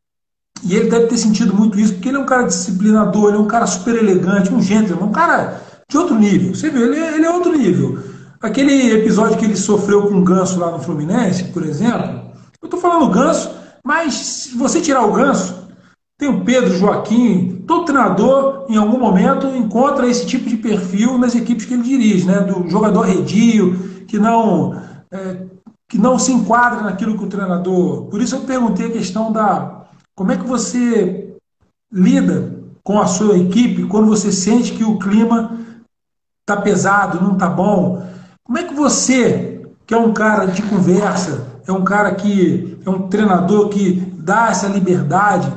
e 0.61 0.75
ele 0.75 0.89
deve 0.89 1.07
ter 1.07 1.17
sentido 1.17 1.53
muito 1.53 1.79
isso, 1.79 1.93
porque 1.93 2.09
ele 2.09 2.17
é 2.17 2.21
um 2.21 2.25
cara 2.25 2.43
disciplinador, 2.43 3.29
ele 3.29 3.37
é 3.37 3.41
um 3.41 3.47
cara 3.47 3.65
super 3.65 3.95
elegante, 3.95 4.53
um 4.53 4.61
gentleman, 4.61 5.05
um 5.05 5.11
cara 5.13 5.61
de 5.89 5.97
outro 5.97 6.15
nível. 6.15 6.53
Você 6.53 6.69
vê, 6.69 6.81
ele, 6.81 6.99
é, 6.99 7.15
ele 7.15 7.25
é 7.25 7.29
outro 7.29 7.57
nível. 7.57 8.03
Aquele 8.41 8.91
episódio 8.91 9.37
que 9.37 9.45
ele 9.45 9.55
sofreu 9.55 10.09
com 10.09 10.15
o 10.15 10.23
Ganso 10.23 10.59
lá 10.59 10.69
no 10.69 10.79
Fluminense, 10.79 11.45
por 11.45 11.63
exemplo, 11.63 12.26
eu 12.61 12.67
estou 12.67 12.79
falando 12.79 13.11
Ganso, 13.11 13.51
mas 13.83 14.13
se 14.13 14.57
você 14.57 14.81
tirar 14.81 15.05
o 15.05 15.13
Ganso, 15.13 15.67
tem 16.17 16.29
o 16.29 16.43
Pedro 16.43 16.75
Joaquim, 16.75 17.63
todo 17.67 17.85
treinador, 17.85 18.65
em 18.67 18.75
algum 18.75 18.97
momento, 18.97 19.47
encontra 19.47 20.07
esse 20.07 20.25
tipo 20.25 20.49
de 20.49 20.57
perfil 20.57 21.17
nas 21.17 21.35
equipes 21.35 21.65
que 21.65 21.75
ele 21.75 21.83
dirige, 21.83 22.25
né? 22.25 22.39
Do 22.39 22.67
jogador 22.69 23.01
redio, 23.01 24.05
que 24.07 24.17
não, 24.17 24.73
é, 25.11 25.45
que 25.87 25.97
não 25.97 26.17
se 26.17 26.31
enquadra 26.31 26.81
naquilo 26.81 27.17
que 27.17 27.23
o 27.23 27.29
treinador. 27.29 28.05
Por 28.05 28.19
isso 28.19 28.35
eu 28.35 28.41
perguntei 28.41 28.87
a 28.87 28.91
questão 28.91 29.31
da 29.31 29.85
como 30.15 30.31
é 30.31 30.37
que 30.37 30.47
você 30.47 31.35
lida 31.91 32.57
com 32.83 32.99
a 32.99 33.05
sua 33.05 33.37
equipe 33.37 33.85
quando 33.85 34.07
você 34.07 34.31
sente 34.31 34.73
que 34.73 34.83
o 34.83 34.97
clima 34.97 35.59
está 36.41 36.59
pesado, 36.59 37.21
não 37.21 37.33
está 37.33 37.47
bom. 37.47 38.03
Como 38.43 38.57
é 38.57 38.63
que 38.63 38.73
você, 38.73 39.61
que 39.85 39.93
é 39.93 39.97
um 39.97 40.13
cara 40.13 40.45
de 40.45 40.63
conversa, 40.63 41.56
é 41.67 41.71
um 41.71 41.83
cara 41.83 42.15
que 42.15 42.77
é 42.85 42.89
um 42.89 43.07
treinador 43.07 43.69
que 43.69 43.93
dá 44.17 44.49
essa 44.49 44.67
liberdade, 44.67 45.51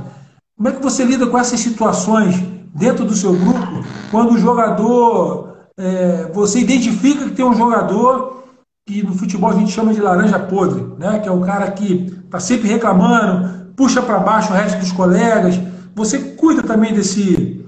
como 0.57 0.69
é 0.69 0.73
que 0.73 0.83
você 0.83 1.05
lida 1.05 1.27
com 1.27 1.39
essas 1.39 1.61
situações 1.61 2.37
dentro 2.75 3.05
do 3.05 3.15
seu 3.15 3.33
grupo, 3.33 3.85
quando 4.11 4.35
o 4.35 4.39
jogador, 4.39 5.57
é, 5.77 6.31
você 6.33 6.61
identifica 6.61 7.25
que 7.25 7.31
tem 7.35 7.45
um 7.45 7.55
jogador 7.55 8.45
que 8.87 9.03
no 9.03 9.15
futebol 9.15 9.51
a 9.51 9.55
gente 9.55 9.73
chama 9.73 9.95
de 9.95 10.01
laranja 10.01 10.39
podre, 10.39 10.85
né? 10.99 11.21
que 11.21 11.29
é 11.29 11.33
o 11.33 11.41
cara 11.41 11.71
que 11.71 12.13
está 12.25 12.41
sempre 12.41 12.69
reclamando, 12.69 13.73
puxa 13.77 14.03
para 14.03 14.19
baixo 14.19 14.53
o 14.53 14.57
resto 14.57 14.79
dos 14.79 14.93
colegas. 14.93 15.59
Você 15.95 16.19
cuida 16.19 16.63
também 16.63 16.93
desse. 16.93 17.60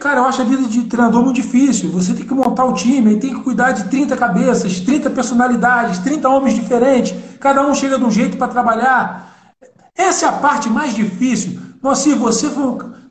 Cara, 0.00 0.20
eu 0.20 0.24
acho 0.24 0.40
a 0.40 0.44
vida 0.44 0.62
de 0.62 0.84
treinador 0.84 1.22
muito 1.22 1.36
difícil. 1.36 1.90
Você 1.90 2.14
tem 2.14 2.26
que 2.26 2.32
montar 2.32 2.64
o 2.64 2.72
time, 2.72 3.18
tem 3.18 3.34
que 3.34 3.42
cuidar 3.42 3.72
de 3.72 3.84
30 3.84 4.16
cabeças, 4.16 4.80
30 4.80 5.10
personalidades, 5.10 5.98
30 5.98 6.28
homens 6.28 6.54
diferentes, 6.54 7.14
cada 7.38 7.66
um 7.66 7.74
chega 7.74 7.98
de 7.98 8.04
um 8.04 8.10
jeito 8.10 8.38
para 8.38 8.48
trabalhar. 8.48 9.52
Essa 9.94 10.26
é 10.26 10.28
a 10.28 10.32
parte 10.32 10.70
mais 10.70 10.94
difícil 10.94 11.66
Moacir, 11.86 12.16
você, 12.16 12.50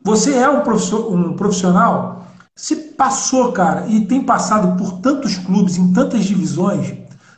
você 0.04 0.34
é 0.34 0.50
um 0.50 0.62
profissional, 1.36 2.28
se 2.54 2.76
passou, 2.76 3.54
cara, 3.54 3.86
e 3.88 4.06
tem 4.06 4.22
passado 4.22 4.78
por 4.78 5.00
tantos 5.00 5.38
clubes, 5.38 5.78
em 5.78 5.94
tantas 5.94 6.26
divisões, 6.26 6.94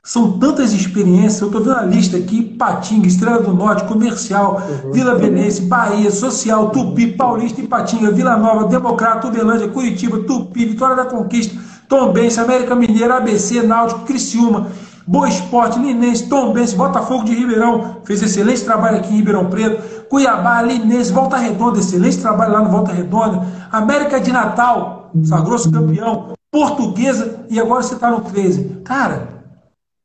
são 0.07 0.39
tantas 0.39 0.71
experiências. 0.71 1.41
Eu 1.41 1.47
estou 1.47 1.61
vendo 1.61 1.75
a 1.75 1.81
lista 1.81 2.15
aqui: 2.15 2.41
Patinga, 2.41 3.05
Estrela 3.05 3.41
do 3.41 3.53
Norte, 3.53 3.83
Comercial, 3.83 4.61
uhum. 4.85 4.91
Vila 4.93 5.15
Venense, 5.15 5.63
Bahia, 5.63 6.09
Social, 6.09 6.69
Tupi, 6.69 7.07
Paulista, 7.07 7.59
Ipatinga, 7.59 8.09
Vila 8.11 8.37
Nova, 8.37 8.69
Democrata, 8.69 9.27
Uberlândia, 9.27 9.67
Curitiba, 9.67 10.19
Tupi, 10.19 10.63
Vitória 10.63 10.95
da 10.95 11.05
Conquista, 11.05 11.59
Tombense, 11.89 12.39
América 12.39 12.73
Mineira, 12.73 13.17
ABC, 13.17 13.61
Náutico, 13.63 14.05
Criciúma, 14.05 14.67
Boa 15.05 15.27
Esporte, 15.27 15.77
Linense, 15.77 16.29
Tombense, 16.29 16.73
Botafogo 16.73 17.25
de 17.25 17.35
Ribeirão, 17.35 17.97
fez 18.05 18.23
excelente 18.23 18.63
trabalho 18.63 18.99
aqui 18.99 19.13
em 19.13 19.17
Ribeirão 19.17 19.47
Preto, 19.47 20.05
Cuiabá, 20.07 20.61
Linense, 20.61 21.11
Volta 21.11 21.35
Redonda, 21.35 21.79
excelente 21.79 22.17
trabalho 22.19 22.53
lá 22.53 22.61
no 22.61 22.69
Volta 22.69 22.93
Redonda, 22.93 23.45
América 23.69 24.21
de 24.21 24.31
Natal, 24.31 25.11
sagrou-se 25.25 25.69
campeão, 25.69 26.29
Portuguesa 26.49 27.41
e 27.49 27.59
agora 27.59 27.83
você 27.83 27.95
está 27.95 28.09
no 28.09 28.21
13. 28.21 28.83
Cara, 28.85 29.36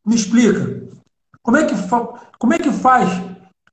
me 0.06 0.14
explica, 0.14 0.82
como 1.42 1.56
é 1.56 1.64
que, 1.64 1.74
como 2.38 2.54
é 2.54 2.58
que 2.58 2.70
faz 2.70 3.08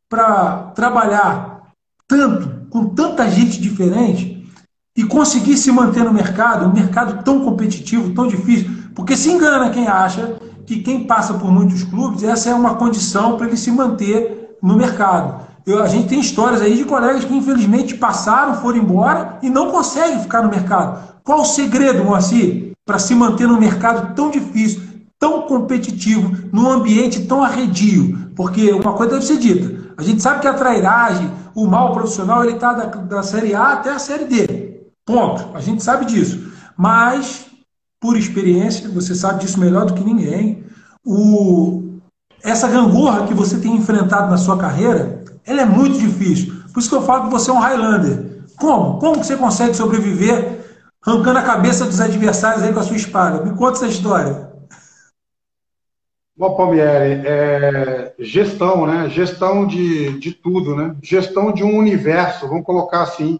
para 0.09 0.71
trabalhar 0.75 1.71
tanto, 2.07 2.67
com 2.69 2.89
tanta 2.89 3.29
gente 3.29 3.61
diferente 3.61 4.47
e 4.95 5.03
conseguir 5.03 5.57
se 5.57 5.71
manter 5.71 6.03
no 6.03 6.13
mercado, 6.13 6.65
um 6.67 6.73
mercado 6.73 7.23
tão 7.23 7.41
competitivo, 7.41 8.13
tão 8.13 8.27
difícil? 8.27 8.69
Porque 8.95 9.15
se 9.15 9.31
engana 9.31 9.69
quem 9.69 9.87
acha 9.87 10.39
que 10.65 10.81
quem 10.81 11.05
passa 11.05 11.33
por 11.33 11.51
muitos 11.51 11.83
clubes, 11.83 12.23
essa 12.23 12.49
é 12.49 12.53
uma 12.53 12.75
condição 12.75 13.37
para 13.37 13.47
ele 13.47 13.57
se 13.57 13.71
manter 13.71 14.57
no 14.61 14.75
mercado. 14.75 15.47
Eu, 15.65 15.83
a 15.83 15.87
gente 15.87 16.07
tem 16.07 16.19
histórias 16.19 16.61
aí 16.61 16.75
de 16.75 16.83
colegas 16.83 17.23
que 17.25 17.35
infelizmente 17.35 17.95
passaram, 17.95 18.55
foram 18.55 18.77
embora 18.77 19.37
e 19.41 19.49
não 19.49 19.71
conseguem 19.71 20.19
ficar 20.19 20.41
no 20.41 20.49
mercado. 20.49 21.19
Qual 21.23 21.41
o 21.41 21.45
segredo, 21.45 22.03
Moacir, 22.03 22.71
para 22.85 22.97
se 22.97 23.13
manter 23.13 23.47
no 23.47 23.59
mercado 23.59 24.15
tão 24.15 24.31
difícil, 24.31 24.81
tão 25.19 25.43
competitivo, 25.43 26.49
num 26.51 26.69
ambiente 26.69 27.25
tão 27.25 27.43
arredio? 27.43 28.31
Porque 28.35 28.71
uma 28.71 28.93
coisa 28.93 29.13
deve 29.13 29.25
ser 29.25 29.37
dita: 29.37 29.93
a 29.97 30.01
gente 30.01 30.21
sabe 30.21 30.39
que 30.39 30.47
a 30.47 30.53
trairagem, 30.53 31.29
o 31.53 31.67
mal 31.67 31.93
profissional, 31.93 32.43
ele 32.43 32.53
está 32.53 32.73
da, 32.73 32.85
da 32.85 33.21
Série 33.21 33.53
A 33.53 33.73
até 33.73 33.91
a 33.91 33.99
Série 33.99 34.25
D. 34.25 34.69
Ponto. 35.05 35.55
A 35.55 35.59
gente 35.59 35.83
sabe 35.83 36.05
disso. 36.05 36.49
Mas 36.77 37.47
por 37.99 38.15
experiência, 38.15 38.89
você 38.89 39.13
sabe 39.13 39.41
disso 39.41 39.59
melhor 39.59 39.85
do 39.85 39.93
que 39.93 40.03
ninguém. 40.03 40.63
O, 41.05 41.99
essa 42.41 42.67
gangorra 42.67 43.27
que 43.27 43.33
você 43.33 43.57
tem 43.57 43.75
enfrentado 43.75 44.29
na 44.29 44.37
sua 44.37 44.57
carreira, 44.57 45.23
ela 45.45 45.61
é 45.61 45.65
muito 45.65 45.99
difícil. 45.99 46.53
Por 46.73 46.79
isso 46.79 46.89
que 46.89 46.95
eu 46.95 47.01
falo 47.01 47.25
que 47.25 47.31
você 47.31 47.49
é 47.49 47.53
um 47.53 47.59
Highlander. 47.59 48.43
Como? 48.57 48.99
Como 48.99 49.19
que 49.19 49.25
você 49.25 49.35
consegue 49.35 49.73
sobreviver 49.73 50.59
arrancando 51.05 51.39
a 51.39 51.43
cabeça 51.43 51.85
dos 51.85 51.99
adversários 51.99 52.63
aí 52.63 52.71
com 52.71 52.79
a 52.79 52.83
sua 52.83 52.95
espada? 52.95 53.43
Me 53.43 53.55
conta 53.55 53.77
essa 53.79 53.87
história. 53.87 54.48
Bom, 56.39 56.55
Palmieri, 56.55 57.27
é 57.27 58.15
gestão, 58.17 58.87
né? 58.87 59.09
Gestão 59.09 59.67
de, 59.67 60.17
de 60.19 60.31
tudo, 60.31 60.73
né? 60.73 60.95
Gestão 61.03 61.51
de 61.51 61.65
um 61.65 61.77
universo, 61.77 62.47
vamos 62.47 62.65
colocar 62.65 63.01
assim. 63.03 63.37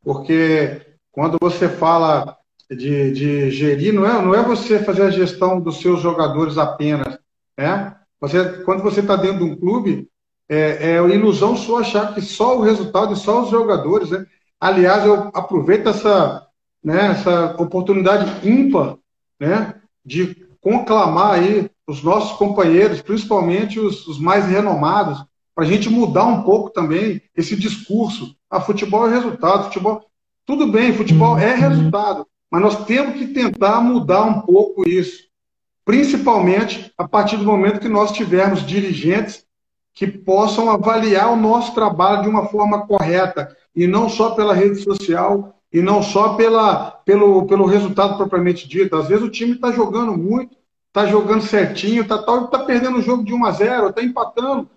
Porque 0.00 0.80
quando 1.10 1.38
você 1.40 1.68
fala 1.68 2.38
de, 2.70 3.10
de 3.10 3.50
gerir, 3.50 3.92
não 3.92 4.06
é, 4.06 4.22
não 4.22 4.32
é 4.32 4.44
você 4.44 4.78
fazer 4.78 5.02
a 5.02 5.10
gestão 5.10 5.60
dos 5.60 5.80
seus 5.80 6.00
jogadores 6.00 6.56
apenas. 6.56 7.18
Né? 7.58 7.96
Você, 8.20 8.62
quando 8.62 8.84
você 8.84 9.00
está 9.00 9.16
dentro 9.16 9.38
de 9.38 9.50
um 9.50 9.56
clube, 9.56 10.08
é, 10.48 10.92
é 10.92 10.96
ilusão 10.98 11.56
sua 11.56 11.80
achar 11.80 12.14
que 12.14 12.20
só 12.22 12.56
o 12.56 12.62
resultado 12.62 13.12
e 13.12 13.16
só 13.16 13.42
os 13.42 13.50
jogadores. 13.50 14.10
Né? 14.10 14.24
Aliás, 14.60 15.04
eu 15.04 15.32
aproveito 15.34 15.88
essa, 15.88 16.46
né, 16.80 17.08
essa 17.08 17.60
oportunidade 17.60 18.48
ímpar 18.48 18.98
né, 19.40 19.74
de 20.06 20.46
conclamar 20.60 21.34
aí 21.34 21.68
os 21.90 22.04
nossos 22.04 22.38
companheiros, 22.38 23.02
principalmente 23.02 23.80
os, 23.80 24.06
os 24.06 24.16
mais 24.16 24.46
renomados, 24.46 25.24
para 25.52 25.64
a 25.64 25.66
gente 25.66 25.90
mudar 25.90 26.24
um 26.24 26.42
pouco 26.42 26.70
também 26.70 27.20
esse 27.36 27.56
discurso. 27.56 28.36
Ah, 28.48 28.60
futebol 28.60 29.08
é 29.08 29.10
resultado, 29.10 29.64
futebol. 29.64 30.00
Tudo 30.46 30.68
bem, 30.68 30.92
futebol 30.92 31.36
é 31.36 31.52
resultado, 31.54 32.24
mas 32.48 32.62
nós 32.62 32.84
temos 32.84 33.18
que 33.18 33.26
tentar 33.28 33.80
mudar 33.80 34.22
um 34.22 34.40
pouco 34.42 34.88
isso, 34.88 35.24
principalmente 35.84 36.92
a 36.96 37.06
partir 37.06 37.36
do 37.36 37.44
momento 37.44 37.80
que 37.80 37.88
nós 37.88 38.12
tivermos 38.12 38.64
dirigentes 38.64 39.44
que 39.92 40.06
possam 40.06 40.70
avaliar 40.70 41.32
o 41.32 41.36
nosso 41.36 41.74
trabalho 41.74 42.22
de 42.22 42.28
uma 42.28 42.46
forma 42.46 42.86
correta 42.86 43.54
e 43.74 43.88
não 43.88 44.08
só 44.08 44.30
pela 44.30 44.54
rede 44.54 44.76
social 44.76 45.56
e 45.72 45.82
não 45.82 46.02
só 46.02 46.34
pela, 46.34 46.92
pelo, 47.04 47.46
pelo 47.46 47.66
resultado 47.66 48.16
propriamente 48.16 48.68
dito. 48.68 48.94
Às 48.94 49.08
vezes 49.08 49.24
o 49.24 49.30
time 49.30 49.54
está 49.54 49.72
jogando 49.72 50.16
muito, 50.16 50.56
está 50.90 51.06
jogando 51.06 51.42
certinho, 51.42 52.02
está 52.02 52.18
tá 52.18 52.58
perdendo 52.64 52.98
o 52.98 53.02
jogo 53.02 53.24
de 53.24 53.32
1 53.32 53.44
a 53.44 53.50
0, 53.52 53.88
está 53.88 54.02
empatando. 54.02 54.68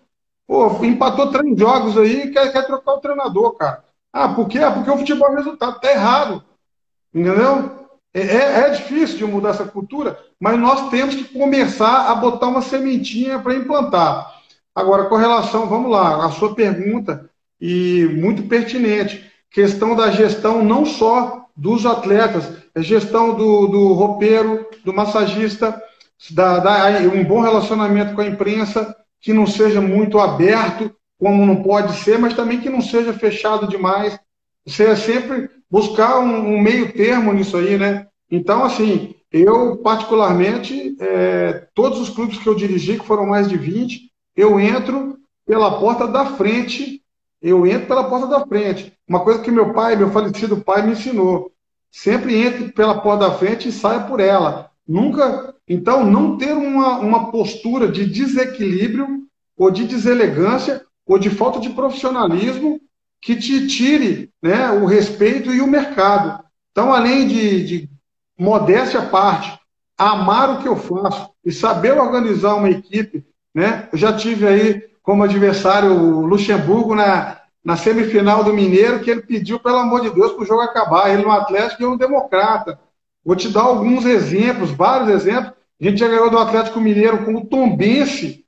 Pô, 0.48 0.84
empatou 0.86 1.32
três 1.32 1.58
jogos 1.58 1.98
aí 1.98 2.32
quer, 2.32 2.52
quer 2.52 2.66
trocar 2.66 2.94
o 2.94 3.00
treinador, 3.00 3.54
cara. 3.54 3.84
Ah, 4.12 4.30
por 4.30 4.48
quê? 4.48 4.60
Ah, 4.60 4.72
porque 4.72 4.92
o 4.92 4.98
futebol 4.98 5.32
é 5.32 5.36
resultado. 5.38 5.80
Tá 5.80 5.92
errado. 5.92 6.44
Entendeu? 7.14 7.88
É, 8.14 8.22
é, 8.22 8.60
é 8.60 8.70
difícil 8.70 9.18
de 9.18 9.26
mudar 9.26 9.50
essa 9.50 9.66
cultura, 9.66 10.20
mas 10.40 10.60
nós 10.60 10.90
temos 10.92 11.16
que 11.16 11.24
começar 11.24 12.12
a 12.12 12.16
botar 12.16 12.48
uma 12.48 12.62
sementinha 12.62 13.40
para 13.40 13.56
implantar. 13.56 14.32
Agora, 14.76 15.06
com 15.06 15.16
relação, 15.16 15.68
vamos 15.68 15.92
lá, 15.92 16.24
a 16.24 16.32
sua 16.32 16.54
pergunta, 16.54 17.28
e 17.60 18.06
muito 18.20 18.44
pertinente, 18.44 19.32
questão 19.50 19.96
da 19.96 20.12
gestão 20.12 20.64
não 20.64 20.86
só 20.86 21.48
dos 21.56 21.86
atletas, 21.86 22.52
é 22.76 22.82
gestão 22.82 23.36
do, 23.36 23.68
do 23.68 23.94
roupeiro, 23.94 24.68
do 24.84 24.94
massagista, 24.94 25.80
da, 26.32 26.60
da, 26.60 27.00
um 27.14 27.24
bom 27.24 27.42
relacionamento 27.42 28.14
com 28.14 28.22
a 28.22 28.28
imprensa, 28.28 28.96
que 29.20 29.34
não 29.34 29.48
seja 29.48 29.82
muito 29.82 30.20
aberto, 30.20 30.94
como 31.18 31.46
não 31.46 31.64
pode 31.64 31.96
ser, 31.98 32.20
mas 32.20 32.34
também 32.34 32.60
que 32.60 32.70
não 32.70 32.82
seja 32.82 33.14
fechado 33.14 33.68
demais. 33.68 34.20
Você 34.66 34.86
é 34.86 34.96
sempre 34.96 35.50
buscar 35.70 36.20
um, 36.20 36.56
um, 36.56 36.62
meio 36.62 36.92
termo 36.92 37.34
nisso 37.34 37.58
aí, 37.58 37.78
né? 37.78 38.08
Então, 38.30 38.64
assim, 38.64 39.16
eu 39.32 39.78
particularmente, 39.78 40.96
é, 41.00 41.68
todos 41.74 42.00
os 42.00 42.10
clubes 42.10 42.38
que 42.38 42.48
eu 42.48 42.56
dirigi, 42.56 43.00
que 43.00 43.06
foram 43.06 43.26
mais 43.26 43.48
de 43.48 43.58
20, 43.58 44.12
eu 44.36 44.60
entro 44.60 45.18
pela 45.46 45.80
porta 45.80 46.08
da 46.08 46.26
frente, 46.26 47.02
eu 47.42 47.66
entro 47.66 47.88
pela 47.88 48.10
porta 48.10 48.28
da 48.28 48.46
frente. 48.46 48.94
Uma 49.08 49.22
coisa 49.22 49.42
que 49.42 49.52
meu 49.52 49.74
pai, 49.74 49.96
meu 49.96 50.12
falecido 50.12 50.58
pai, 50.58 50.82
me 50.82 50.94
ensinou. 50.94 51.52
Sempre 51.92 52.36
entre 52.36 52.72
pela 52.72 53.02
porta 53.02 53.30
da 53.30 53.36
frente 53.36 53.70
e 53.70 53.72
saia 53.72 54.02
por 54.02 54.20
ela. 54.20 54.72
Nunca. 54.88 55.56
Então, 55.68 56.06
não 56.06 56.38
ter 56.38 56.54
uma, 56.54 57.00
uma 57.00 57.32
postura 57.32 57.88
de 57.88 58.06
desequilíbrio, 58.06 59.24
ou 59.58 59.72
de 59.72 59.86
deselegância, 59.86 60.84
ou 61.06 61.18
de 61.18 61.30
falta 61.30 61.60
de 61.60 61.70
profissionalismo 61.70 62.80
que 63.22 63.36
te 63.36 63.68
tire 63.68 64.30
né, 64.42 64.70
o 64.72 64.86
respeito 64.86 65.54
e 65.54 65.62
o 65.62 65.68
mercado. 65.68 66.44
Então, 66.72 66.94
além 66.94 67.28
de, 67.28 67.64
de 67.64 67.90
modéstia 68.38 69.00
à 69.00 69.06
parte, 69.06 69.58
amar 69.98 70.50
o 70.50 70.62
que 70.62 70.68
eu 70.68 70.76
faço 70.76 71.30
e 71.46 71.52
saber 71.52 71.98
organizar 71.98 72.56
uma 72.56 72.70
equipe, 72.70 73.26
né? 73.54 73.88
Eu 73.92 73.98
já 73.98 74.12
tive 74.14 74.48
aí 74.48 74.84
como 75.02 75.24
adversário 75.24 75.92
o 75.92 76.26
Luxemburgo 76.26 76.96
na, 76.96 77.38
na 77.64 77.78
semifinal 77.78 78.44
do 78.44 78.54
Mineiro, 78.54 79.02
que 79.02 79.12
ele 79.12 79.22
pediu, 79.22 79.60
pelo 79.60 79.78
amor 79.78 80.02
de 80.02 80.10
Deus, 80.10 80.32
para 80.34 80.42
o 80.44 80.46
jogo 80.46 80.62
acabar. 80.62 81.10
Ele 81.10 81.24
no 81.24 81.32
Atlético 81.32 81.82
e 81.82 81.86
eu 81.86 81.92
no 81.92 81.98
Democrata. 81.98 82.80
Vou 83.26 83.36
te 83.36 83.50
dar 83.50 83.62
alguns 83.62 84.06
exemplos, 84.06 84.72
vários 84.72 85.10
exemplos. 85.10 85.54
A 85.80 85.84
gente 85.84 86.00
já 86.00 86.08
ganhou 86.08 86.30
do 86.30 86.38
Atlético 86.38 86.80
Mineiro 86.80 87.26
com 87.26 87.36
o 87.36 87.46
Tombense. 87.46 88.46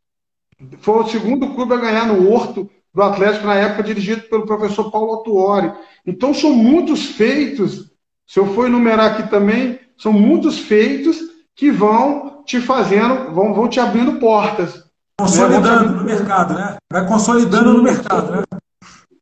Foi 0.80 1.04
o 1.04 1.08
segundo 1.08 1.54
clube 1.54 1.74
a 1.74 1.78
ganhar 1.78 2.08
no 2.08 2.32
Horto 2.32 2.70
do 2.94 3.02
Atlético 3.02 3.46
na 3.46 3.56
época, 3.56 3.84
dirigido 3.84 4.22
pelo 4.24 4.46
professor 4.46 4.90
Paulo 4.90 5.14
Autuori. 5.14 5.72
Então, 6.06 6.34
são 6.34 6.54
muitos 6.54 7.06
feitos. 7.08 7.92
Se 8.26 8.40
eu 8.40 8.54
for 8.54 8.68
enumerar 8.68 9.12
aqui 9.12 9.30
também, 9.30 9.80
são 9.98 10.14
muitos 10.14 10.60
feitos 10.60 11.20
que 11.56 11.72
vão 11.72 12.44
te 12.46 12.60
fazendo, 12.62 13.34
vão, 13.34 13.54
vão 13.54 13.68
te 13.68 13.80
abrindo 13.80 14.20
portas. 14.20 14.84
Consolidando 15.20 15.92
no 15.92 16.04
mercado, 16.04 16.54
né? 16.54 16.76
Vai 16.92 17.08
consolidando 17.08 17.74
no 17.74 17.84
mercado, 17.84 18.32
né? 18.32 18.44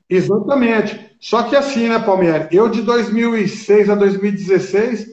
Exatamente. 0.09 1.15
Só 1.19 1.43
que 1.43 1.55
assim, 1.55 1.87
né, 1.87 1.99
Palmeiras? 1.99 2.47
Eu 2.51 2.67
de 2.67 2.81
2006 2.81 3.89
a 3.89 3.95
2016, 3.95 5.12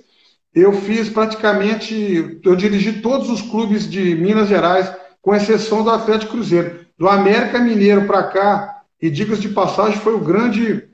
eu 0.55 0.73
fiz 0.73 1.09
praticamente, 1.09 2.41
eu 2.45 2.57
dirigi 2.57 3.01
todos 3.01 3.31
os 3.31 3.41
clubes 3.41 3.89
de 3.89 4.15
Minas 4.15 4.49
Gerais, 4.49 4.93
com 5.23 5.35
exceção 5.35 5.83
do 5.85 5.91
Atlético 5.91 6.33
Cruzeiro. 6.33 6.87
Do 6.99 7.09
América 7.09 7.59
Mineiro 7.59 8.07
para 8.07 8.25
cá, 8.25 8.81
e 9.01 9.09
dicas 9.09 9.41
de 9.41 9.49
passagem, 9.49 9.99
foi 9.99 10.15
o 10.15 10.21
grande 10.21 10.89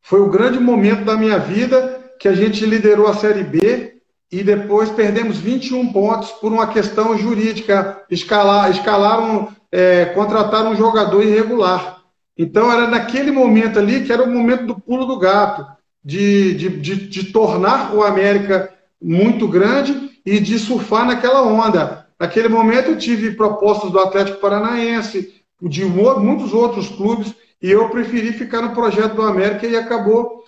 foi 0.00 0.20
o 0.20 0.30
grande 0.30 0.60
momento 0.60 1.04
da 1.04 1.16
minha 1.16 1.36
vida 1.36 2.12
que 2.20 2.28
a 2.28 2.32
gente 2.32 2.64
liderou 2.64 3.08
a 3.08 3.14
Série 3.14 3.42
B 3.42 3.96
e 4.30 4.42
depois 4.42 4.88
perdemos 4.88 5.38
21 5.38 5.92
pontos 5.92 6.30
por 6.30 6.52
uma 6.52 6.68
questão 6.68 7.18
jurídica. 7.18 8.04
Escalar, 8.08 8.70
escalaram, 8.70 9.48
é, 9.70 10.06
contrataram 10.06 10.70
um 10.70 10.76
jogador 10.76 11.24
irregular. 11.24 12.02
Então 12.38 12.70
era 12.70 12.86
naquele 12.86 13.32
momento 13.32 13.80
ali 13.80 14.04
que 14.04 14.12
era 14.12 14.22
o 14.22 14.30
momento 14.30 14.66
do 14.66 14.80
pulo 14.80 15.06
do 15.06 15.18
gato, 15.18 15.66
de, 16.06 16.54
de, 16.54 16.68
de, 16.68 17.08
de 17.08 17.32
tornar 17.32 17.92
o 17.92 18.04
América 18.04 18.72
muito 19.02 19.48
grande 19.48 20.20
e 20.24 20.38
de 20.38 20.56
surfar 20.56 21.04
naquela 21.04 21.42
onda. 21.42 22.06
Naquele 22.16 22.48
momento 22.48 22.90
eu 22.90 22.98
tive 22.98 23.32
propostas 23.32 23.90
do 23.90 23.98
Atlético 23.98 24.40
Paranaense, 24.40 25.34
de 25.60 25.84
muitos 25.84 26.54
outros 26.54 26.88
clubes, 26.88 27.34
e 27.60 27.72
eu 27.72 27.88
preferi 27.88 28.32
ficar 28.32 28.62
no 28.62 28.72
projeto 28.72 29.16
do 29.16 29.22
América 29.22 29.66
e 29.66 29.74
acabou 29.74 30.44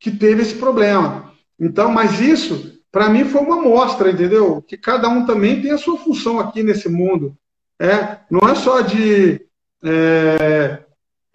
que 0.00 0.10
teve 0.10 0.42
esse 0.42 0.56
problema. 0.56 1.30
Então, 1.58 1.88
mas 1.88 2.18
isso 2.18 2.76
para 2.90 3.08
mim 3.08 3.24
foi 3.24 3.42
uma 3.42 3.62
mostra, 3.62 4.10
entendeu? 4.10 4.60
Que 4.60 4.76
cada 4.76 5.08
um 5.08 5.24
também 5.24 5.62
tem 5.62 5.70
a 5.70 5.78
sua 5.78 5.98
função 5.98 6.40
aqui 6.40 6.64
nesse 6.64 6.88
mundo. 6.88 7.36
É, 7.78 8.18
não 8.28 8.48
é 8.48 8.56
só 8.56 8.80
de, 8.80 9.40
é, 9.84 10.80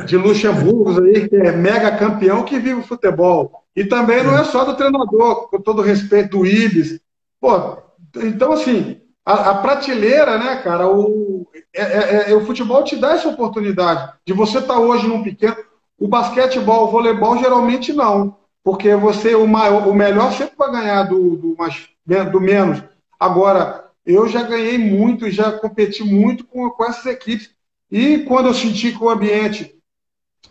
de 0.05 0.17
Luxemburgo 0.17 1.01
aí, 1.03 1.29
que 1.29 1.35
é 1.37 1.53
mega 1.53 1.95
campeão, 1.95 2.43
que 2.43 2.59
vive 2.59 2.81
o 2.81 2.83
futebol. 2.83 3.60
E 3.75 3.85
também 3.85 4.23
não 4.23 4.37
é 4.37 4.43
só 4.43 4.65
do 4.65 4.75
treinador, 4.75 5.49
com 5.49 5.61
todo 5.61 5.81
respeito 5.81 6.37
do 6.37 6.45
Ibis. 6.45 6.99
Pô, 7.39 7.77
então, 8.17 8.51
assim, 8.51 9.01
a, 9.25 9.51
a 9.51 9.55
prateleira, 9.55 10.37
né, 10.37 10.57
cara, 10.57 10.87
o, 10.87 11.47
é, 11.73 11.81
é, 11.81 12.31
é, 12.31 12.35
o 12.35 12.45
futebol 12.45 12.83
te 12.83 12.97
dá 12.97 13.13
essa 13.13 13.29
oportunidade 13.29 14.13
de 14.25 14.33
você 14.33 14.57
estar 14.59 14.73
tá 14.73 14.79
hoje 14.79 15.07
num 15.07 15.23
pequeno. 15.23 15.55
O 15.97 16.07
basquetebol, 16.07 16.87
o 16.87 16.91
voleibol, 16.91 17.37
geralmente 17.37 17.93
não 17.93 18.41
porque 18.63 18.95
você, 18.95 19.35
o, 19.35 19.47
maior, 19.47 19.87
o 19.87 19.93
melhor 19.93 20.31
sempre 20.33 20.55
vai 20.57 20.71
ganhar 20.71 21.03
do, 21.03 21.35
do, 21.35 21.55
mais, 21.57 21.89
do 22.31 22.39
menos. 22.39 22.81
Agora, 23.19 23.89
eu 24.05 24.27
já 24.27 24.43
ganhei 24.43 24.77
muito, 24.77 25.29
já 25.29 25.51
competi 25.51 26.03
muito 26.03 26.45
com, 26.45 26.69
com 26.69 26.85
essas 26.85 27.05
equipes. 27.05 27.51
E 27.89 28.19
quando 28.19 28.47
eu 28.47 28.53
senti 28.53 28.91
que 28.91 29.03
o 29.03 29.09
ambiente 29.09 29.75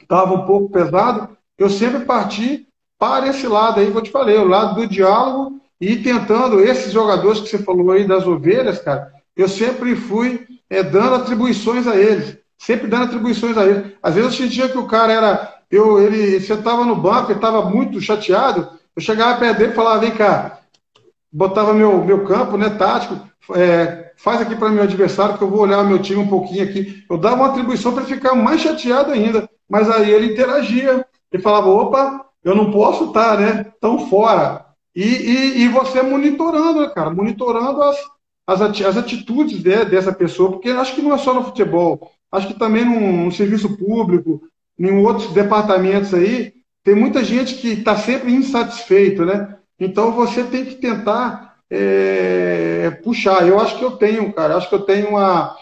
estava 0.00 0.34
um 0.34 0.46
pouco 0.46 0.70
pesado, 0.70 1.36
eu 1.56 1.70
sempre 1.70 2.04
parti 2.04 2.66
para 3.00 3.28
esse 3.28 3.48
lado 3.48 3.80
aí 3.80 3.90
que 3.90 3.96
eu 3.96 4.02
te 4.02 4.10
falei, 4.10 4.36
o 4.36 4.46
lado 4.46 4.74
do 4.74 4.86
diálogo 4.86 5.58
e 5.80 5.96
tentando, 5.96 6.60
esses 6.60 6.92
jogadores 6.92 7.40
que 7.40 7.48
você 7.48 7.58
falou 7.58 7.90
aí 7.90 8.06
das 8.06 8.26
ovelhas, 8.26 8.78
cara, 8.78 9.10
eu 9.34 9.48
sempre 9.48 9.96
fui 9.96 10.46
é, 10.68 10.82
dando 10.82 11.14
atribuições 11.14 11.86
a 11.86 11.96
eles. 11.96 12.36
Sempre 12.58 12.88
dando 12.88 13.04
atribuições 13.04 13.56
a 13.56 13.66
eles. 13.66 13.94
Às 14.02 14.14
vezes 14.14 14.30
eu 14.30 14.44
sentia 14.44 14.68
que 14.68 14.76
o 14.76 14.86
cara 14.86 15.10
era 15.10 15.60
eu, 15.70 16.02
ele 16.02 16.40
sentava 16.40 16.84
no 16.84 16.96
banco, 16.96 17.30
ele 17.30 17.38
estava 17.38 17.64
muito 17.70 18.00
chateado. 18.00 18.68
Eu 18.94 19.00
chegava 19.00 19.38
perto 19.38 19.58
dele 19.58 19.72
e 19.72 19.74
falava: 19.74 20.00
vem 20.00 20.10
cá, 20.10 20.58
botava 21.32 21.72
meu, 21.72 22.04
meu 22.04 22.24
campo 22.24 22.58
né, 22.58 22.68
tático, 22.68 23.18
é, 23.54 24.12
faz 24.16 24.42
aqui 24.42 24.54
para 24.56 24.68
meu 24.68 24.82
adversário, 24.82 25.38
que 25.38 25.42
eu 25.42 25.48
vou 25.48 25.60
olhar 25.60 25.80
o 25.80 25.86
meu 25.86 26.00
time 26.00 26.20
um 26.20 26.28
pouquinho 26.28 26.64
aqui. 26.64 27.02
Eu 27.08 27.16
dava 27.16 27.36
uma 27.36 27.46
atribuição 27.46 27.94
para 27.94 28.02
ele 28.02 28.14
ficar 28.14 28.34
mais 28.34 28.60
chateado 28.60 29.12
ainda. 29.12 29.48
Mas 29.68 29.88
aí 29.88 30.10
ele 30.10 30.32
interagia. 30.32 31.06
Ele 31.32 31.42
falava: 31.42 31.70
opa, 31.70 32.26
eu 32.44 32.54
não 32.54 32.70
posso 32.70 33.06
estar 33.06 33.38
né, 33.38 33.66
tão 33.80 34.08
fora. 34.08 34.66
E, 34.94 35.04
e, 35.04 35.62
e 35.62 35.68
você 35.68 36.02
monitorando, 36.02 36.80
né, 36.80 36.88
cara, 36.88 37.10
monitorando 37.10 37.82
as, 37.82 37.96
as, 38.46 38.60
as 38.60 38.96
atitudes 38.96 39.62
né, 39.62 39.84
dessa 39.84 40.12
pessoa, 40.12 40.52
porque 40.52 40.70
acho 40.70 40.94
que 40.94 41.02
não 41.02 41.14
é 41.14 41.18
só 41.18 41.32
no 41.32 41.44
futebol, 41.44 42.10
acho 42.32 42.48
que 42.48 42.54
também 42.54 42.84
no, 42.84 43.24
no 43.24 43.32
serviço 43.32 43.76
público, 43.76 44.42
em 44.78 44.92
outros 45.04 45.32
departamentos 45.32 46.14
aí, 46.14 46.52
tem 46.82 46.94
muita 46.94 47.22
gente 47.22 47.56
que 47.56 47.68
está 47.68 47.96
sempre 47.96 48.32
insatisfeito, 48.32 49.24
né? 49.24 49.56
Então 49.78 50.12
você 50.12 50.42
tem 50.42 50.64
que 50.64 50.76
tentar 50.76 51.56
é, 51.70 52.90
puxar. 53.04 53.46
Eu 53.46 53.60
acho 53.60 53.78
que 53.78 53.84
eu 53.84 53.92
tenho, 53.92 54.32
cara, 54.32 54.56
acho 54.56 54.68
que 54.68 54.74
eu 54.74 54.80
tenho 54.80 55.10
uma, 55.10 55.54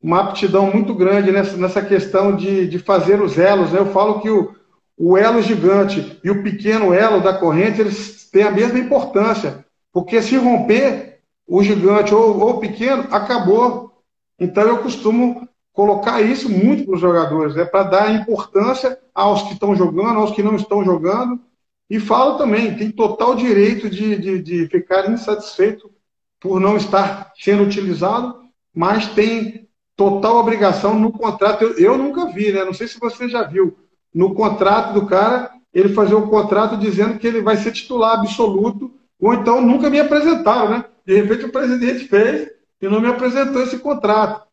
uma 0.00 0.20
aptidão 0.20 0.70
muito 0.70 0.94
grande 0.94 1.32
nessa, 1.32 1.56
nessa 1.56 1.82
questão 1.82 2.34
de, 2.34 2.68
de 2.68 2.78
fazer 2.78 3.20
os 3.20 3.36
elos. 3.36 3.72
Né? 3.72 3.80
Eu 3.80 3.86
falo 3.86 4.20
que 4.20 4.30
o, 4.30 4.54
o 5.02 5.16
elo 5.16 5.40
gigante 5.40 6.20
e 6.22 6.30
o 6.30 6.42
pequeno 6.42 6.92
elo 6.92 7.22
da 7.22 7.32
corrente, 7.32 7.80
eles 7.80 8.28
têm 8.30 8.42
a 8.42 8.50
mesma 8.50 8.78
importância. 8.78 9.64
Porque 9.90 10.20
se 10.20 10.36
romper 10.36 11.20
o 11.46 11.62
gigante 11.62 12.14
ou, 12.14 12.38
ou 12.38 12.50
o 12.50 12.60
pequeno, 12.60 13.06
acabou. 13.10 14.02
Então 14.38 14.62
eu 14.62 14.76
costumo 14.82 15.48
colocar 15.72 16.20
isso 16.20 16.50
muito 16.50 16.84
para 16.84 16.94
os 16.96 17.00
jogadores, 17.00 17.54
né? 17.54 17.64
para 17.64 17.84
dar 17.84 18.14
importância 18.14 18.98
aos 19.14 19.44
que 19.44 19.54
estão 19.54 19.74
jogando, 19.74 20.18
aos 20.18 20.32
que 20.32 20.42
não 20.42 20.54
estão 20.54 20.84
jogando. 20.84 21.40
E 21.88 21.98
falo 21.98 22.36
também, 22.36 22.76
tem 22.76 22.90
total 22.90 23.34
direito 23.34 23.88
de, 23.88 24.18
de, 24.18 24.42
de 24.42 24.68
ficar 24.68 25.10
insatisfeito 25.10 25.90
por 26.38 26.60
não 26.60 26.76
estar 26.76 27.32
sendo 27.38 27.62
utilizado, 27.62 28.38
mas 28.74 29.08
tem 29.08 29.66
total 29.96 30.36
obrigação 30.36 30.98
no 31.00 31.10
contrato. 31.10 31.64
Eu, 31.64 31.72
eu, 31.78 31.96
nunca 31.96 32.26
vi, 32.26 32.52
né? 32.52 32.66
Não 32.66 32.74
sei 32.74 32.86
se 32.86 33.00
você 33.00 33.30
já 33.30 33.44
viu. 33.44 33.78
No 34.14 34.34
contrato 34.34 34.92
do 34.94 35.06
cara, 35.06 35.50
ele 35.72 35.94
fazer 35.94 36.14
um 36.14 36.28
contrato 36.28 36.76
dizendo 36.76 37.18
que 37.18 37.26
ele 37.26 37.40
vai 37.40 37.56
ser 37.56 37.72
titular 37.72 38.18
absoluto, 38.18 38.92
ou 39.20 39.34
então 39.34 39.60
nunca 39.60 39.88
me 39.88 40.00
apresentaram, 40.00 40.70
né? 40.70 40.84
De 41.06 41.14
repente 41.14 41.44
o 41.44 41.52
presidente 41.52 42.08
fez 42.08 42.50
e 42.80 42.88
não 42.88 43.00
me 43.00 43.08
apresentou 43.08 43.62
esse 43.62 43.78
contrato. 43.78 44.46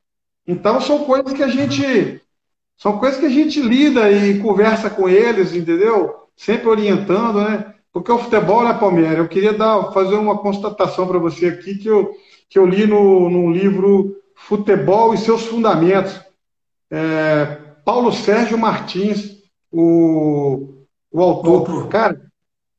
Então 0.48 0.80
são 0.80 1.06
coisas 1.06 1.34
que 1.34 1.44
a 1.44 1.48
gente 1.48 2.22
são 2.78 3.00
coisas 3.00 3.20
que 3.20 3.26
a 3.26 3.30
gente 3.30 3.60
lida 3.60 4.12
e 4.12 4.40
conversa 4.40 4.90
com 4.90 5.10
eles, 5.10 5.54
entendeu? 5.54 6.28
Sempre 6.36 6.68
orientando, 6.68 7.42
né? 7.42 7.74
Porque 7.92 8.12
o 8.12 8.20
futebol, 8.20 8.64
né, 8.64 8.74
Palmeiras? 8.76 9.18
Eu 9.18 9.28
queria 9.28 9.54
dar, 9.54 9.92
fazer 9.92 10.16
uma 10.16 10.38
constatação 10.38 11.08
para 11.08 11.18
você 11.18 11.48
aqui 11.48 11.76
que 11.76 11.88
eu, 11.88 12.16
que 12.48 12.60
eu 12.60 12.66
li 12.68 12.86
no, 12.86 13.30
no 13.30 13.52
livro 13.52 14.16
Futebol 14.36 15.16
e 15.16 15.18
seus 15.18 15.48
Fundamentos. 15.48 16.22
É, 16.92 17.58
Paulo 17.84 18.14
Sérgio 18.14 18.58
Martins, 18.58 19.37
o, 19.72 20.86
o 21.12 21.22
autor. 21.22 21.88
Cara, 21.88 22.22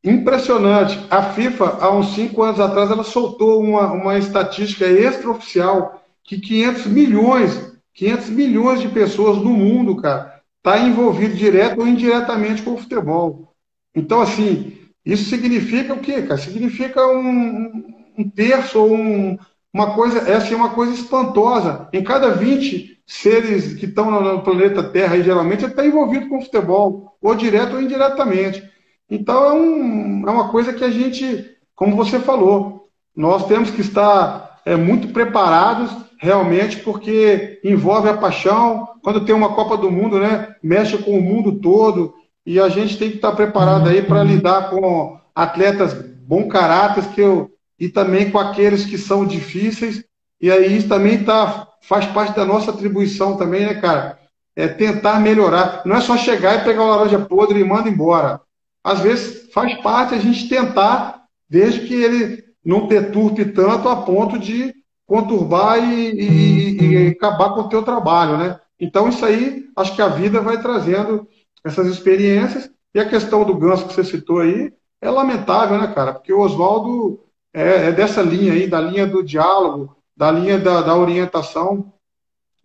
impressionante. 0.02 0.98
A 1.10 1.22
FIFA, 1.22 1.78
há 1.80 1.90
uns 1.94 2.14
cinco 2.14 2.42
anos 2.42 2.60
atrás, 2.60 2.90
ela 2.90 3.04
soltou 3.04 3.60
uma, 3.60 3.92
uma 3.92 4.18
estatística 4.18 4.86
extraoficial 4.86 6.02
que 6.24 6.38
500 6.40 6.86
milhões, 6.86 7.78
500 7.94 8.30
milhões 8.30 8.80
de 8.80 8.88
pessoas 8.88 9.38
no 9.38 9.50
mundo, 9.50 9.96
cara, 9.96 10.42
tá 10.62 10.78
envolvido 10.78 11.34
direto 11.34 11.80
ou 11.80 11.86
indiretamente 11.86 12.62
com 12.62 12.74
o 12.74 12.78
futebol. 12.78 13.54
Então, 13.94 14.20
assim, 14.20 14.76
isso 15.04 15.30
significa 15.30 15.94
o 15.94 16.00
quê, 16.00 16.22
cara? 16.22 16.38
Significa 16.38 17.06
um, 17.06 17.82
um 18.18 18.28
terço 18.28 18.78
ou 18.78 18.94
um, 18.94 19.38
uma 19.72 19.94
coisa, 19.94 20.18
essa 20.30 20.52
é 20.52 20.56
uma 20.56 20.70
coisa 20.70 20.92
espantosa. 20.92 21.88
Em 21.92 22.04
cada 22.04 22.30
20 22.30 22.97
seres 23.08 23.72
que 23.72 23.86
estão 23.86 24.10
no 24.20 24.42
planeta 24.42 24.82
Terra, 24.82 25.16
e 25.16 25.22
geralmente, 25.22 25.64
está 25.64 25.84
envolvido 25.84 26.28
com 26.28 26.42
futebol, 26.42 27.16
ou 27.22 27.34
direto 27.34 27.74
ou 27.74 27.82
indiretamente. 27.82 28.62
Então 29.10 29.44
é, 29.44 29.52
um, 29.54 30.28
é 30.28 30.30
uma 30.30 30.50
coisa 30.50 30.74
que 30.74 30.84
a 30.84 30.90
gente, 30.90 31.56
como 31.74 31.96
você 31.96 32.20
falou, 32.20 32.88
nós 33.16 33.46
temos 33.46 33.70
que 33.70 33.80
estar 33.80 34.60
é, 34.64 34.76
muito 34.76 35.08
preparados 35.08 35.90
realmente, 36.18 36.76
porque 36.78 37.58
envolve 37.64 38.10
a 38.10 38.16
paixão. 38.16 38.88
Quando 39.02 39.24
tem 39.24 39.34
uma 39.34 39.54
Copa 39.54 39.76
do 39.78 39.90
Mundo, 39.90 40.18
né, 40.18 40.54
mexe 40.62 40.98
com 40.98 41.18
o 41.18 41.22
mundo 41.22 41.52
todo, 41.60 42.14
e 42.44 42.60
a 42.60 42.68
gente 42.68 42.98
tem 42.98 43.08
que 43.08 43.16
estar 43.16 43.32
preparado 43.32 43.88
aí 43.88 44.02
para 44.02 44.22
lidar 44.22 44.68
com 44.68 45.18
atletas 45.34 45.94
bom 45.94 46.46
caráter 46.46 47.08
que 47.14 47.22
eu, 47.22 47.50
e 47.80 47.88
também 47.88 48.30
com 48.30 48.38
aqueles 48.38 48.84
que 48.84 48.98
são 48.98 49.24
difíceis. 49.24 50.04
E 50.40 50.50
aí 50.50 50.76
isso 50.76 50.88
também 50.88 51.24
tá, 51.24 51.67
faz 51.82 52.06
parte 52.06 52.36
da 52.36 52.44
nossa 52.44 52.70
atribuição 52.70 53.36
também, 53.36 53.66
né, 53.66 53.74
cara? 53.74 54.18
É 54.54 54.66
tentar 54.68 55.20
melhorar. 55.20 55.82
Não 55.84 55.96
é 55.96 56.00
só 56.00 56.16
chegar 56.16 56.56
e 56.56 56.64
pegar 56.64 56.82
uma 56.82 56.96
laranja 56.96 57.18
podre 57.20 57.60
e 57.60 57.64
manda 57.64 57.88
embora. 57.88 58.40
Às 58.82 59.00
vezes 59.00 59.52
faz 59.52 59.74
parte 59.80 60.14
a 60.14 60.18
gente 60.18 60.48
tentar, 60.48 61.22
desde 61.48 61.80
que 61.80 61.94
ele 61.94 62.44
não 62.64 62.86
perturbe 62.88 63.46
tanto 63.46 63.88
a 63.88 63.96
ponto 63.96 64.38
de 64.38 64.74
conturbar 65.06 65.78
e, 65.78 66.10
e, 66.10 66.80
e 66.80 67.08
acabar 67.08 67.54
com 67.54 67.62
o 67.62 67.68
teu 67.68 67.82
trabalho, 67.82 68.36
né? 68.36 68.60
Então 68.78 69.08
isso 69.08 69.24
aí, 69.24 69.64
acho 69.76 69.94
que 69.94 70.02
a 70.02 70.08
vida 70.08 70.40
vai 70.40 70.60
trazendo 70.60 71.26
essas 71.64 71.86
experiências. 71.86 72.70
E 72.94 73.00
a 73.00 73.08
questão 73.08 73.44
do 73.44 73.54
ganso 73.54 73.86
que 73.86 73.94
você 73.94 74.04
citou 74.04 74.40
aí 74.40 74.72
é 75.00 75.10
lamentável, 75.10 75.78
né, 75.78 75.88
cara? 75.88 76.14
Porque 76.14 76.32
o 76.32 76.40
Oswaldo 76.40 77.20
é, 77.52 77.88
é, 77.88 77.92
dessa 77.92 78.22
linha 78.22 78.52
aí, 78.52 78.66
da 78.66 78.80
linha 78.80 79.06
do 79.06 79.22
diálogo, 79.22 79.96
da 80.18 80.32
linha 80.32 80.58
da, 80.58 80.82
da 80.82 80.96
orientação. 80.96 81.92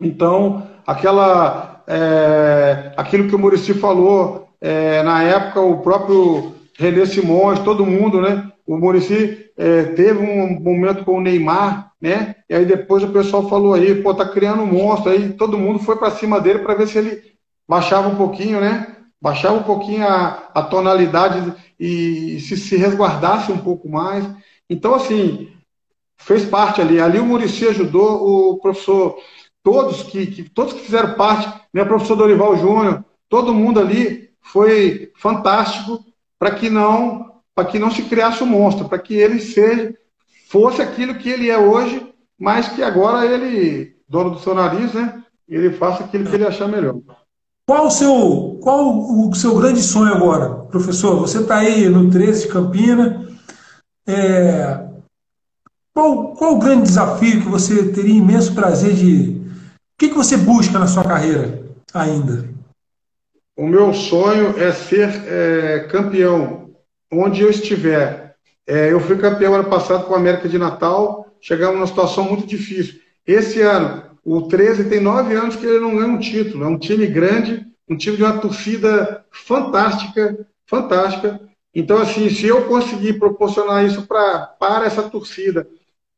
Então, 0.01 0.68
aquela, 0.88 1.84
é, 1.86 2.93
aquilo 2.97 3.30
que 3.30 3.36
o 3.36 3.39
Murici 3.39 3.76
falou, 3.76 4.49
é, 4.60 5.04
na 5.04 5.22
época, 5.22 5.62
o 5.62 5.82
próprio 5.82 6.56
René 6.80 7.06
Simões, 7.06 7.60
todo 7.60 7.86
mundo, 7.86 8.20
né? 8.20 8.51
O 8.66 8.76
Murici 8.76 9.51
é, 9.56 9.84
teve 9.84 10.18
um 10.18 10.60
momento 10.60 11.06
com 11.06 11.18
o 11.18 11.22
Neymar, 11.22 11.91
né? 12.01 12.38
E 12.49 12.56
aí 12.56 12.66
depois 12.66 13.04
o 13.04 13.10
pessoal 13.10 13.47
falou 13.47 13.76
aí, 13.76 14.01
pô, 14.01 14.16
tá 14.16 14.28
criando 14.28 14.64
um 14.64 14.74
monstro. 14.74 15.12
Aí 15.12 15.34
todo 15.34 15.58
mundo 15.58 15.78
foi 15.78 15.95
para 15.95 16.10
cima 16.10 16.41
dele 16.41 16.60
para 16.60 16.74
ver 16.74 16.88
se 16.88 16.97
ele 16.97 17.22
baixava 17.70 18.08
um 18.08 18.16
pouquinho, 18.16 18.60
né? 18.60 18.95
Baixava 19.22 19.56
um 19.60 19.64
pouquinho 19.64 20.08
a, 20.08 20.49
a 20.56 20.64
tonalidade 20.64 21.54
e 21.80 22.39
se, 22.39 22.58
se 22.58 22.76
resguardasse 22.78 23.51
um 23.51 23.60
pouco 23.60 23.88
mais. 23.88 24.26
Então, 24.68 24.95
assim, 24.95 25.54
fez 26.26 26.45
parte 26.45 26.82
ali. 26.82 26.99
Ali 26.99 27.19
o 27.19 27.26
Murici 27.26 27.67
ajudou, 27.67 28.51
o 28.51 28.57
professor, 28.57 29.17
todos 29.61 30.03
que, 30.03 30.26
que 30.28 30.49
todos 30.49 30.74
que 30.74 30.82
fizeram 30.82 31.15
parte, 31.15 31.51
né, 31.74 31.84
o 31.84 31.88
professor 31.88 32.15
Dorival 32.15 32.57
Júnior, 32.57 33.03
todo 33.30 33.53
mundo 33.53 33.80
ali 33.80 34.30
foi 34.41 35.11
fantástico 35.15 36.03
para 36.38 36.51
que 36.51 36.69
não 36.69 37.32
para 37.55 37.65
que 37.65 37.78
não 37.78 37.91
se 37.91 38.01
criasse 38.03 38.43
um 38.43 38.47
monstro, 38.47 38.89
para 38.89 38.97
que 38.97 39.13
ele 39.13 39.39
seja 39.39 39.93
fosse 40.49 40.82
aquilo 40.82 41.15
que 41.15 41.30
ele 41.30 41.49
é 41.49 41.57
hoje, 41.57 42.13
mas 42.39 42.67
que 42.67 42.84
agora 42.84 43.26
ele, 43.26 43.95
dono 44.07 44.32
do 44.32 44.39
seu 44.39 44.53
nariz, 44.53 44.93
né, 44.93 45.24
ele 45.47 45.71
faça 45.71 46.03
aquilo 46.03 46.26
que 46.26 46.36
ele 46.36 46.45
achar 46.45 46.67
melhor. 46.67 46.95
Qual 47.65 47.88
o 47.88 47.91
seu, 47.91 48.59
qual 48.61 48.99
o 48.99 49.34
seu 49.34 49.55
grande 49.55 49.82
sonho 49.82 50.13
agora, 50.13 50.49
professor? 50.65 51.19
Você 51.21 51.39
está 51.39 51.57
aí 51.57 51.89
no 51.89 52.09
13 52.09 52.43
de 52.43 52.53
Campina. 52.53 53.28
É, 54.05 54.93
qual, 55.94 56.34
qual 56.34 56.56
o 56.56 56.60
grande 56.60 56.84
desafio 56.84 57.41
que 57.41 57.48
você 57.48 57.91
teria 57.91 58.16
imenso 58.16 58.56
prazer 58.56 58.94
de. 58.94 59.41
O 59.94 59.98
que, 59.98 60.10
que 60.10 60.16
você 60.16 60.36
busca 60.36 60.80
na 60.80 60.88
sua 60.88 61.04
carreira 61.04 61.64
ainda? 61.94 62.50
O 63.56 63.68
meu 63.68 63.94
sonho 63.94 64.58
é 64.58 64.72
ser 64.72 65.10
é, 65.28 65.88
campeão 65.91 66.72
onde 67.12 67.41
eu 67.41 67.50
estiver. 67.50 68.36
É, 68.66 68.91
eu 68.91 69.00
fui 69.00 69.18
campeão 69.18 69.54
ano 69.54 69.70
passado 69.70 70.06
com 70.06 70.16
a 70.16 70.18
América 70.18 70.50
de 70.50 70.58
Natal, 70.58 71.28
chegamos 71.39 71.76
numa 71.76 71.88
situação 71.88 72.24
muito 72.24 72.48
difícil. 72.48 73.00
Esse 73.28 73.62
ano, 73.62 74.04
o 74.26 74.41
13 74.48 74.86
tem 74.86 75.00
nove 75.00 75.36
anos 75.36 75.56
que 75.56 75.66
ele 75.66 75.80
não 75.80 75.96
ganha 75.96 76.08
um 76.08 76.18
título. 76.18 76.64
É 76.64 76.68
um 76.68 76.80
time 76.80 77.06
grande, 77.06 77.68
um 77.88 77.96
time 77.96 78.18
de 78.18 78.24
uma 78.24 78.39
torcida 78.39 79.24
fantástica, 79.30 80.48
fantástica. 80.66 81.39
Então, 81.76 82.00
assim, 82.00 82.30
se 82.30 82.48
eu 82.48 82.66
conseguir 82.66 83.20
proporcionar 83.20 83.86
isso 83.86 84.08
pra, 84.08 84.48
para 84.60 84.86
essa 84.86 85.04
torcida 85.04 85.68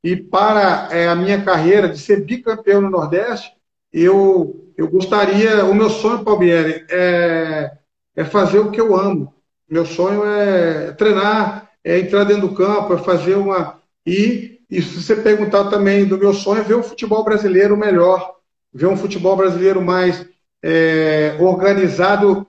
e 0.05 0.15
para 0.15 0.87
é, 0.91 1.07
a 1.07 1.15
minha 1.15 1.43
carreira 1.43 1.89
de 1.89 1.97
ser 1.97 2.23
bicampeão 2.23 2.79
no 2.79 2.89
Nordeste, 2.89 3.51
eu, 3.91 4.71
eu 4.77 4.87
gostaria, 4.87 5.65
o 5.65 5.73
meu 5.73 5.89
sonho, 5.89 6.23
Palmieri, 6.23 6.85
é, 6.89 7.71
é 8.15 8.23
fazer 8.23 8.59
o 8.59 8.69
que 8.69 8.79
eu 8.79 8.95
amo. 8.95 9.33
Meu 9.67 9.85
sonho 9.85 10.23
é 10.23 10.91
treinar, 10.91 11.71
é 11.83 11.99
entrar 11.99 12.23
dentro 12.23 12.47
do 12.47 12.55
campo, 12.55 12.93
é 12.93 12.97
fazer 12.99 13.35
uma. 13.35 13.81
E 14.05 14.55
e 14.69 14.81
se 14.81 15.01
você 15.01 15.15
perguntar 15.15 15.69
também 15.69 16.05
do 16.05 16.17
meu 16.17 16.33
sonho, 16.33 16.61
é 16.61 16.63
ver 16.63 16.75
o 16.75 16.83
futebol 16.83 17.23
brasileiro 17.23 17.77
melhor, 17.77 18.35
ver 18.73 18.87
um 18.87 18.97
futebol 18.97 19.35
brasileiro 19.35 19.81
mais 19.81 20.25
é, 20.63 21.37
organizado 21.39 22.47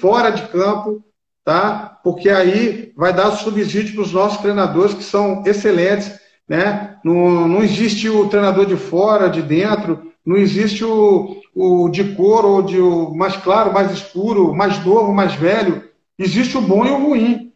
fora 0.00 0.30
de 0.30 0.46
campo, 0.48 1.04
tá? 1.44 2.00
Porque 2.02 2.28
aí 2.28 2.92
vai 2.96 3.12
dar 3.12 3.30
subsídio 3.32 3.94
para 3.94 4.02
os 4.02 4.12
nossos 4.12 4.38
treinadores 4.38 4.94
que 4.94 5.04
são 5.04 5.44
excelentes, 5.46 6.18
né? 6.48 6.98
Não, 7.04 7.48
não 7.48 7.62
existe 7.62 8.08
o 8.08 8.28
treinador 8.28 8.66
de 8.66 8.76
fora, 8.76 9.28
de 9.28 9.42
dentro, 9.42 10.12
não 10.24 10.36
existe 10.36 10.84
o, 10.84 11.40
o 11.54 11.88
de 11.88 12.14
cor 12.14 12.44
ou 12.44 12.62
de 12.62 12.80
o 12.80 13.14
mais 13.14 13.36
claro, 13.36 13.72
mais 13.72 13.90
escuro, 13.90 14.54
mais 14.54 14.82
novo, 14.84 15.12
mais 15.12 15.34
velho. 15.34 15.88
Existe 16.18 16.56
o 16.56 16.62
bom 16.62 16.84
e 16.86 16.90
o 16.90 16.98
ruim, 16.98 17.52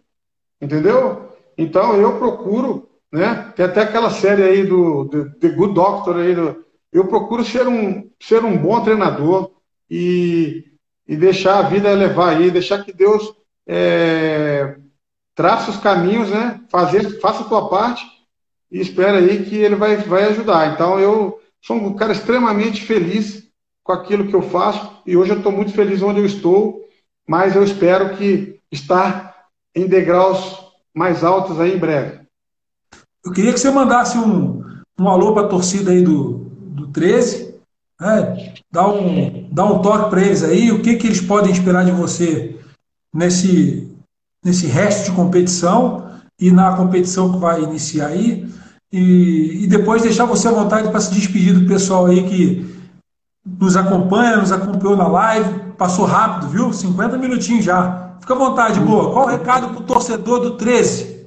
entendeu? 0.61 1.29
Então 1.57 1.97
eu 1.97 2.19
procuro 2.19 2.89
né? 3.13 3.53
Tem 3.57 3.65
até 3.65 3.83
aquela 3.83 4.11
série 4.11 4.43
aí 4.43 4.67
do, 4.67 5.05
do 5.05 5.31
The 5.35 5.49
Good 5.49 5.75
Doctor 5.75 6.17
aí. 6.17 6.35
Do, 6.35 6.65
eu 6.93 7.07
procuro 7.07 7.45
ser 7.45 7.67
um, 7.67 8.09
ser 8.21 8.45
um 8.45 8.57
bom 8.57 8.81
treinador 8.83 9.51
e, 9.91 10.65
e 11.07 11.17
deixar 11.17 11.59
a 11.59 11.69
vida 11.69 11.93
levar 11.95 12.37
aí, 12.37 12.51
deixar 12.51 12.85
que 12.85 12.93
Deus 12.93 13.35
é, 13.67 14.77
traça 15.35 15.71
os 15.71 15.79
caminhos, 15.79 16.31
né? 16.31 16.61
Fazer, 16.71 17.21
faça 17.21 17.43
a 17.43 17.49
tua 17.49 17.69
parte 17.69 18.05
e 18.71 18.81
espera 18.81 19.19
aí 19.19 19.45
que 19.45 19.57
ele 19.57 19.75
vai, 19.75 19.97
vai 19.97 20.25
ajudar. 20.25 20.73
Então 20.73 20.99
eu 20.99 21.41
sou 21.61 21.77
um 21.77 21.95
cara 21.95 22.13
extremamente 22.13 22.85
feliz 22.85 23.49
com 23.83 23.93
aquilo 23.93 24.27
que 24.27 24.35
eu 24.35 24.43
faço 24.43 25.01
e 25.07 25.17
hoje 25.17 25.33
eu 25.33 25.39
estou 25.39 25.53
muito 25.53 25.73
feliz 25.73 26.03
onde 26.03 26.21
eu 26.21 26.27
estou, 26.27 26.85
mas 27.27 27.57
eu 27.57 27.65
espero 27.65 28.17
que 28.17 28.61
estar 28.71 29.47
em 29.75 29.87
degraus 29.87 30.67
mais 30.95 31.25
altos 31.25 31.59
aí 31.61 31.75
em 31.75 31.79
breve. 31.79 32.21
Eu 33.25 33.33
queria 33.33 33.53
que 33.53 33.61
você 33.61 33.71
mandasse 33.71 34.19
um, 34.19 34.63
um 34.99 35.09
alô 35.09 35.33
para 35.33 35.47
a 35.47 35.49
torcida 35.49 35.91
aí 35.91 36.03
do, 36.03 36.39
do 36.49 36.89
13, 36.89 37.55
né? 38.01 38.55
dá, 38.71 38.89
um, 38.89 39.49
dá 39.51 39.65
um 39.65 39.81
toque 39.81 40.11
para 40.11 40.23
eles 40.23 40.43
aí, 40.43 40.71
o 40.71 40.83
que, 40.83 40.97
que 40.97 41.07
eles 41.07 41.21
podem 41.21 41.53
esperar 41.53 41.85
de 41.85 41.93
você 41.93 42.59
nesse, 43.13 43.91
nesse 44.45 44.67
resto 44.67 45.11
de 45.11 45.17
competição 45.17 46.21
e 46.41 46.51
na 46.51 46.77
competição 46.77 47.33
que 47.33 47.39
vai 47.39 47.63
iniciar 47.63 48.09
aí. 48.09 48.49
E, 48.93 49.65
e 49.65 49.67
depois 49.67 50.03
deixar 50.03 50.25
você 50.25 50.49
à 50.49 50.53
vontade 50.53 50.91
para 50.91 51.01
se 51.01 51.13
despedir 51.13 51.53
do 51.53 51.69
pessoal 51.69 52.07
aí 52.07 52.27
que 52.27 52.79
nos 53.45 53.77
acompanha, 53.77 54.39
nos 54.39 54.53
acompanhou 54.53 54.97
na 54.97 55.09
live. 55.09 55.73
Passou 55.77 56.05
rápido, 56.05 56.49
viu? 56.49 56.73
50 56.73 57.17
minutinhos 57.19 57.65
já. 57.65 58.17
Fica 58.21 58.35
à 58.35 58.39
vontade, 58.39 58.81
boa. 58.81 59.13
Qual 59.13 59.27
o 59.27 59.29
recado 59.29 59.69
para 59.69 59.81
o 59.81 59.85
torcedor 59.85 60.41
do 60.41 60.57
13? 60.57 61.27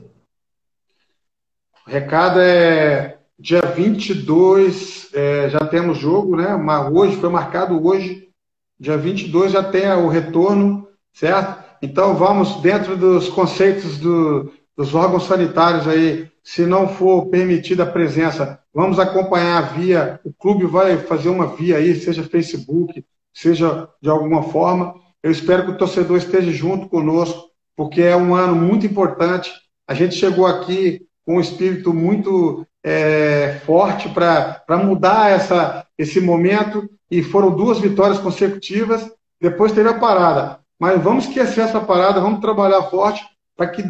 O 1.88 1.89
recado 1.89 2.39
é 2.39 3.18
dia 3.39 3.62
22 3.62 5.09
é, 5.14 5.49
já 5.49 5.59
temos 5.59 5.97
jogo, 5.97 6.36
né? 6.36 6.55
Mas 6.55 6.91
hoje, 6.91 7.18
foi 7.18 7.30
marcado 7.30 7.86
hoje, 7.86 8.30
dia 8.80 8.97
22 8.97 9.51
já 9.51 9.64
tem 9.64 9.91
o 9.93 10.07
retorno, 10.07 10.88
certo? 11.12 11.64
Então 11.82 12.16
vamos 12.16 12.62
dentro 12.62 12.95
dos 12.95 13.30
conceitos 13.30 13.97
do, 13.97 14.51
dos 14.78 14.93
órgãos 14.93 15.26
sanitários 15.26 15.88
aí, 15.88 16.31
se 16.44 16.66
não 16.66 16.88
for 16.88 17.28
permitida 17.28 17.84
a 17.84 17.92
presença, 17.92 18.60
vamos 18.74 19.00
acompanhar 19.00 19.74
via, 19.74 20.20
o 20.24 20.34
clube 20.34 20.66
vai 20.66 20.98
fazer 20.98 21.30
uma 21.30 21.48
via 21.56 21.78
aí, 21.78 21.96
seja 21.96 22.24
Facebook, 22.24 23.04
seja 23.34 23.88
de 24.02 24.10
alguma 24.10 24.44
forma. 24.44 24.96
Eu 25.22 25.32
espero 25.32 25.66
que 25.66 25.72
o 25.72 25.78
torcedor 25.78 26.18
esteja 26.18 26.52
junto 26.52 26.89
conosco, 26.89 27.50
porque 27.76 28.02
é 28.02 28.16
um 28.16 28.34
ano 28.34 28.56
muito 28.56 28.86
importante. 28.86 29.52
A 29.88 29.94
gente 29.94 30.16
chegou 30.16 30.46
aqui 30.46 31.06
com 31.26 31.36
um 31.36 31.42
espírito 31.42 31.94
muito 31.94 32.66
é, 32.84 33.60
forte 33.66 34.10
para 34.10 34.78
mudar 34.84 35.30
essa, 35.32 35.86
esse 35.98 36.20
momento, 36.20 36.89
e 37.10 37.22
foram 37.22 37.52
duas 37.52 37.80
vitórias 37.80 38.18
consecutivas, 38.18 39.12
depois 39.39 39.74
teve 39.74 39.89
a 39.89 40.00
parada. 40.00 40.60
Mas 40.80 41.02
vamos 41.04 41.28
esquecer 41.28 41.62
essa 41.62 41.80
parada, 41.80 42.22
vamos 42.22 42.39
trabalhar 42.39 42.82
forte 42.84 43.24
para 43.56 43.68
que 43.68 43.84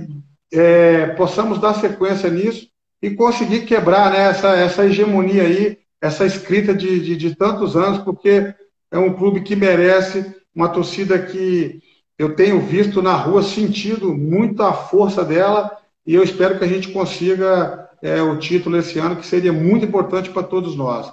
é, 0.51 1.07
possamos 1.07 1.59
dar 1.59 1.73
sequência 1.73 2.29
nisso 2.29 2.67
e 3.01 3.11
conseguir 3.11 3.65
quebrar 3.65 4.11
né, 4.11 4.29
essa, 4.29 4.55
essa 4.55 4.85
hegemonia 4.85 5.43
aí, 5.43 5.79
essa 6.01 6.25
escrita 6.25 6.73
de, 6.73 6.99
de, 6.99 7.15
de 7.15 7.35
tantos 7.35 7.75
anos, 7.75 7.99
porque 7.99 8.53
é 8.91 8.97
um 8.97 9.13
clube 9.13 9.41
que 9.41 9.55
merece 9.55 10.35
uma 10.53 10.69
torcida 10.69 11.17
que 11.17 11.81
eu 12.17 12.35
tenho 12.35 12.59
visto 12.59 13.01
na 13.01 13.15
rua, 13.15 13.41
sentido 13.41 14.13
muito 14.13 14.61
a 14.61 14.73
força 14.73 15.23
dela, 15.23 15.75
e 16.05 16.13
eu 16.13 16.23
espero 16.23 16.57
que 16.57 16.63
a 16.63 16.67
gente 16.67 16.89
consiga 16.89 17.89
é, 18.01 18.21
o 18.21 18.37
título 18.37 18.77
esse 18.77 18.99
ano, 18.99 19.15
que 19.15 19.25
seria 19.25 19.53
muito 19.53 19.85
importante 19.85 20.29
para 20.29 20.43
todos 20.43 20.75
nós. 20.75 21.11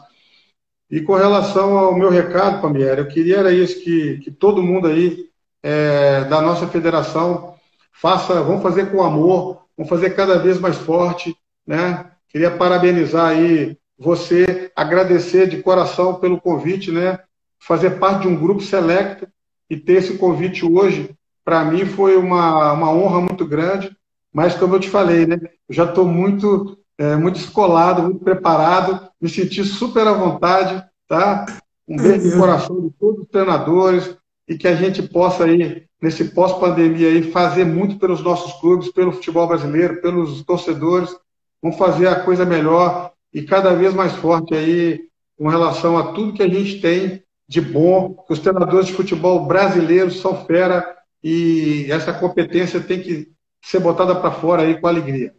E 0.90 1.00
com 1.00 1.14
relação 1.14 1.78
ao 1.78 1.96
meu 1.96 2.10
recado, 2.10 2.60
Pamiera, 2.60 3.02
eu 3.02 3.08
queria 3.08 3.38
era 3.38 3.52
isso, 3.52 3.82
que, 3.82 4.18
que 4.18 4.30
todo 4.30 4.62
mundo 4.62 4.88
aí 4.88 5.26
é, 5.62 6.24
da 6.24 6.40
nossa 6.40 6.66
federação 6.66 7.54
faça, 8.00 8.42
vamos 8.42 8.62
fazer 8.62 8.90
com 8.90 9.02
amor, 9.02 9.64
vamos 9.76 9.90
fazer 9.90 10.10
cada 10.10 10.38
vez 10.38 10.58
mais 10.58 10.76
forte, 10.76 11.36
né? 11.66 12.10
Queria 12.28 12.50
parabenizar 12.50 13.30
aí 13.30 13.76
você, 13.98 14.70
agradecer 14.76 15.48
de 15.48 15.62
coração 15.62 16.14
pelo 16.14 16.40
convite, 16.40 16.92
né? 16.92 17.18
Fazer 17.58 17.98
parte 17.98 18.22
de 18.22 18.28
um 18.28 18.36
grupo 18.36 18.62
selecto 18.62 19.26
e 19.68 19.76
ter 19.76 19.94
esse 19.94 20.16
convite 20.16 20.64
hoje, 20.64 21.10
para 21.44 21.64
mim 21.64 21.84
foi 21.86 22.16
uma, 22.16 22.72
uma 22.72 22.92
honra 22.92 23.20
muito 23.20 23.44
grande, 23.44 23.94
mas 24.32 24.54
como 24.54 24.76
eu 24.76 24.80
te 24.80 24.88
falei, 24.88 25.26
né? 25.26 25.38
Eu 25.68 25.74
já 25.74 25.84
estou 25.84 26.06
muito, 26.06 26.78
é, 26.96 27.16
muito 27.16 27.40
escolado, 27.40 28.02
muito 28.02 28.22
preparado, 28.22 29.08
me 29.20 29.28
senti 29.28 29.64
super 29.64 30.06
à 30.06 30.12
vontade, 30.12 30.84
tá? 31.08 31.46
Um 31.88 31.96
beijo 31.96 32.30
no 32.30 32.38
coração 32.38 32.80
de 32.80 32.90
todos 32.90 33.22
os 33.22 33.28
treinadores 33.28 34.16
e 34.48 34.56
que 34.56 34.66
a 34.66 34.74
gente 34.74 35.02
possa 35.02 35.44
aí 35.44 35.84
nesse 36.00 36.26
pós-pandemia 36.26 37.08
aí, 37.08 37.30
fazer 37.30 37.64
muito 37.64 37.98
pelos 37.98 38.22
nossos 38.22 38.58
clubes, 38.60 38.90
pelo 38.90 39.12
futebol 39.12 39.46
brasileiro, 39.46 40.00
pelos 40.00 40.42
torcedores. 40.42 41.14
Vamos 41.62 41.76
fazer 41.76 42.06
a 42.06 42.20
coisa 42.20 42.44
melhor 42.44 43.12
e 43.34 43.42
cada 43.42 43.74
vez 43.74 43.92
mais 43.92 44.12
forte 44.14 44.54
aí 44.54 45.00
com 45.36 45.48
relação 45.48 45.98
a 45.98 46.12
tudo 46.12 46.32
que 46.32 46.42
a 46.42 46.48
gente 46.48 46.80
tem 46.80 47.22
de 47.48 47.60
bom. 47.60 48.24
Os 48.28 48.38
treinadores 48.38 48.86
de 48.86 48.94
futebol 48.94 49.44
brasileiros 49.44 50.20
são 50.20 50.46
fera 50.46 50.96
e 51.22 51.86
essa 51.90 52.12
competência 52.12 52.80
tem 52.80 53.02
que 53.02 53.28
ser 53.62 53.80
botada 53.80 54.14
para 54.14 54.30
fora 54.30 54.62
aí 54.62 54.80
com 54.80 54.86
alegria. 54.86 55.34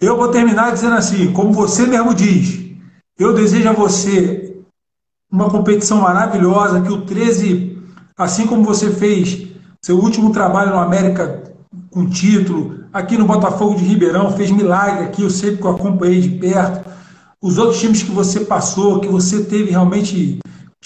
Eu 0.00 0.16
vou 0.16 0.30
terminar 0.30 0.72
dizendo 0.72 0.94
assim, 0.94 1.32
como 1.32 1.52
você 1.52 1.86
mesmo 1.86 2.14
diz, 2.14 2.64
eu 3.18 3.34
desejo 3.34 3.68
a 3.68 3.72
você 3.72 4.55
uma 5.30 5.50
competição 5.50 6.00
maravilhosa, 6.00 6.80
que 6.80 6.92
o 6.92 7.02
13 7.02 7.76
Assim 8.18 8.46
como 8.46 8.64
você 8.64 8.90
fez 8.90 9.46
seu 9.82 9.98
último 9.98 10.32
trabalho 10.32 10.70
no 10.70 10.78
América 10.78 11.44
com 11.90 12.08
título, 12.08 12.86
aqui 12.90 13.18
no 13.18 13.26
Botafogo 13.26 13.74
de 13.74 13.84
Ribeirão, 13.84 14.34
fez 14.34 14.50
milagre 14.50 15.04
aqui, 15.04 15.20
eu 15.20 15.28
sempre 15.28 15.58
que 15.58 15.64
eu 15.64 15.70
acompanhei 15.70 16.22
de 16.22 16.30
perto. 16.30 16.88
Os 17.42 17.58
outros 17.58 17.78
times 17.78 18.02
que 18.02 18.10
você 18.10 18.40
passou, 18.40 19.00
que 19.00 19.06
você 19.06 19.44
teve 19.44 19.70
realmente, 19.70 20.38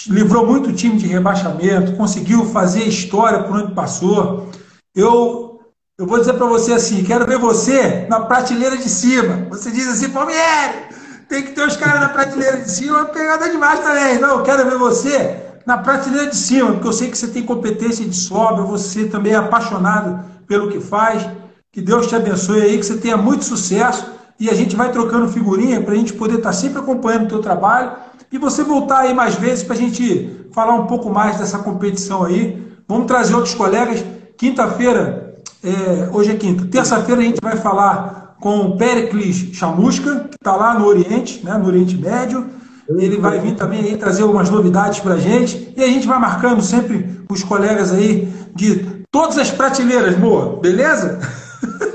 livrou 0.09 0.45
muito 0.45 0.72
time 0.72 0.97
de 0.97 1.07
rebaixamento, 1.07 1.93
conseguiu 1.93 2.47
fazer 2.47 2.82
história 2.82 3.45
por 3.45 3.57
onde 3.57 3.74
passou. 3.74 4.49
Eu, 4.93 5.61
eu 5.97 6.09
vou 6.09 6.18
dizer 6.18 6.32
para 6.32 6.47
você 6.47 6.72
assim, 6.72 7.05
quero 7.05 7.28
ver 7.28 7.38
você 7.38 8.07
na 8.11 8.22
prateleira 8.22 8.76
de 8.76 8.88
cima. 8.88 9.47
Você 9.51 9.70
diz 9.70 9.86
assim, 9.86 10.11
Palmieri, 10.11 10.88
tem 11.31 11.45
que 11.45 11.53
ter 11.53 11.64
os 11.64 11.76
caras 11.76 12.01
na 12.01 12.09
prateleira 12.09 12.57
de 12.57 12.68
cima, 12.68 13.05
pegada 13.05 13.49
demais 13.49 13.78
também. 13.78 14.18
Não, 14.18 14.39
eu 14.39 14.43
quero 14.43 14.68
ver 14.68 14.76
você 14.76 15.37
na 15.64 15.78
prateleira 15.78 16.26
de 16.26 16.35
cima, 16.37 16.72
porque 16.72 16.89
eu 16.89 16.93
sei 16.93 17.09
que 17.09 17.16
você 17.16 17.28
tem 17.28 17.45
competência 17.45 18.05
de 18.05 18.16
sobra, 18.16 18.64
você 18.64 19.05
também 19.05 19.33
é 19.33 19.37
apaixonado 19.37 20.24
pelo 20.49 20.68
que 20.68 20.81
faz. 20.81 21.24
Que 21.70 21.81
Deus 21.81 22.09
te 22.09 22.16
abençoe 22.16 22.62
aí, 22.62 22.76
que 22.76 22.85
você 22.85 22.97
tenha 22.97 23.16
muito 23.16 23.45
sucesso 23.45 24.05
e 24.41 24.51
a 24.51 24.55
gente 24.55 24.74
vai 24.74 24.91
trocando 24.91 25.28
figurinha 25.28 25.81
para 25.81 25.95
a 25.95 25.97
gente 25.97 26.14
poder 26.14 26.39
estar 26.39 26.49
tá 26.49 26.53
sempre 26.53 26.81
acompanhando 26.81 27.26
o 27.26 27.28
teu 27.28 27.39
trabalho 27.39 27.93
e 28.33 28.37
você 28.37 28.64
voltar 28.64 29.03
aí 29.03 29.14
mais 29.14 29.37
vezes 29.37 29.62
para 29.62 29.76
a 29.76 29.78
gente 29.78 30.49
falar 30.53 30.74
um 30.74 30.87
pouco 30.87 31.11
mais 31.11 31.39
dessa 31.39 31.61
competição 31.61 32.24
aí. 32.24 32.61
Vamos 32.89 33.07
trazer 33.07 33.37
outros 33.37 33.55
colegas. 33.55 34.05
Quinta-feira, 34.37 35.37
é, 35.62 36.11
hoje 36.12 36.33
é 36.33 36.35
quinta, 36.35 36.66
terça-feira 36.66 37.20
a 37.20 37.24
gente 37.24 37.39
vai 37.41 37.57
falar 37.57 38.20
com 38.41 38.61
o 38.61 38.76
Pericles 38.76 39.51
Chamusca, 39.53 40.28
que 40.30 40.36
está 40.36 40.57
lá 40.57 40.78
no 40.78 40.86
Oriente, 40.86 41.45
né, 41.45 41.57
no 41.59 41.66
Oriente 41.66 41.97
Médio. 41.97 42.49
Ele 42.88 43.18
vai 43.18 43.38
vir 43.38 43.55
também 43.55 43.80
aí 43.80 43.97
trazer 43.97 44.22
algumas 44.22 44.51
novidades 44.51 44.99
para 44.99 45.14
a 45.14 45.18
gente. 45.18 45.72
E 45.76 45.84
a 45.84 45.86
gente 45.86 46.09
vai 46.09 46.18
marcando 46.18 46.61
sempre 46.61 47.07
os 47.30 47.45
colegas 47.45 47.93
aí 47.93 48.26
de 48.55 49.05
todas 49.12 49.38
as 49.38 49.51
prateleiras, 49.51 50.16
boa, 50.16 50.59
beleza? 50.59 51.20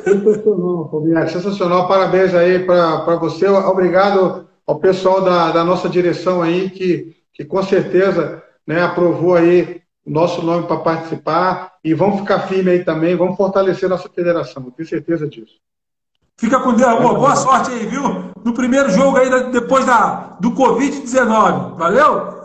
Sensacional, 0.05 0.89
Fabiano, 0.89 1.29
sensacional. 1.29 1.87
Parabéns 1.87 2.33
aí 2.33 2.59
para 2.59 3.15
você. 3.17 3.47
Obrigado 3.47 4.45
ao 4.65 4.79
pessoal 4.79 5.21
da, 5.21 5.51
da 5.51 5.63
nossa 5.63 5.89
direção 5.89 6.41
aí, 6.41 6.69
que, 6.69 7.15
que 7.33 7.43
com 7.43 7.61
certeza 7.63 8.41
né, 8.65 8.81
aprovou 8.81 9.35
aí 9.35 9.81
o 10.05 10.11
nosso 10.11 10.41
nome 10.43 10.65
para 10.67 10.77
participar. 10.77 11.73
E 11.83 11.93
vamos 11.93 12.21
ficar 12.21 12.39
firme 12.47 12.71
aí 12.71 12.85
também, 12.85 13.15
vamos 13.15 13.35
fortalecer 13.35 13.89
nossa 13.89 14.07
federação, 14.07 14.71
tenho 14.71 14.87
certeza 14.87 15.27
disso. 15.27 15.55
Fica 16.37 16.59
com 16.59 16.73
Deus, 16.73 17.01
boa, 17.01 17.13
boa 17.13 17.35
sorte 17.35 17.71
aí, 17.71 17.85
viu? 17.85 18.31
No 18.43 18.53
primeiro 18.53 18.89
jogo 18.89 19.17
aí, 19.17 19.51
depois 19.51 19.85
da, 19.85 20.37
do 20.39 20.51
Covid-19. 20.51 21.75
Valeu? 21.77 22.35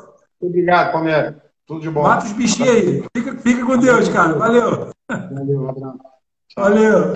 Obrigado, 0.40 0.92
Palmeiras. 0.92 1.34
Tudo 1.66 1.80
de 1.80 1.90
bom. 1.90 2.02
Mata 2.02 2.24
os 2.24 2.32
bichinhos 2.32 2.70
aí. 2.70 3.04
Fica, 3.16 3.36
fica 3.38 3.66
com 3.66 3.78
Deus, 3.78 4.08
cara. 4.08 4.34
Valeu. 4.34 4.88
Valeu, 5.08 5.62
um 5.62 5.68
abraço. 5.68 5.98
Valeu. 6.56 7.14